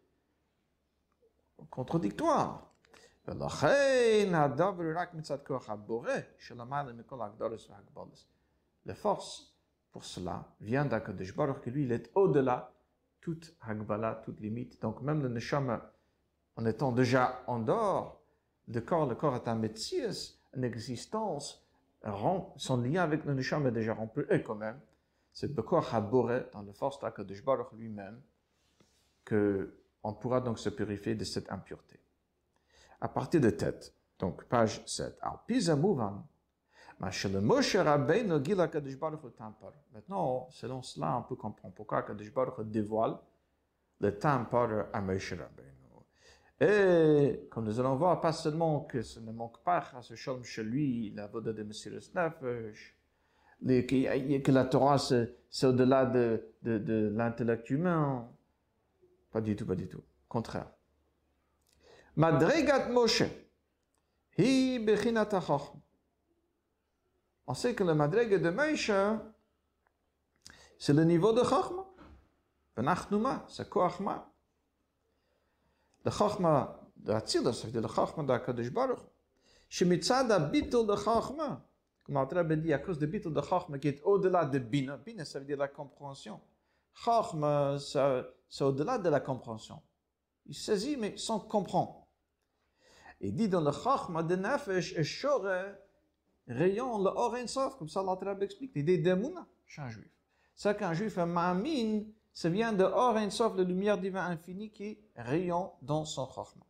contradictoires. 1.70 2.68
ולכן 3.28 4.32
הדבר 4.36 4.84
רק 4.96 5.14
מצד 5.14 5.38
כוח 5.46 5.70
הבורא 5.70 6.14
שלמעלה 6.38 6.94
מכל 6.94 7.22
ההגדרות 7.22 7.70
וההגבלות. 7.70 8.26
La 8.87 8.95
force 8.95 9.55
pour 9.91 10.05
cela 10.05 10.45
vient 10.61 10.85
d'Akadosh 10.85 11.35
Baruch 11.35 11.61
que 11.61 11.71
lui, 11.71 11.85
il 11.85 11.93
est 11.93 12.11
au-delà 12.15 12.73
toute 13.21 13.55
hagbala, 13.61 14.23
toute 14.25 14.41
limite. 14.41 14.81
Donc 14.81 15.03
même 15.03 15.23
le 15.23 15.29
neshama, 15.29 15.93
en 16.57 16.65
étant 16.65 16.93
déjà 16.93 17.43
en 17.49 17.59
dehors 17.59 18.23
du 18.69 18.83
corps, 18.83 19.07
le 19.07 19.15
corps 19.15 19.35
est 19.37 19.49
un 19.49 19.57
métier, 19.57 20.09
une 20.55 20.65
existence, 20.65 21.67
son 22.57 22.77
lien 22.77 23.03
avec 23.03 23.25
le 23.25 23.35
neshama 23.35 23.71
est 23.71 23.73
déjà 23.73 23.95
rompu. 23.95 24.25
Et 24.31 24.43
quand 24.43 24.55
même, 24.55 24.81
c'est 25.33 25.55
corps 25.57 25.95
haboré 25.95 26.47
dans 26.53 26.63
la 26.63 26.73
force 26.73 27.01
d'Akadosh 27.01 27.45
Baruch 27.45 27.73
lui-même 27.73 28.21
que 29.25 29.83
on 30.05 30.15
pourra 30.15 30.41
donc 30.41 30.59
se 30.59 30.69
purifier 30.69 31.17
de 31.17 31.25
cette 31.25 31.51
impureté. 31.51 31.99
À 33.01 33.09
partir 33.09 33.41
de 33.41 33.51
tête, 33.51 33.93
donc 34.21 34.45
page 34.45 34.83
7. 34.87 35.19
Al 35.21 35.39
pisa 35.47 35.75
mouvan, 35.75 36.25
Maintenant, 36.99 37.51
selon 40.51 40.83
cela, 40.83 41.19
on 41.19 41.23
peut 41.23 41.37
comprendre 41.37 41.75
pourquoi 41.75 42.03
Kadosh 42.03 42.33
Baruch 42.33 42.67
dévoile 42.67 43.19
le 44.01 44.19
temple 44.19 44.87
à 44.93 45.01
Moshe 45.01 45.33
Rabbeinu. 45.33 45.77
Et 46.59 47.49
comme 47.51 47.65
nous 47.65 47.79
allons 47.79 47.97
voir, 47.97 48.21
pas 48.21 48.33
seulement 48.33 48.81
que 48.81 49.03
ce 49.03 49.21
ne 49.21 49.31
manque 49.31 49.63
pas 49.63 49.85
à 49.95 50.01
ce 50.01 50.15
shalom 50.15 50.43
chez 50.43 50.65
lui, 50.65 51.13
la 51.15 51.27
voda 51.27 51.53
de 51.53 51.63
Messias 51.63 52.11
Nefesh, 52.15 52.97
que 53.63 54.51
la 54.51 54.65
Torah 54.65 54.97
c'est 54.99 55.67
au-delà 55.67 56.07
de, 56.07 56.49
de, 56.63 57.13
l'intellect 57.15 57.69
humain. 57.69 58.27
Pas 59.31 59.43
du 59.43 59.55
tout, 59.55 59.67
pas 59.67 59.75
du 59.75 59.87
tout. 59.87 60.03
Contraire. 60.29 60.71
Madregat 62.17 62.89
Moshe, 62.89 63.25
hi 64.39 64.79
bechinat 64.79 65.29
on 67.47 67.55
sait 67.55 67.75
que 67.75 67.85
le 67.85 67.95
madrege 67.95 68.41
de 68.41 68.51
Moshe, 68.51 68.91
c'est 70.79 70.93
le 70.93 71.05
niveau 71.05 71.33
de 71.33 71.43
Chachma. 71.43 71.87
Benachnuma, 72.77 73.47
c'est 73.49 73.69
Koachma. 73.69 74.31
Le 76.05 76.11
Chachma 76.11 76.81
de 76.97 77.13
Atzilus, 77.13 77.53
c'est 77.53 77.73
le 77.73 77.89
Chachma 77.89 78.23
de 78.25 78.33
HaKadosh 78.33 78.71
Baruch. 78.71 78.99
Shemitzad 79.69 80.51
bitul 80.51 80.87
de 80.87 80.97
Chachma. 80.97 81.65
Comme 82.05 82.19
Alter 82.19 82.45
dit, 82.57 82.73
à 82.73 82.79
cause 82.79 82.99
de 82.99 83.07
bitul 83.07 83.33
de 83.33 83.41
Chachma 83.41 83.79
qui 83.79 83.89
est 83.89 84.03
au-delà 84.03 84.45
de 84.45 84.59
Bina. 84.59 84.97
Bina, 84.97 85.25
ça 85.25 85.39
veut 85.39 85.45
dire 85.45 85.57
la 85.57 85.69
compréhension. 85.69 86.41
Chachma, 86.93 87.77
c'est 87.79 88.65
au-delà 88.65 88.99
de 88.99 89.09
la 89.09 89.21
compréhension. 89.21 89.83
Il 90.47 90.55
saisit, 90.55 90.97
mais 90.97 91.17
sans 91.17 91.41
comprendre. 91.41 92.07
Il 93.21 93.35
dit 93.35 93.49
dans 93.49 93.61
le 93.61 93.73
Chachma 93.73 94.23
de 94.23 94.37
Nefesh, 94.37 94.93
et 94.97 95.05
Shore, 95.05 95.49
rayon 96.48 96.98
le 97.00 97.10
or 97.10 97.38
sauf, 97.48 97.78
comme 97.78 97.90
ça 97.90 98.04
l'Alter 98.04 98.34
explique, 98.44 98.72
l'idée 98.76 98.98
d'Emouna 98.98 99.46
chez 99.66 99.82
un 99.82 99.90
juif. 99.90 100.12
C'est 100.56 100.78
qu'un 100.78 100.94
juif, 100.94 101.18
un 101.18 101.26
mamine, 101.26 102.12
ça 102.34 102.50
vient 102.50 102.74
de 102.74 102.84
or 102.84 103.18
sauf, 103.32 103.56
la 103.56 103.64
lumière 103.64 103.98
divine 103.98 104.18
infinie 104.18 104.72
qui 104.72 105.00
rayon 105.16 105.72
dans 105.82 106.06
son 106.06 106.28
chachma. 106.28 106.66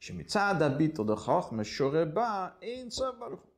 שמצד 0.00 0.54
הביטול 0.60 1.06
דחוכמה 1.06 1.64
שורה 1.64 2.04
בה 2.04 2.48
אין 2.62 2.90
סוף 2.90 3.16
ברוך 3.18 3.40
הוא. 3.40 3.50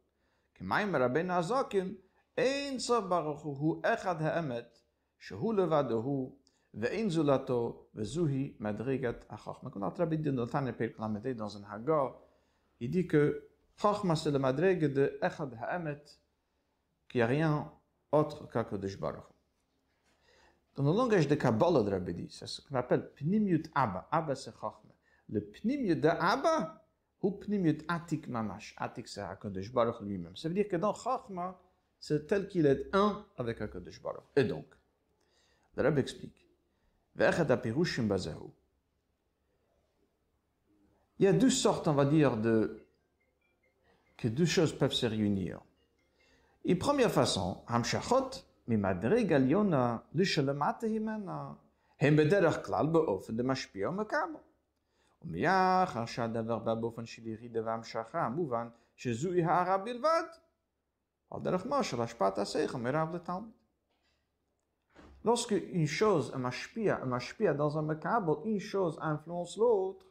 כמים 0.54 0.96
רבנו 0.96 1.32
הזוקין, 1.32 1.94
אין 2.38 2.78
סוף 2.78 3.04
ברוך 3.04 3.42
הוא, 3.42 3.56
הוא 3.58 3.80
אחד 3.84 4.22
האמת, 4.22 4.78
שהוא 5.18 5.54
לבדו 5.54 5.94
הוא, 5.94 6.36
ואין 6.74 7.10
זולתו, 7.10 7.86
וזוהי 7.94 8.54
מדרגת 8.60 9.24
החוכמה. 9.30 9.70
כלומר, 9.70 9.88
רבי 9.98 10.16
דין 10.16 10.34
נתן 10.34 10.64
לפרק 10.64 11.00
ל"ה 11.00 11.06
dans 11.38 11.56
un 11.56 11.64
Hagar, 11.64 12.20
il 12.80 12.90
dit 12.90 13.06
que 13.06 13.47
Chachma, 13.81 14.15
c'est 14.15 14.31
le 14.31 14.39
madreg 14.39 14.91
de 14.91 15.17
Echad 15.21 15.57
Ha'emet, 15.61 16.03
qui 17.07 17.21
a 17.21 17.27
rien 17.27 17.71
autre 18.11 18.45
qu'Akadosh 18.51 18.99
Baruch. 18.99 19.23
Dans 20.75 20.83
le 20.83 20.97
langage 20.97 21.27
de 21.27 21.35
Kabbalah 21.35 21.83
de 21.83 21.91
Rabbi 21.91 22.27
c'est 22.29 22.47
ce 22.47 22.61
qu'on 22.61 22.75
appelle 22.75 23.09
Pnimiut 23.11 23.63
Abba. 23.73 24.07
Abba, 24.11 24.35
c'est 24.35 24.51
Chachma. 24.51 24.93
Le 25.29 25.41
Pnimiut 25.41 25.95
de 25.95 26.09
Abba, 26.09 26.85
ou 27.21 27.31
Pnimiut 27.31 27.79
Atik 27.87 28.27
Mamash. 28.27 28.75
Atik, 28.77 29.07
c'est 29.07 29.21
Akadosh 29.21 29.71
Baruch 29.71 30.01
lui-même. 30.01 30.35
Ça 30.35 30.49
veut 30.49 30.55
dire 30.55 30.67
que 30.67 30.75
dans 30.75 30.93
Chachma, 30.93 31.57
c'est 31.99 32.27
tel 32.27 32.47
qu'il 32.47 32.65
est 32.65 32.93
un 32.93 33.25
avec 33.37 33.61
Akadosh 33.61 34.01
Baruch. 34.01 34.23
Et 34.35 34.43
donc, 34.43 34.65
le 35.75 35.83
Rabbi 35.83 36.01
explique. 36.01 36.45
Ve'echad 37.15 37.49
Apirushim 37.49 38.03
Bazahu. 38.03 38.49
Il 41.19 41.25
y 41.25 41.27
a 41.27 41.33
deux 41.33 41.49
sortes, 41.49 41.87
on 41.87 41.93
va 41.93 42.05
dire, 42.05 42.37
de 42.37 42.78
que 44.18 44.28
deux 44.28 44.46
choses 44.46 44.72
peuvent 44.72 44.92
se 44.92 45.06
réunir. 45.06 45.60
Une 46.64 46.78
première 46.78 47.10
façon, 47.10 47.58
המשכות 47.68 48.44
ממדרג 48.68 49.32
עליונה 49.32 49.96
לשלמטה 50.14 50.86
הימנה, 50.86 51.52
הם 52.00 52.16
בדרך 52.16 52.66
כלל 52.66 52.86
באופן 52.86 53.36
דמשפיע 53.36 53.88
ומקבל. 53.88 54.40
ומאחר 55.24 56.06
שהדבר 56.06 56.58
בא 56.58 56.74
באופן 56.74 57.06
של 57.06 57.26
ירידה 57.26 57.60
והמשכה, 57.64 58.28
מובן 58.28 58.68
שזוהי 58.96 59.44
הערה 59.44 59.78
בלבד, 59.78 60.22
על 61.30 61.40
דרך 61.40 61.66
משל 61.66 62.02
השפעת 62.02 62.38
השכל 62.38 62.78
מרב 62.78 63.14
לתלמיד. 63.14 63.50
Lorsque 65.24 65.52
une 65.52 65.86
chose, 65.86 66.34
un 66.34 66.38
mashpia, 66.38 67.00
un 67.02 67.06
mashpia 67.06 67.54
dans 67.54 67.78
un 67.78 67.82
makabel, 67.82 68.34
une 68.44 68.60
chose 68.60 68.98
influence 69.00 69.56
l'autre, 69.56 70.04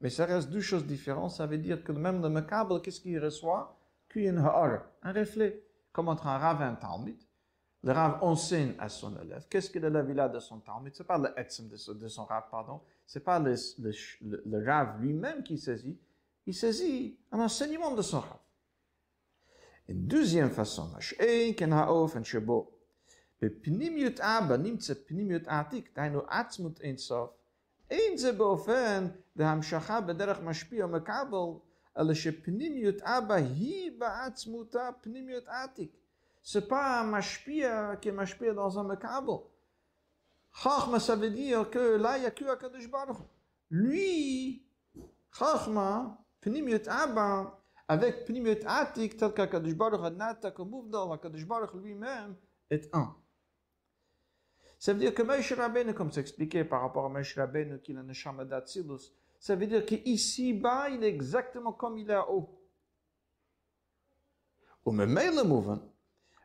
mais 0.00 0.10
ça 0.10 0.26
reste 0.26 0.50
deux 0.50 0.60
choses 0.60 0.86
différentes. 0.86 1.32
Ça 1.32 1.46
veut 1.46 1.58
dire 1.58 1.82
que 1.82 1.92
même 1.92 2.22
le 2.22 2.28
Makabel, 2.28 2.80
qu'est-ce 2.80 3.00
qu'il 3.00 3.18
reçoit? 3.18 3.78
Un 5.02 5.12
reflet. 5.12 5.62
Comme 5.92 6.08
entre 6.08 6.26
un 6.26 6.38
Rav 6.38 6.60
et 6.62 6.64
un 6.64 6.74
Talmud. 6.74 7.16
Le 7.82 7.92
Rav 7.92 8.18
enseigne 8.22 8.74
à 8.78 8.88
son 8.88 9.16
élève. 9.20 9.46
Qu'est-ce 9.48 9.70
que 9.70 9.78
l'élève 9.78 10.18
a 10.18 10.28
de 10.28 10.38
son 10.40 10.58
Talmud 10.60 10.94
C'est 10.94 11.06
pas 11.06 11.18
le 11.18 11.28
etzem 11.38 11.68
de, 11.68 11.92
de, 11.92 12.08
son 12.08 12.24
Rav, 12.24 12.44
pardon. 12.50 12.80
C'est 13.06 13.20
pas 13.20 13.38
le, 13.38 13.54
le, 13.78 14.42
le, 14.44 14.66
Rav 14.66 15.00
lui-même 15.00 15.42
qui 15.42 15.58
saisit. 15.58 15.98
Il 16.46 16.54
saisit 16.54 17.18
un 17.30 17.40
enseignement 17.40 17.94
de 17.94 18.02
son 18.02 18.20
Rav. 18.20 18.38
Une 19.88 20.06
deuxième 20.06 20.50
façon, 20.50 20.90
שאין 27.89 28.17
כן 28.17 28.41
האופן 28.41 28.41
שבו 28.41 28.57
בפנימיות 28.57 29.11
אבא 29.11 29.15
נמצא 29.15 29.17
פנימיות 29.17 29.17
עתיק, 29.17 29.21
דהיינו 29.21 29.23
עצמות 29.23 29.25
אינסוף, 29.25 29.37
אין 29.39 29.57
זה 29.77 29.91
באופן 29.91 29.95
והמשכה 29.95 30.01
בדרך 30.01 30.39
משפיע 30.39 30.85
ומקבל, 30.85 31.59
אלא 31.97 32.13
שפנימיות 32.13 33.01
אבא 33.01 33.35
היא 33.35 33.91
בעצמותה 33.99 34.89
פנימיות 35.01 35.47
עתיק. 35.47 35.91
C'est 36.43 36.67
pas 36.67 37.01
un 37.01 37.05
mashpia 37.05 37.97
qui 38.01 38.09
est 38.09 38.11
mashpia 38.11 38.53
dans 38.53 38.79
un 38.79 38.83
makabel. 38.83 39.41
Chachma, 40.51 40.99
ça 40.99 41.15
veut 41.15 41.29
dire 41.29 41.69
que 41.69 41.97
là, 41.97 42.17
il 42.17 42.21
n'y 42.21 42.25
a 42.25 42.31
que 42.31 42.45
Akadosh 42.45 42.89
Baruch. 42.89 43.17
Lui, 43.69 44.65
Chachma, 45.31 46.17
Pnimiut 46.41 46.87
Abba, 46.87 47.59
avec 47.87 48.25
Pnimiut 48.25 48.65
Atik, 48.65 49.17
tel 49.17 49.33
qu'Akadosh 49.33 49.75
Baruch, 49.75 50.13
Nata, 50.17 50.51
comme 50.51 50.69
Mouvdal, 50.69 51.13
Akadosh 51.13 51.45
Baruch 51.45 51.73
lui-même 51.73 52.35
est 52.69 52.89
un. 52.93 53.15
Ça 54.79 54.93
veut 54.93 54.99
dire 54.99 55.13
que 55.13 55.21
Moshe 55.21 55.53
Rabbeinu, 55.53 55.93
comme 55.93 56.11
c'est 56.11 56.21
expliqué 56.21 56.63
par 56.63 56.81
rapport 56.81 57.05
à 57.05 57.09
Moshe 57.09 57.35
Rabbeinu, 57.37 57.79
qui 57.79 57.91
est 57.91 57.95
le 57.95 58.03
Neshama 58.03 58.45
d'Atzilus, 58.45 59.13
ça 59.39 59.55
veut 59.55 59.67
dire 59.67 59.85
qu'ici-bas, 59.85 60.89
il 60.89 61.03
est 61.03 61.09
exactement 61.09 61.73
comme 61.73 61.97
il 61.97 62.09
est 62.09 62.17
haut. 62.17 62.57
וממילא 64.85 65.43
מובן, 65.43 65.77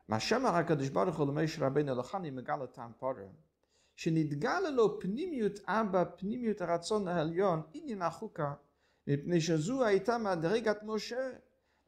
מה 0.09 0.21
שאמר 0.21 0.57
הקדוש 0.57 0.89
ברוך 0.89 1.19
הוא 1.19 1.27
למשה 1.27 1.67
רבנו 1.67 1.95
לכני 1.95 2.31
מגל 2.31 2.63
הטעם 2.63 2.93
פורה, 2.99 3.25
שנתגלה 3.97 4.71
לו 4.71 5.01
פנימיות 5.01 5.53
אבא, 5.67 6.05
פנימיות 6.17 6.61
הרצון 6.61 7.09
העליון, 7.09 7.63
עניין 7.75 8.03
החוקה, 8.03 8.55
מפני 9.07 9.41
שזו 9.41 9.85
הייתה 9.85 10.19
מדרגת 10.19 10.83
משה, 10.83 11.31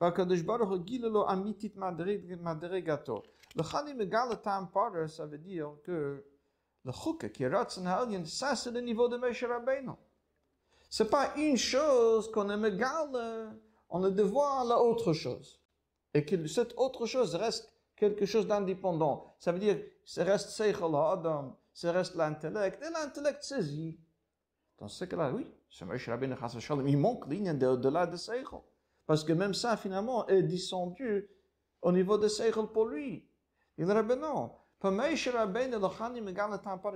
והקדוש 0.01 0.41
ברוך 0.41 0.70
הוא 0.70 0.79
גילה 0.79 1.09
לו 1.09 1.33
אמיתית 1.33 1.76
מדרגתו. 2.41 3.22
לכני 3.57 3.93
מגל 3.93 4.33
הטעם 4.33 4.64
פורה, 4.72 5.05
ça 5.05 5.24
veut 5.26 5.45
dire 5.49 5.68
que 5.85 6.22
le 6.86 6.92
chouka 6.92 7.30
qui 7.30 7.44
est 7.44 7.48
Ratzon 7.48 7.86
ça 8.26 8.56
c'est 8.56 8.72
le 8.72 8.82
niveau 8.82 9.08
de 9.08 9.18
Moshe 9.18 9.44
Rabbeinu. 9.44 9.92
C'est 10.90 11.10
pas 11.10 11.34
une 11.38 11.58
chose 11.58 12.32
qu'on 12.32 12.50
aime 12.50 12.66
égal, 12.66 13.54
on 13.90 14.00
le 14.00 14.12
devoir 14.12 14.62
à 14.62 14.64
l'autre 14.66 15.14
chose. 15.14 15.60
et 16.14 16.26
que 16.26 16.46
cette 16.48 16.74
autre 16.78 17.06
chose 17.06 17.36
reste 17.36 17.74
quelque 17.96 18.26
chose 18.26 18.48
d'indépendant. 18.48 19.36
Ça 19.40 19.52
veut 19.52 19.60
dire, 19.60 19.80
ça 20.06 20.24
reste 20.24 20.50
Seichel 20.50 20.96
Adam, 20.96 21.58
ça 21.74 21.92
reste 21.92 22.16
l'intellect, 22.16 22.84
et 22.84 22.92
l'intellect 22.92 23.44
saisit. 23.44 24.00
Dans 24.78 24.88
ce 24.88 25.06
cas-là, 25.06 25.32
oui, 25.32 25.48
ce 25.70 25.86
Moshe 25.86 26.08
Rabbeinu 26.08 26.36
il 26.88 26.98
manque 26.98 27.28
ligne 27.28 27.52
au-delà 27.66 28.06
de 28.06 28.18
Seichel. 28.18 28.60
Parce 29.06 29.24
que 29.24 29.34
même 29.34 29.54
ça, 29.54 29.76
finalement, 29.76 30.28
est 30.28 30.44
descendu 30.44 31.30
au 31.82 31.92
niveau 31.92 32.18
de 32.18 32.28
Seichel 32.28 32.68
pour 32.68 32.86
lui. 32.86 33.28
Il 33.78 33.92
Rabbeinu, 33.92 34.50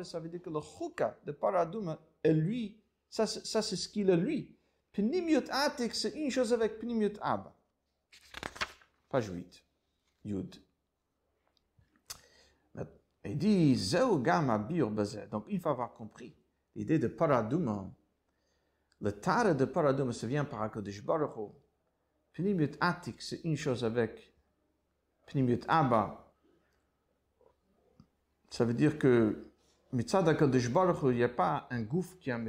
ça 0.04 0.20
veut 0.20 0.30
dire 0.30 0.42
que 0.42 0.50
le 0.50 0.60
Chouka 0.60 1.18
de 1.26 1.32
Paradouma 1.32 1.98
est 2.22 2.34
lui, 2.34 2.78
ça, 3.10 3.26
ça 3.26 3.62
c'est 3.62 3.78
ce 3.78 3.88
qu'il 3.88 4.10
est 4.10 4.18
lui. 4.18 4.54
Pnimiut 4.92 5.46
Atik, 5.50 5.96
c'est 5.96 6.10
une 6.12 6.30
chose 6.30 6.52
avec 6.52 6.80
Pnimiut 6.80 7.14
Abba. 7.22 7.56
Page 9.08 9.30
8. 9.30 9.64
Yud. 10.26 10.56
Il 13.24 13.38
dit, 13.38 13.76
Zeu 13.76 14.18
Gama 14.20 14.58
Biur 14.58 14.92
Donc, 15.32 15.46
il 15.48 15.60
faut 15.60 15.70
avoir 15.70 15.94
compris 15.94 16.36
l'idée 16.76 17.00
de 17.00 17.08
Paradouma. 17.08 17.90
Le 19.00 19.12
Tare 19.12 19.56
de 19.56 19.66
Paradouma, 19.66 20.12
ça 20.12 20.28
vient 20.28 20.44
par 20.46 20.62
Akadosh 20.62 21.04
Baruch. 21.04 21.52
Pnimiut 22.34 22.72
Atik, 22.82 23.22
c'est 23.22 23.42
une 23.46 23.56
chose 23.56 23.84
avec 23.86 24.34
Pnimiut 25.26 25.62
Abba. 25.68 26.27
Ça 28.50 28.66
veut 28.66 28.74
dire 28.74 28.98
que 28.98 29.48
Mitzad 29.94 30.26
Baruch 30.26 30.98
il 31.04 31.16
n'y 31.16 31.24
a 31.24 31.30
pas 31.30 31.68
un 31.70 31.82
gouffre 31.82 32.18
qui 32.20 32.32
a 32.32 32.40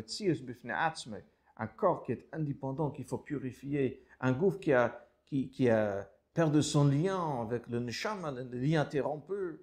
Atzme, 0.74 1.18
un 1.57 1.66
corps 1.66 2.03
qui 2.05 2.12
est 2.12 2.28
indépendant, 2.32 2.90
qu'il 2.90 3.05
faut 3.05 3.18
purifier, 3.18 4.05
un 4.20 4.32
gouffre 4.32 4.61
qui 4.61 4.72
a, 4.72 5.07
qui, 5.26 5.51
qui 5.51 5.68
a 5.68 6.09
perdu 6.34 6.62
son 6.62 6.86
lien 6.86 7.42
avec 7.42 7.66
le 7.68 7.80
Neshama, 7.80 8.30
le 8.30 8.44
lien 8.59 8.82
interrompu. 8.82 9.61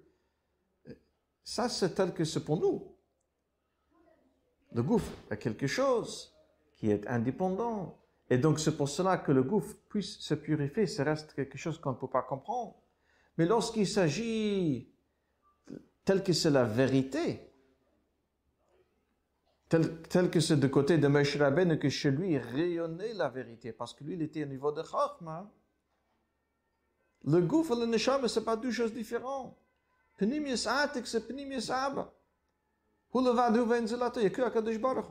Ça, 1.42 1.68
c'est 1.68 1.94
tel 1.94 2.12
que 2.12 2.24
c'est 2.24 2.44
pour 2.44 2.58
nous. 2.58 2.96
Le 4.72 4.82
gouffre 4.82 5.12
a 5.30 5.36
quelque 5.36 5.66
chose 5.66 6.34
qui 6.72 6.90
est 6.90 7.06
indépendant. 7.06 7.96
Et 8.28 8.38
donc, 8.38 8.58
c'est 8.58 8.76
pour 8.76 8.88
cela 8.88 9.18
que 9.18 9.32
le 9.32 9.42
gouffre 9.42 9.76
puisse 9.88 10.18
se 10.18 10.34
purifier, 10.34 10.86
ça 10.86 11.04
reste 11.04 11.32
quelque 11.34 11.56
chose 11.56 11.78
qu'on 11.78 11.92
ne 11.92 11.96
peut 11.96 12.08
pas 12.08 12.22
comprendre. 12.22 12.74
Mais 13.38 13.46
lorsqu'il 13.46 13.86
s'agit 13.86 14.90
tel 16.06 16.22
que 16.22 16.32
c'est 16.32 16.50
la 16.50 16.64
vérité, 16.64 17.52
tel, 19.68 20.30
que 20.30 20.38
c'est 20.38 20.56
de 20.56 20.68
côté 20.68 20.98
de 20.98 21.08
Moshe 21.08 21.36
Rabbeinu 21.36 21.78
que 21.80 21.88
chez 21.88 22.12
lui 22.12 22.38
rayonnait 22.38 23.12
la 23.12 23.28
vérité, 23.28 23.72
parce 23.72 23.92
que 23.92 24.04
lui, 24.04 24.14
il 24.14 24.22
était 24.22 24.44
au 24.44 24.46
niveau 24.46 24.70
de 24.70 24.82
Chachma. 24.84 25.50
Le 27.24 27.40
gouffre 27.40 27.76
et 27.76 27.80
le 27.80 27.86
neshama, 27.86 28.28
ce 28.28 28.38
pas 28.38 28.56
deux 28.56 28.70
choses 28.70 28.94
différentes. 28.94 29.58
Pnimius 30.16 30.68
atik, 30.68 31.08
c'est 31.08 31.26
pnimius 31.26 31.70
abba. 31.70 32.12
Il 33.12 33.22
n'y 33.22 33.28
a 33.28 34.30
que 34.30 34.42
Akadosh 34.42 34.78
Baruch 34.78 35.06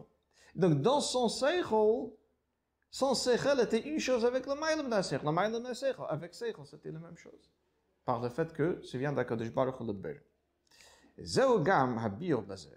Donc, 0.55 0.81
dans 0.81 1.01
son 1.01 1.27
seichel, 1.27 2.11
son 2.89 3.15
seichel 3.15 3.59
était 3.59 3.81
une 3.81 3.99
chose 3.99 4.23
avec 4.23 4.45
le 4.45 4.55
maïlam 4.55 4.89
d'un 4.89 5.03
seichel. 5.03 5.25
Le 5.25 5.31
maïlam 5.33 5.61
d'un 5.61 5.73
seichel, 5.73 6.05
avec 6.07 6.33
seichel, 6.33 6.65
c'était 6.65 6.91
la 6.91 6.99
même 6.99 7.17
chose. 7.17 7.51
Par 8.05 8.21
le 8.21 8.29
fait 8.29 8.53
que 8.53 8.81
ça 8.83 8.97
vient 8.97 9.11
d'Akadosh 9.11 9.51
Baruch 9.51 9.79
le 9.81 9.91
ber. 9.91 10.21
זהו 11.18 11.63
גם 11.63 11.99
הביור 11.99 12.41
בזה. 12.41 12.76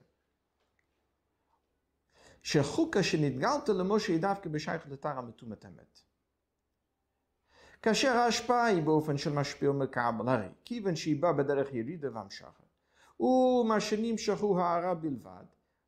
שחוקה 2.43 3.03
שנתגלת 3.03 3.69
למשה 3.69 4.19
דווקא 4.19 4.49
בשייך 4.49 4.87
לתר 4.87 5.19
המתומת 5.19 5.67
אמת. 5.67 6.01
כאשר 7.83 8.09
ההשפעה 8.09 8.65
היא 8.65 8.83
באופן 8.83 9.19
של 9.19 9.33
משפיע 9.33 9.71
ומקבל, 9.71 10.29
הרי 10.29 10.49
כיוון 10.65 10.97
שהיא 10.97 11.23
באה 11.23 11.33
בדרך 11.33 11.75
ירידה 11.75 12.09
והמשכה, 12.15 12.63
ומה 13.21 13.81
שנמשכו 13.81 14.61
הערה 14.61 14.95
בלבד, 14.95 15.45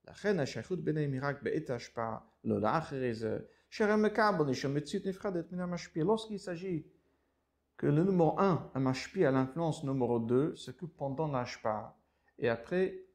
לכן 0.09 0.41
השייכות 0.41 0.85
ביניהם 0.85 1.13
היא 1.13 1.21
רק 1.23 1.43
בעת 1.43 1.71
ההשפעה, 1.71 2.19
לא 2.45 2.61
לאחרי 2.61 3.15
זה, 3.15 3.39
שהרי 3.71 4.03
מקבל 4.03 4.51
יש 4.51 4.65
המציאות 4.65 5.07
נפחדת 5.07 5.53
מן 5.53 5.61
המשפיע. 5.61 6.05
Lorsqu'il 6.05 6.39
s'agit 6.39 6.85
que 7.79 7.87
le 7.87 8.05
numéro 8.05 8.39
1, 8.39 8.71
un 8.75 8.81
משפיע 8.81 9.29
à 9.29 9.33
l'influence 9.33 9.85
numéro 9.85 10.19
2, 10.19 10.55
c'est 10.57 10.77
que 10.77 10.87
pendant 10.87 11.29
l'ashpa, 11.33 11.95
Et 12.39 12.50
après, 12.50 13.06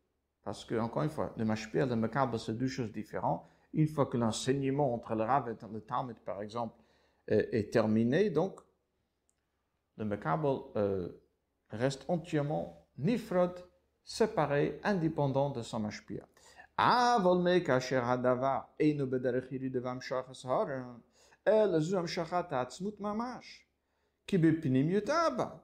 parce 0.43 0.65
que, 0.65 0.75
encore 0.75 1.03
une 1.03 1.11
fois, 1.11 1.33
le 1.37 1.45
mashpir 1.45 1.87
et 1.87 1.89
le 1.89 1.97
macabre, 1.97 2.39
c'est 2.39 2.57
deux 2.57 2.69
choses 2.69 2.93
différentes. 2.93 3.47
Une 3.73 3.87
fois 3.87 4.07
que 4.07 4.17
l'enseignement 4.17 4.95
entre 4.95 5.15
le 5.15 5.23
Rav 5.25 5.49
et 5.49 5.57
le 5.73 5.81
Talmud, 5.83 6.17
par 6.25 6.43
exemple, 6.43 6.83
est, 7.29 7.73
terminé, 7.73 8.31
donc, 8.31 8.61
le 9.97 10.05
macabre 10.05 10.73
euh, 10.77 11.09
reste 11.69 12.05
entièrement 12.09 12.89
nifrod, 12.99 13.55
séparé, 14.03 14.81
indépendant 14.83 15.51
de 15.51 15.63
son 15.63 15.81
mashpir. 15.81 16.27
אבל 16.81 17.61
כאשר 17.67 18.05
הדבר 18.05 18.59
אינו 18.81 19.11
בדרך 19.11 19.53
ירידה 19.53 19.79
והמשך 19.83 20.45
ההר, 20.45 20.67
אלא 21.49 21.81
זו 21.81 21.99
המשכת 21.99 22.53
העצמות 22.53 23.01
ממש, 23.01 23.67
כי 24.27 24.39
בפנימיותה 24.39 25.29
בה, 25.37 25.45
à 25.45 25.64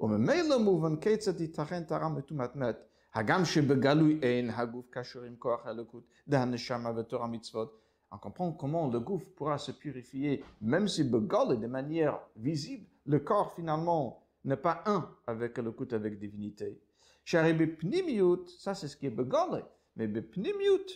וממילא 0.00 0.58
מובן 0.58 0.96
כיצד 0.96 1.40
ייתכן 1.40 1.84
טהרה 1.84 2.08
מטומאת 2.08 2.56
מת, 2.56 2.76
הגם 3.14 3.44
שבגלוי 3.44 4.20
אין 4.22 4.50
הגוף 4.50 4.86
קשור 4.90 5.22
עם 5.22 5.36
כוח 5.38 5.66
האלוקות 5.66 6.04
דהנשמה 6.28 6.90
ותורה 6.96 7.26
מצוות. 7.26 7.80
On 8.12 8.18
comprend 8.18 8.52
comment 8.52 8.88
le 8.88 9.00
gouffre 9.00 9.26
pourra 9.34 9.58
se 9.58 9.72
purifier, 9.72 10.44
même 10.60 10.86
si 10.86 11.02
Begol 11.02 11.58
de 11.58 11.66
manière 11.66 12.20
visible, 12.36 12.86
le 13.04 13.18
corps 13.18 13.52
finalement 13.54 14.22
n'est 14.44 14.56
pas 14.56 14.82
un 14.86 15.10
avec 15.26 15.58
le 15.58 15.72
coup 15.72 15.88
avec 15.90 16.18
divinité. 16.18 16.80
Shari 17.24 17.52
bepnimiut, 17.52 18.46
ça 18.46 18.74
c'est 18.74 18.86
ce 18.86 18.96
qui 18.96 19.06
est 19.06 19.10
Begol, 19.10 19.64
mais 19.96 20.06
bepnimiut, 20.06 20.88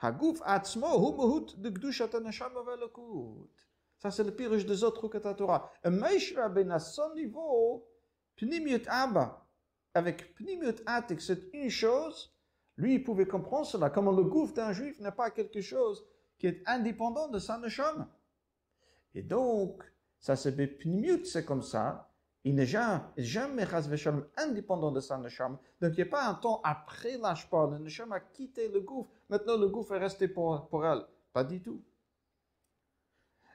הגוף 0.00 0.42
עצמו 0.42 0.88
הוא 0.88 1.16
מהות 1.16 1.54
דקדושת 1.58 2.14
הנשמה 2.14 2.60
והאלוקות. 2.66 3.68
Ça 3.98 4.10
c'est 4.10 4.24
le 4.24 4.34
pire 4.34 4.50
des 4.50 4.84
autres 4.84 5.08
que 5.08 5.18
ta 5.18 5.34
Torah. 5.34 5.70
Un 5.84 5.90
Meish 5.90 6.36
Rabbein 6.36 6.70
à 6.70 6.78
son 6.78 7.14
niveau, 7.14 7.84
Pnimiut 8.35 8.83
Abba, 8.87 9.45
avec 9.93 10.35
Pnimiut 10.35 10.81
Atik, 10.85 11.21
c'est 11.21 11.53
une 11.53 11.69
chose, 11.69 12.33
lui, 12.77 12.95
il 12.95 13.03
pouvait 13.03 13.27
comprendre 13.27 13.65
cela, 13.65 13.89
comme 13.89 14.15
le 14.15 14.23
gouffre 14.23 14.53
d'un 14.53 14.73
juif 14.73 14.99
n'est 14.99 15.11
pas 15.11 15.31
quelque 15.31 15.61
chose 15.61 16.05
qui 16.37 16.47
est 16.47 16.63
indépendant 16.65 17.27
de 17.27 17.39
sa 17.39 17.57
neshama. 17.57 18.09
Et 19.13 19.21
donc, 19.21 19.83
ça 20.19 20.35
c'est 20.35 20.55
Pnimiut, 20.67 21.25
c'est 21.25 21.45
comme 21.45 21.61
ça, 21.61 22.09
il 22.43 22.55
n'est 22.55 22.65
jamais, 22.65 23.65
indépendant 24.37 24.91
de 24.91 24.99
sa 24.99 25.17
neshama. 25.17 25.59
Donc, 25.79 25.91
il 25.93 25.95
n'y 25.95 26.01
a 26.01 26.11
pas 26.11 26.27
un 26.27 26.33
temps 26.33 26.61
après 26.63 27.17
l'ashpa, 27.17 27.69
le 27.71 27.77
neshama 27.77 28.15
a 28.15 28.19
quitté 28.19 28.67
le 28.67 28.81
gouffre, 28.81 29.09
maintenant 29.29 29.57
le 29.57 29.69
gouffre 29.69 29.93
est 29.93 29.99
resté 29.99 30.27
pour, 30.27 30.67
pour 30.67 30.85
elle. 30.85 31.05
Pas 31.31 31.43
du 31.43 31.61
tout. 31.61 31.81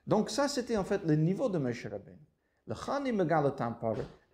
Donc, 0.07 0.31
ça, 0.31 0.49
c'était 0.49 0.76
en 0.76 0.85
fait 0.85 1.05
le 1.05 1.16
niveau 1.16 1.51
de 1.51 1.59
Moshe 1.59 1.87
Le 2.66 2.74
Chani 2.74 3.12
Megal 3.12 3.55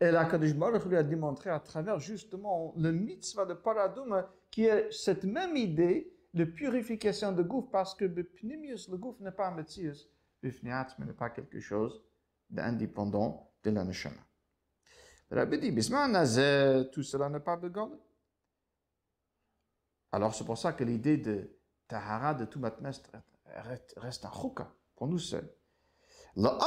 et 0.00 0.10
la 0.10 0.24
Kadosh 0.24 0.54
Baruch 0.54 0.84
lui 0.86 0.96
a 0.96 1.02
démontré 1.02 1.50
à 1.50 1.60
travers 1.60 2.00
justement 2.00 2.74
le 2.76 2.90
mitzvah 2.92 3.44
de 3.44 3.54
paradoum 3.54 4.24
qui 4.50 4.64
est 4.64 4.90
cette 4.92 5.24
même 5.24 5.56
idée 5.56 6.12
de 6.34 6.44
purification 6.44 7.32
de 7.32 7.42
gouffre 7.42 7.70
parce 7.70 7.94
que 7.94 8.04
le 8.04 8.14
le 8.14 8.96
gouffre 8.96 9.22
n'est 9.22 9.30
pas 9.30 9.48
un 9.48 9.54
metzius, 9.54 10.10
le 10.42 10.50
mais 10.62 11.06
n'est 11.06 11.12
pas 11.12 11.30
quelque 11.30 11.60
chose 11.60 12.02
d'indépendant 12.50 13.50
de 13.62 13.70
la 13.70 13.84
neshama. 13.84 14.20
Le 15.30 15.38
Rabbi 15.38 15.58
dit, 15.58 15.72
tout 16.92 17.02
cela 17.02 17.28
n'est 17.28 17.40
pas 17.40 17.56
begolé. 17.56 17.96
Alors 20.12 20.34
c'est 20.34 20.44
pour 20.44 20.58
ça 20.58 20.72
que 20.72 20.84
l'idée 20.84 21.16
de 21.16 21.50
tahara 21.88 22.34
de 22.34 22.44
tout 22.44 22.60
reste 23.96 24.24
un 24.24 24.32
chouka 24.32 24.72
pour 24.94 25.08
nous 25.08 25.18
seuls. 25.18 25.48
La 26.36 26.58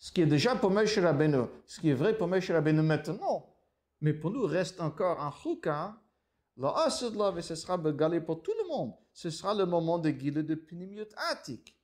ce 0.00 0.10
qui 0.10 0.22
est 0.22 0.26
déjà 0.26 0.56
pour 0.56 0.70
Moshe 0.70 0.98
Rabbeinu, 0.98 1.44
ce 1.66 1.78
qui 1.78 1.90
est 1.90 1.94
vrai 1.94 2.16
pour 2.16 2.26
Moshe 2.26 2.50
Rabbeinu 2.50 2.80
maintenant, 2.80 3.54
mais 4.00 4.14
pour 4.14 4.30
nous 4.30 4.46
reste 4.46 4.80
encore 4.80 5.20
un 5.20 5.30
chouka, 5.30 5.94
la 6.56 6.86
et 7.36 7.42
ce 7.42 7.54
sera 7.54 7.76
begalé 7.76 8.20
pour 8.20 8.42
tout 8.42 8.54
le 8.62 8.68
monde. 8.68 8.94
Ce 9.12 9.28
sera 9.28 9.54
le 9.54 9.66
moment 9.66 9.98
de 9.98 10.10
guider 10.10 10.42
de 10.42 10.54
Pnimiut 10.54 11.08
Atik. 11.30 11.76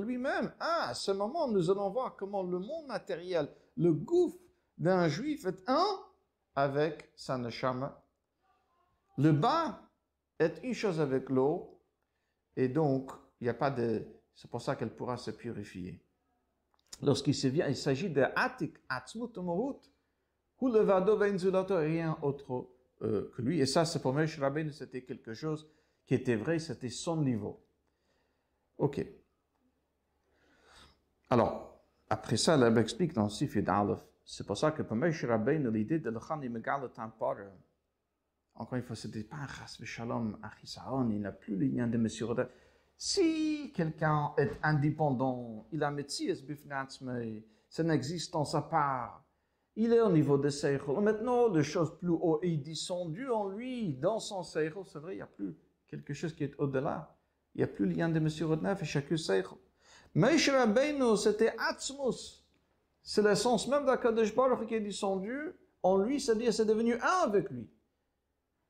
lui-même, 0.00 0.52
ah, 0.60 0.88
à 0.88 0.94
ce 0.94 1.10
moment, 1.10 1.48
nous 1.48 1.70
allons 1.70 1.90
voir 1.90 2.16
comment 2.16 2.42
le 2.42 2.58
monde 2.58 2.86
matériel, 2.86 3.48
le 3.76 3.92
gouffre 3.92 4.38
d'un 4.78 5.08
juif 5.08 5.44
est 5.44 5.62
un 5.66 5.86
avec 6.54 7.10
sa 7.14 7.36
neshama. 7.36 8.02
Le 9.18 9.32
bas 9.32 9.82
est 10.38 10.58
une 10.62 10.74
chose 10.74 11.00
avec 11.00 11.28
l'eau, 11.28 11.78
et 12.56 12.68
donc, 12.68 13.10
il 13.40 13.44
n'y 13.44 13.50
a 13.50 13.54
pas 13.54 13.70
de, 13.70 14.06
c'est 14.34 14.50
pour 14.50 14.60
ça 14.62 14.76
qu'elle 14.76 14.94
pourra 14.94 15.16
se 15.16 15.30
purifier. 15.30 16.00
Lorsqu'il 17.02 17.34
s'agit 17.34 18.10
de 18.10 18.24
atik, 18.36 18.76
atzmut, 18.88 19.36
ou 19.36 20.68
le 20.68 20.80
vado 20.80 21.16
rien 21.16 22.16
autre 22.22 22.68
euh, 23.02 23.32
que 23.34 23.42
lui. 23.42 23.60
Et 23.60 23.66
ça, 23.66 23.84
c'est 23.84 24.00
pour 24.00 24.12
Moshe 24.12 24.38
Rabbeinu, 24.38 24.70
c'était 24.70 25.02
quelque 25.02 25.34
chose 25.34 25.68
qui 26.06 26.14
était 26.14 26.36
vrai, 26.36 26.58
c'était 26.60 26.88
son 26.88 27.16
niveau. 27.16 27.64
Ok. 28.78 29.04
Alors, 31.30 31.84
après 32.08 32.36
ça, 32.36 32.56
l'Abbé 32.56 32.80
explique 32.80 33.12
dans 33.12 33.28
Sifid 33.28 33.68
Aleph, 33.68 34.04
c'est 34.24 34.46
pour 34.46 34.56
ça 34.56 34.70
que 34.70 34.82
pour 34.82 34.96
Moshe 34.96 35.24
Rabbeinu, 35.24 35.70
l'idée 35.72 35.98
de 35.98 36.10
l'Chani 36.10 36.48
Megal 36.48 36.88
Tampar, 36.92 37.36
encore 38.54 38.76
une 38.76 38.84
fois, 38.84 38.94
c'était 38.94 39.24
pas 39.24 39.36
un 39.36 39.48
chas 39.48 39.78
shalom 39.82 40.38
achisaron, 40.42 41.08
il 41.10 41.20
n'a 41.20 41.32
plus 41.32 41.56
le 41.56 41.66
lien 41.66 41.86
de 41.86 41.96
Monsieur 41.96 42.26
Si 43.04 43.72
quelqu'un 43.74 44.32
est 44.38 44.52
indépendant, 44.62 45.66
il 45.72 45.82
a 45.82 45.90
métier, 45.90 46.36
mais 47.00 47.42
c'est 47.68 47.82
une 47.82 47.90
existence 47.90 48.54
à 48.54 48.62
part, 48.62 49.24
il 49.74 49.92
est 49.92 50.00
au 50.00 50.08
niveau 50.08 50.38
de 50.38 50.48
Seichel. 50.48 51.00
Maintenant, 51.00 51.48
les 51.48 51.64
choses 51.64 51.98
plus 51.98 52.10
haut 52.10 52.38
et 52.42 52.56
descendues 52.56 53.28
en 53.28 53.48
lui, 53.48 53.94
dans 53.94 54.20
son 54.20 54.44
Seichel, 54.44 54.84
c'est 54.86 55.00
vrai, 55.00 55.14
il 55.14 55.16
n'y 55.16 55.22
a 55.22 55.26
plus 55.26 55.56
quelque 55.88 56.14
chose 56.14 56.32
qui 56.32 56.44
est 56.44 56.54
au-delà. 56.58 57.12
Il 57.56 57.58
n'y 57.58 57.64
a 57.64 57.66
plus 57.66 57.86
le 57.86 57.92
lien 57.92 58.08
de 58.08 58.18
M. 58.18 58.28
Rodnef 58.48 58.82
et 58.82 58.84
chacun 58.84 59.16
Seichel. 59.16 59.58
Mais 60.14 60.36
Rabbeinu, 60.36 61.16
c'était 61.16 61.54
Atzmus. 61.58 62.44
C'est 63.02 63.22
l'essence 63.22 63.66
même 63.66 63.84
d'Akadosh 63.84 64.32
Baruch 64.32 64.68
qui 64.68 64.76
est 64.76 64.80
descendu 64.80 65.50
en 65.82 65.96
lui, 65.96 66.20
c'est-à-dire 66.20 66.54
c'est 66.54 66.66
devenu 66.66 66.94
un 66.94 67.24
avec 67.24 67.50
lui. 67.50 67.68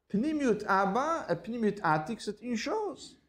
Pnimut 0.09 0.65
Abba 0.67 1.27
et 1.29 1.37
Pnimut 1.37 1.81
Atik, 1.83 2.23
c'est 2.23 2.41
une 2.41 2.57
chose. 2.57 3.22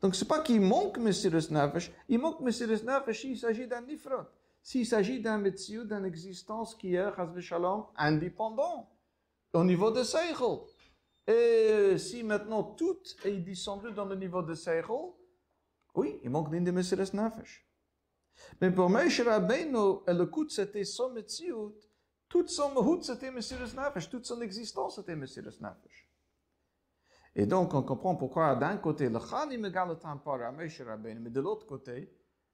Donc 0.00 0.14
c'est 0.14 0.28
pas 0.28 0.40
qu'il 0.40 0.60
manque 0.60 0.98
Messiris 0.98 1.50
Nefesh, 1.50 1.92
il 2.08 2.18
manque 2.18 2.40
Messiris 2.40 2.84
Nefesh, 2.84 3.24
il 3.24 3.38
s'agit 3.38 3.66
d'un 3.66 3.82
Nifrat 3.82 4.30
s'il 4.62 4.86
s'agit 4.86 5.20
d'un 5.20 5.38
métier, 5.38 5.84
d'une 5.84 6.04
existence 6.04 6.74
qui 6.74 6.94
est, 6.94 7.40
shalom, 7.40 7.86
indépendant, 7.96 8.90
au 9.54 9.64
niveau 9.64 9.90
de 9.90 10.02
Seichel. 10.02 10.58
Et 11.26 11.96
si 11.98 12.22
maintenant 12.22 12.62
tout 12.62 12.98
est 13.24 13.38
descendu 13.38 13.92
dans 13.92 14.04
le 14.04 14.16
niveau 14.16 14.42
de 14.42 14.54
Seichel, 14.54 15.12
oui, 15.94 16.20
il 16.22 16.30
manque 16.30 16.50
d'une 16.50 16.64
de 16.64 16.70
Messias 16.70 17.12
Nefesh. 17.12 17.66
Mais 18.60 18.70
pour 18.70 18.88
Moshe 18.88 19.20
Rabbeinu, 19.20 20.00
le 20.06 20.24
coup 20.26 20.48
c'était 20.48 20.84
son 20.84 21.10
métier, 21.12 21.52
toute 22.28 22.50
son 22.50 22.72
mahut 22.72 23.02
c'était 23.02 23.30
Messias 23.30 23.74
Nefesh, 23.74 24.08
toute 24.08 24.26
son 24.26 24.40
existence 24.42 24.96
c'était 24.96 25.16
Messias 25.16 25.56
Nefesh. 25.60 26.07
Et 27.38 27.46
donc 27.46 27.72
on 27.72 27.82
comprend 27.82 28.16
pourquoi 28.16 28.56
d'un 28.56 28.78
côté 28.78 29.08
le 29.08 29.20
Chani 29.20 29.58
Megal 29.58 29.96
à 30.04 30.50
Moshe 30.50 30.80
Rabbeinu, 30.82 31.20
mais 31.20 31.30
de 31.30 31.40
l'autre 31.40 31.66
côté, 31.66 32.12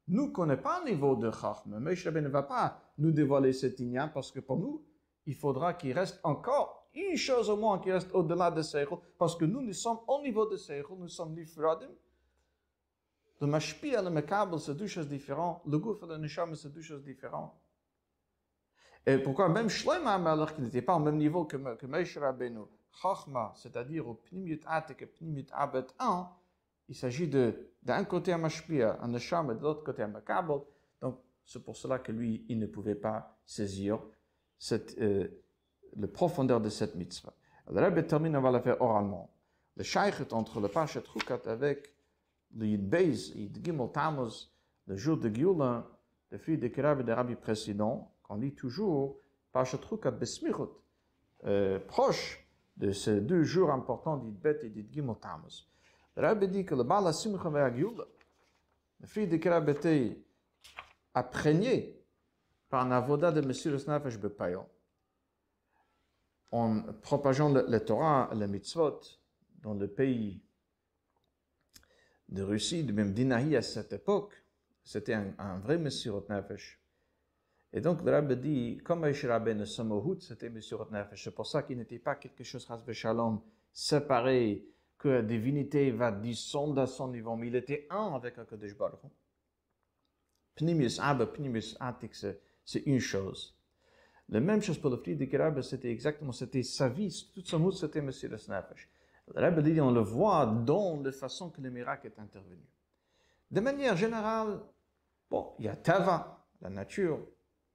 nous 0.08 0.26
ne 0.26 0.30
connaissons 0.30 0.60
pas 0.60 0.84
le 0.84 0.90
niveau 0.90 1.16
de 1.16 1.30
Chachma. 1.30 1.80
Moshe 1.80 2.06
ne 2.06 2.28
va 2.28 2.42
pas 2.42 2.82
nous 2.98 3.10
dévoiler 3.10 3.54
cet 3.54 3.80
ignan 3.80 4.10
parce 4.12 4.30
que 4.30 4.40
pour 4.40 4.58
nous, 4.58 4.84
il 5.24 5.34
faudra 5.34 5.72
qu'il 5.72 5.94
reste 5.94 6.20
encore 6.22 6.90
une 6.92 7.16
chose 7.16 7.48
au 7.48 7.56
moins 7.56 7.78
qui 7.78 7.90
reste 7.90 8.12
au-delà 8.12 8.50
de 8.50 8.60
Seichel, 8.60 8.98
parce 9.16 9.34
que 9.36 9.46
nous, 9.46 9.62
nous 9.62 9.72
sommes 9.72 10.00
au 10.06 10.20
niveau 10.20 10.44
de 10.44 10.58
Seichel, 10.58 10.84
nous 10.98 11.08
sommes 11.08 11.34
l'Ifradim. 11.34 11.88
Le 13.40 13.46
Mashpia 13.46 14.02
le 14.02 14.10
Mekabel, 14.10 14.60
c'est 14.60 14.76
deux 14.76 14.86
choses 14.86 15.08
différentes. 15.08 15.62
Le 15.66 15.78
Gouf 15.78 16.02
et 16.02 16.06
le 16.06 16.18
Neshama, 16.18 16.56
c'est 16.56 16.70
deux 16.70 16.82
choses 16.82 17.02
différentes. 17.02 17.54
Et 19.06 19.16
pourquoi 19.16 19.48
même 19.48 19.70
Shlomo 19.70 20.08
Amalek, 20.08 20.56
qui 20.56 20.60
n'était 20.60 20.82
pas 20.82 20.94
au 20.94 21.00
même 21.00 21.16
niveau 21.16 21.46
que, 21.46 21.56
que 21.74 21.86
Moshe 21.86 22.18
Rabbeinu, 22.18 22.66
Chachma, 23.00 23.52
c'est-à-dire 23.56 24.08
au 24.08 24.14
Pnimut 24.14 24.62
Atek 24.66 25.02
et 25.02 25.06
Pnimut 25.06 25.48
Abed 25.52 25.86
1, 25.98 26.28
il 26.88 26.94
s'agit 26.94 27.28
de 27.28 27.70
d'un 27.82 28.04
côté 28.04 28.32
un 28.32 28.38
mashpia, 28.38 28.98
un 29.02 29.08
neshama, 29.08 29.52
et 29.52 29.56
de 29.56 29.62
l'autre 29.62 29.84
côté 29.84 30.02
un 30.02 30.08
makabel. 30.08 30.60
Donc, 31.00 31.18
c'est 31.44 31.62
pour 31.62 31.76
cela 31.76 31.98
que 31.98 32.12
lui, 32.12 32.44
il 32.48 32.58
ne 32.58 32.66
pouvait 32.66 32.94
pas 32.94 33.38
saisir 33.44 33.98
cette, 34.58 34.96
euh, 34.98 35.28
le 35.96 36.06
profondeur 36.06 36.60
de 36.60 36.70
cette 36.70 36.94
mitzvah. 36.94 37.34
Le 37.70 37.80
Rebbe 37.80 38.06
termine, 38.06 38.36
on 38.36 38.40
va 38.40 38.50
la 38.50 38.60
faire 38.60 38.80
oralement. 38.80 39.30
Le 39.76 39.82
shaykh 39.82 40.32
entre 40.32 40.60
le 40.60 40.68
Pachet 40.68 41.02
Rukat 41.06 41.40
avec 41.46 41.92
le 42.56 42.66
Yid 42.66 42.88
Beis, 42.88 43.32
Yid 43.34 43.64
Gimel 43.64 43.88
le 44.86 44.96
jour 44.96 45.16
de 45.16 45.34
Gioula, 45.34 45.86
le 46.30 46.38
fils 46.38 46.58
de 46.58 46.68
Kirab 46.68 47.00
et 47.00 47.04
des 47.04 47.12
rabbis 47.12 47.36
précédents, 47.36 48.14
qu'on 48.22 48.36
lit 48.36 48.54
toujours 48.54 49.18
Pachet 49.52 49.78
Rukat 49.82 50.12
Besmichut, 50.12 50.70
euh, 51.44 51.78
proche 51.80 52.43
de 52.76 52.92
ces 52.92 53.20
deux 53.20 53.44
jours 53.44 53.70
importants 53.70 54.16
d'Yid 54.16 54.40
Bet 54.40 54.60
et 54.62 54.68
d'Yid 54.68 54.92
Gimel 54.92 55.16
Tammuz. 55.16 55.68
Le 56.16 56.22
Rabbi 56.22 56.48
dit 56.48 56.64
que 56.64 56.74
le 56.74 56.82
Baal 56.82 57.12
Simcha 57.12 57.48
Ve'agiula, 57.48 58.04
le 59.00 59.06
fils 59.06 59.28
de 59.28 59.36
Kirab 59.36 59.68
était 59.68 60.24
par 62.68 62.86
un 62.86 62.90
avoda 62.90 63.30
de 63.30 63.40
Monsieur 63.40 63.72
Nefesh 63.72 64.18
Bepayon. 64.18 64.66
En 66.50 66.82
propageant 67.02 67.52
le, 67.52 67.64
le, 67.68 67.84
Torah, 67.84 68.30
le 68.34 68.46
mitzvot, 68.46 69.00
dans 69.60 69.74
le 69.74 69.88
pays 69.88 70.42
de 72.28 72.42
Russie, 72.42 72.84
de 72.84 72.92
même 72.92 73.12
d'Inahi 73.12 73.56
à 73.56 73.62
cette 73.62 73.92
époque, 73.92 74.44
c'était 74.82 75.14
un, 75.14 75.58
vrai 75.58 75.78
Monsieur 75.78 76.12
Nefesh. 76.28 76.80
Et 77.76 77.80
donc 77.80 78.02
le 78.04 78.12
Rabbi 78.12 78.36
dit, 78.36 78.80
comme 78.84 79.02
Aïch 79.02 79.24
Rabbeinu 79.24 79.66
Samohut, 79.66 80.22
c'était 80.22 80.48
Monsieur 80.48 80.76
Nefesh. 80.92 81.24
C'est 81.24 81.34
pour 81.34 81.44
ça 81.44 81.64
qu'il 81.64 81.76
n'était 81.76 81.98
pas 81.98 82.14
quelque 82.14 82.44
chose, 82.44 82.68
Shalom, 82.92 83.40
séparé 83.72 84.64
que 84.96 85.08
la 85.08 85.22
divinité 85.22 85.90
va 85.90 86.12
descendre 86.12 86.80
à 86.80 86.86
son 86.86 87.08
niveau, 87.08 87.34
mais 87.34 87.48
il 87.48 87.56
était 87.56 87.88
un 87.90 88.14
avec 88.14 88.38
Akadosh 88.38 88.76
Baruch 88.76 89.00
Pnimius 90.54 91.00
Abba, 91.00 91.26
Pnimius 91.26 91.76
Atik, 91.80 92.14
c'est 92.14 92.86
une 92.86 93.00
chose. 93.00 93.58
La 94.28 94.38
même 94.38 94.62
chose 94.62 94.78
pour 94.78 94.90
le 94.90 94.98
fils 94.98 95.18
de 95.18 95.36
Rabbi, 95.36 95.64
c'était 95.64 95.90
exactement, 95.90 96.30
c'était 96.30 96.62
sa 96.62 96.88
vie, 96.88 97.28
toute 97.34 97.48
son 97.48 97.58
mot, 97.58 97.72
c'était 97.72 98.00
Monsieur 98.00 98.28
le. 98.28 98.36
Le 99.34 99.40
Rabbi 99.40 99.62
dit, 99.64 99.80
on 99.80 99.90
le 99.90 100.00
voit 100.00 100.46
dans 100.46 101.02
la 101.02 101.10
façon 101.10 101.50
que 101.50 101.60
le 101.60 101.70
miracle 101.70 102.06
est 102.06 102.20
intervenu. 102.20 102.62
De 103.50 103.60
manière 103.60 103.96
générale, 103.96 104.60
bon, 105.28 105.54
il 105.58 105.64
y 105.64 105.68
a 105.68 105.74
Tava, 105.74 106.46
la 106.60 106.70
nature, 106.70 107.18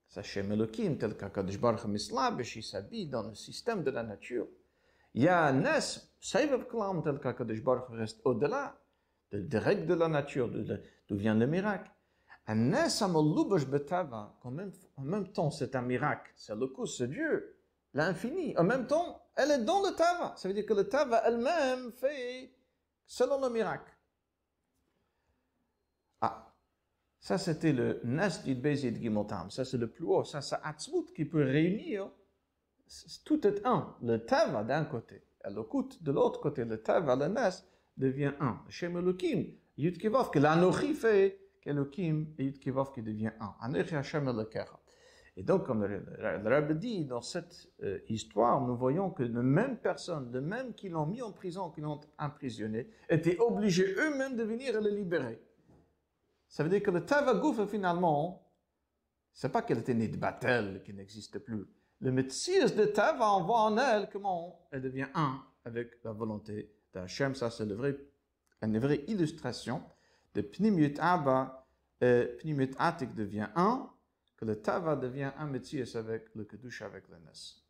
Sachem 0.09 0.51
Elohim, 0.51 0.97
tel 0.97 1.15
qu'Akadosh 1.15 1.59
Baruch 1.59 1.85
Mislabesh, 1.85 2.55
il 2.55 2.63
s'habille 2.63 3.07
dans 3.07 3.21
le 3.21 3.35
système 3.35 3.83
de 3.83 3.91
la 3.91 4.01
nature. 4.01 4.47
Il 5.13 5.23
y 5.23 5.27
a 5.27 5.51
Nes, 5.53 6.01
Seivev 6.19 6.65
Klam, 6.67 7.03
tel 7.03 7.19
qu'Akadosh 7.19 7.61
Baruch 7.61 7.85
reste 7.91 8.19
au-delà 8.25 8.75
des 9.31 9.59
règles 9.59 9.85
de 9.85 9.93
la 9.93 10.07
nature, 10.07 10.49
d'où 10.49 11.15
vient 11.15 11.35
le 11.35 11.45
miracle. 11.45 11.91
Un 12.47 12.55
Nes 12.55 13.03
Amalubash 13.03 13.67
Betava, 13.67 14.35
en 14.43 14.51
même 15.03 15.31
temps, 15.31 15.51
c'est 15.51 15.75
un 15.75 15.83
miracle. 15.83 16.31
C'est 16.35 16.55
le 16.55 16.65
coup, 16.65 16.87
c'est 16.87 17.07
Dieu, 17.07 17.55
l'infini. 17.93 18.57
En 18.57 18.63
même 18.63 18.87
temps, 18.87 19.21
elle 19.35 19.51
est 19.51 19.63
dans 19.63 19.87
le 19.87 19.95
Tava. 19.95 20.33
Ça 20.35 20.47
veut 20.47 20.55
dire 20.55 20.65
que 20.65 20.73
le 20.73 20.89
Tava 20.89 21.21
elle-même 21.23 21.91
fait 21.91 22.51
selon 23.05 23.39
le 23.39 23.49
miracle. 23.51 23.95
Ah, 26.21 26.51
ça 27.19 27.37
c'était 27.37 27.73
le 27.73 28.01
Nes 28.03 28.43
d'Idbezid 28.43 29.01
Gimotam. 29.01 29.49
Ça 29.49 29.65
c'est 29.65 29.77
le 29.77 29.87
plus 29.87 30.05
haut. 30.05 30.23
Ça 30.23 30.41
c'est 30.41 30.57
Atzmut 30.63 31.13
qui 31.13 31.25
peut 31.25 31.43
réunir 31.43 32.09
tout 33.23 33.45
est 33.45 33.65
un. 33.65 33.95
Le 34.01 34.17
Tava 34.17 34.63
d'un 34.63 34.85
côté 34.85 35.21
et 35.45 35.49
le 35.49 35.63
de 36.01 36.11
l'autre 36.11 36.41
côté, 36.41 36.65
le 36.65 36.81
Tava, 36.81 37.15
le 37.15 37.27
Nes, 37.27 37.63
devient 37.97 38.33
un. 38.39 38.59
Shem 38.69 39.01
Yud 39.77 39.97
Kivov, 39.97 40.31
que 40.31 40.39
l'Anochi 40.39 40.93
fait, 40.93 41.39
qu'Elohim 41.61 42.27
et 42.37 42.45
Yud 42.45 42.59
Kivov 42.59 42.91
qui 42.91 43.01
devient 43.01 43.31
un. 43.39 43.55
Anochi 43.61 43.95
Hashem 43.95 44.27
Elokecha. 44.27 44.79
Et 45.37 45.43
donc, 45.43 45.65
comme 45.65 45.85
le, 45.85 46.03
Rabbi 46.43 46.75
dit, 46.75 47.05
dans 47.05 47.21
cette 47.21 47.69
euh, 47.83 47.99
histoire, 48.09 48.59
nous 48.59 48.75
voyons 48.75 49.09
que 49.09 49.23
les 49.23 49.29
mêmes 49.29 49.77
personnes, 49.77 50.29
les 50.33 50.41
mêmes 50.41 50.73
qui 50.73 50.89
l'ont 50.89 51.05
mis 51.05 51.21
en 51.21 51.31
prison, 51.31 51.69
qui 51.69 51.79
l'ont 51.79 52.01
emprisonné, 52.17 52.89
étaient 53.09 53.37
obligés 53.39 53.95
eux-mêmes 53.95 54.35
de 54.35 54.43
venir 54.43 54.81
le 54.81 54.89
libérer. 54.89 55.39
Ça 56.49 56.63
veut 56.63 56.69
dire 56.69 56.83
que 56.83 56.91
le 56.91 57.05
Tava 57.05 57.41
finalement, 57.67 58.51
c'est 59.31 59.51
pas 59.51 59.61
qu'elle 59.61 59.79
était 59.79 59.93
née 59.93 60.09
de 60.09 60.17
Batel, 60.17 60.81
qui 60.83 60.93
n'existe 60.93 61.39
plus 61.39 61.65
le 62.01 62.11
métier 62.11 62.65
de 62.65 62.85
Tava 62.85 63.29
envoie 63.29 63.61
en 63.61 63.77
elle 63.77 64.09
comment 64.09 64.67
elle 64.71 64.81
devient 64.81 65.07
un 65.13 65.43
avec 65.65 66.01
la 66.03 66.13
volonté 66.13 66.73
d'Hachem. 66.93 67.35
Ça, 67.35 67.49
c'est 67.51 67.63
une 67.63 68.79
vraie 68.79 69.03
illustration 69.07 69.83
de 70.33 70.41
Pnimut 70.41 70.97
Abba 70.99 71.67
et 72.01 72.37
Pnimut 72.39 72.73
Atik 72.79 73.13
devient 73.13 73.49
un, 73.55 73.89
que 74.37 74.45
le 74.45 74.61
Tava 74.61 74.95
devient 74.95 75.31
un 75.37 75.47
métier 75.47 75.83
avec 75.95 76.33
le 76.35 76.45
Kedusha, 76.45 76.85
avec 76.85 77.03
le 77.09 77.17
Nes. 77.17 77.65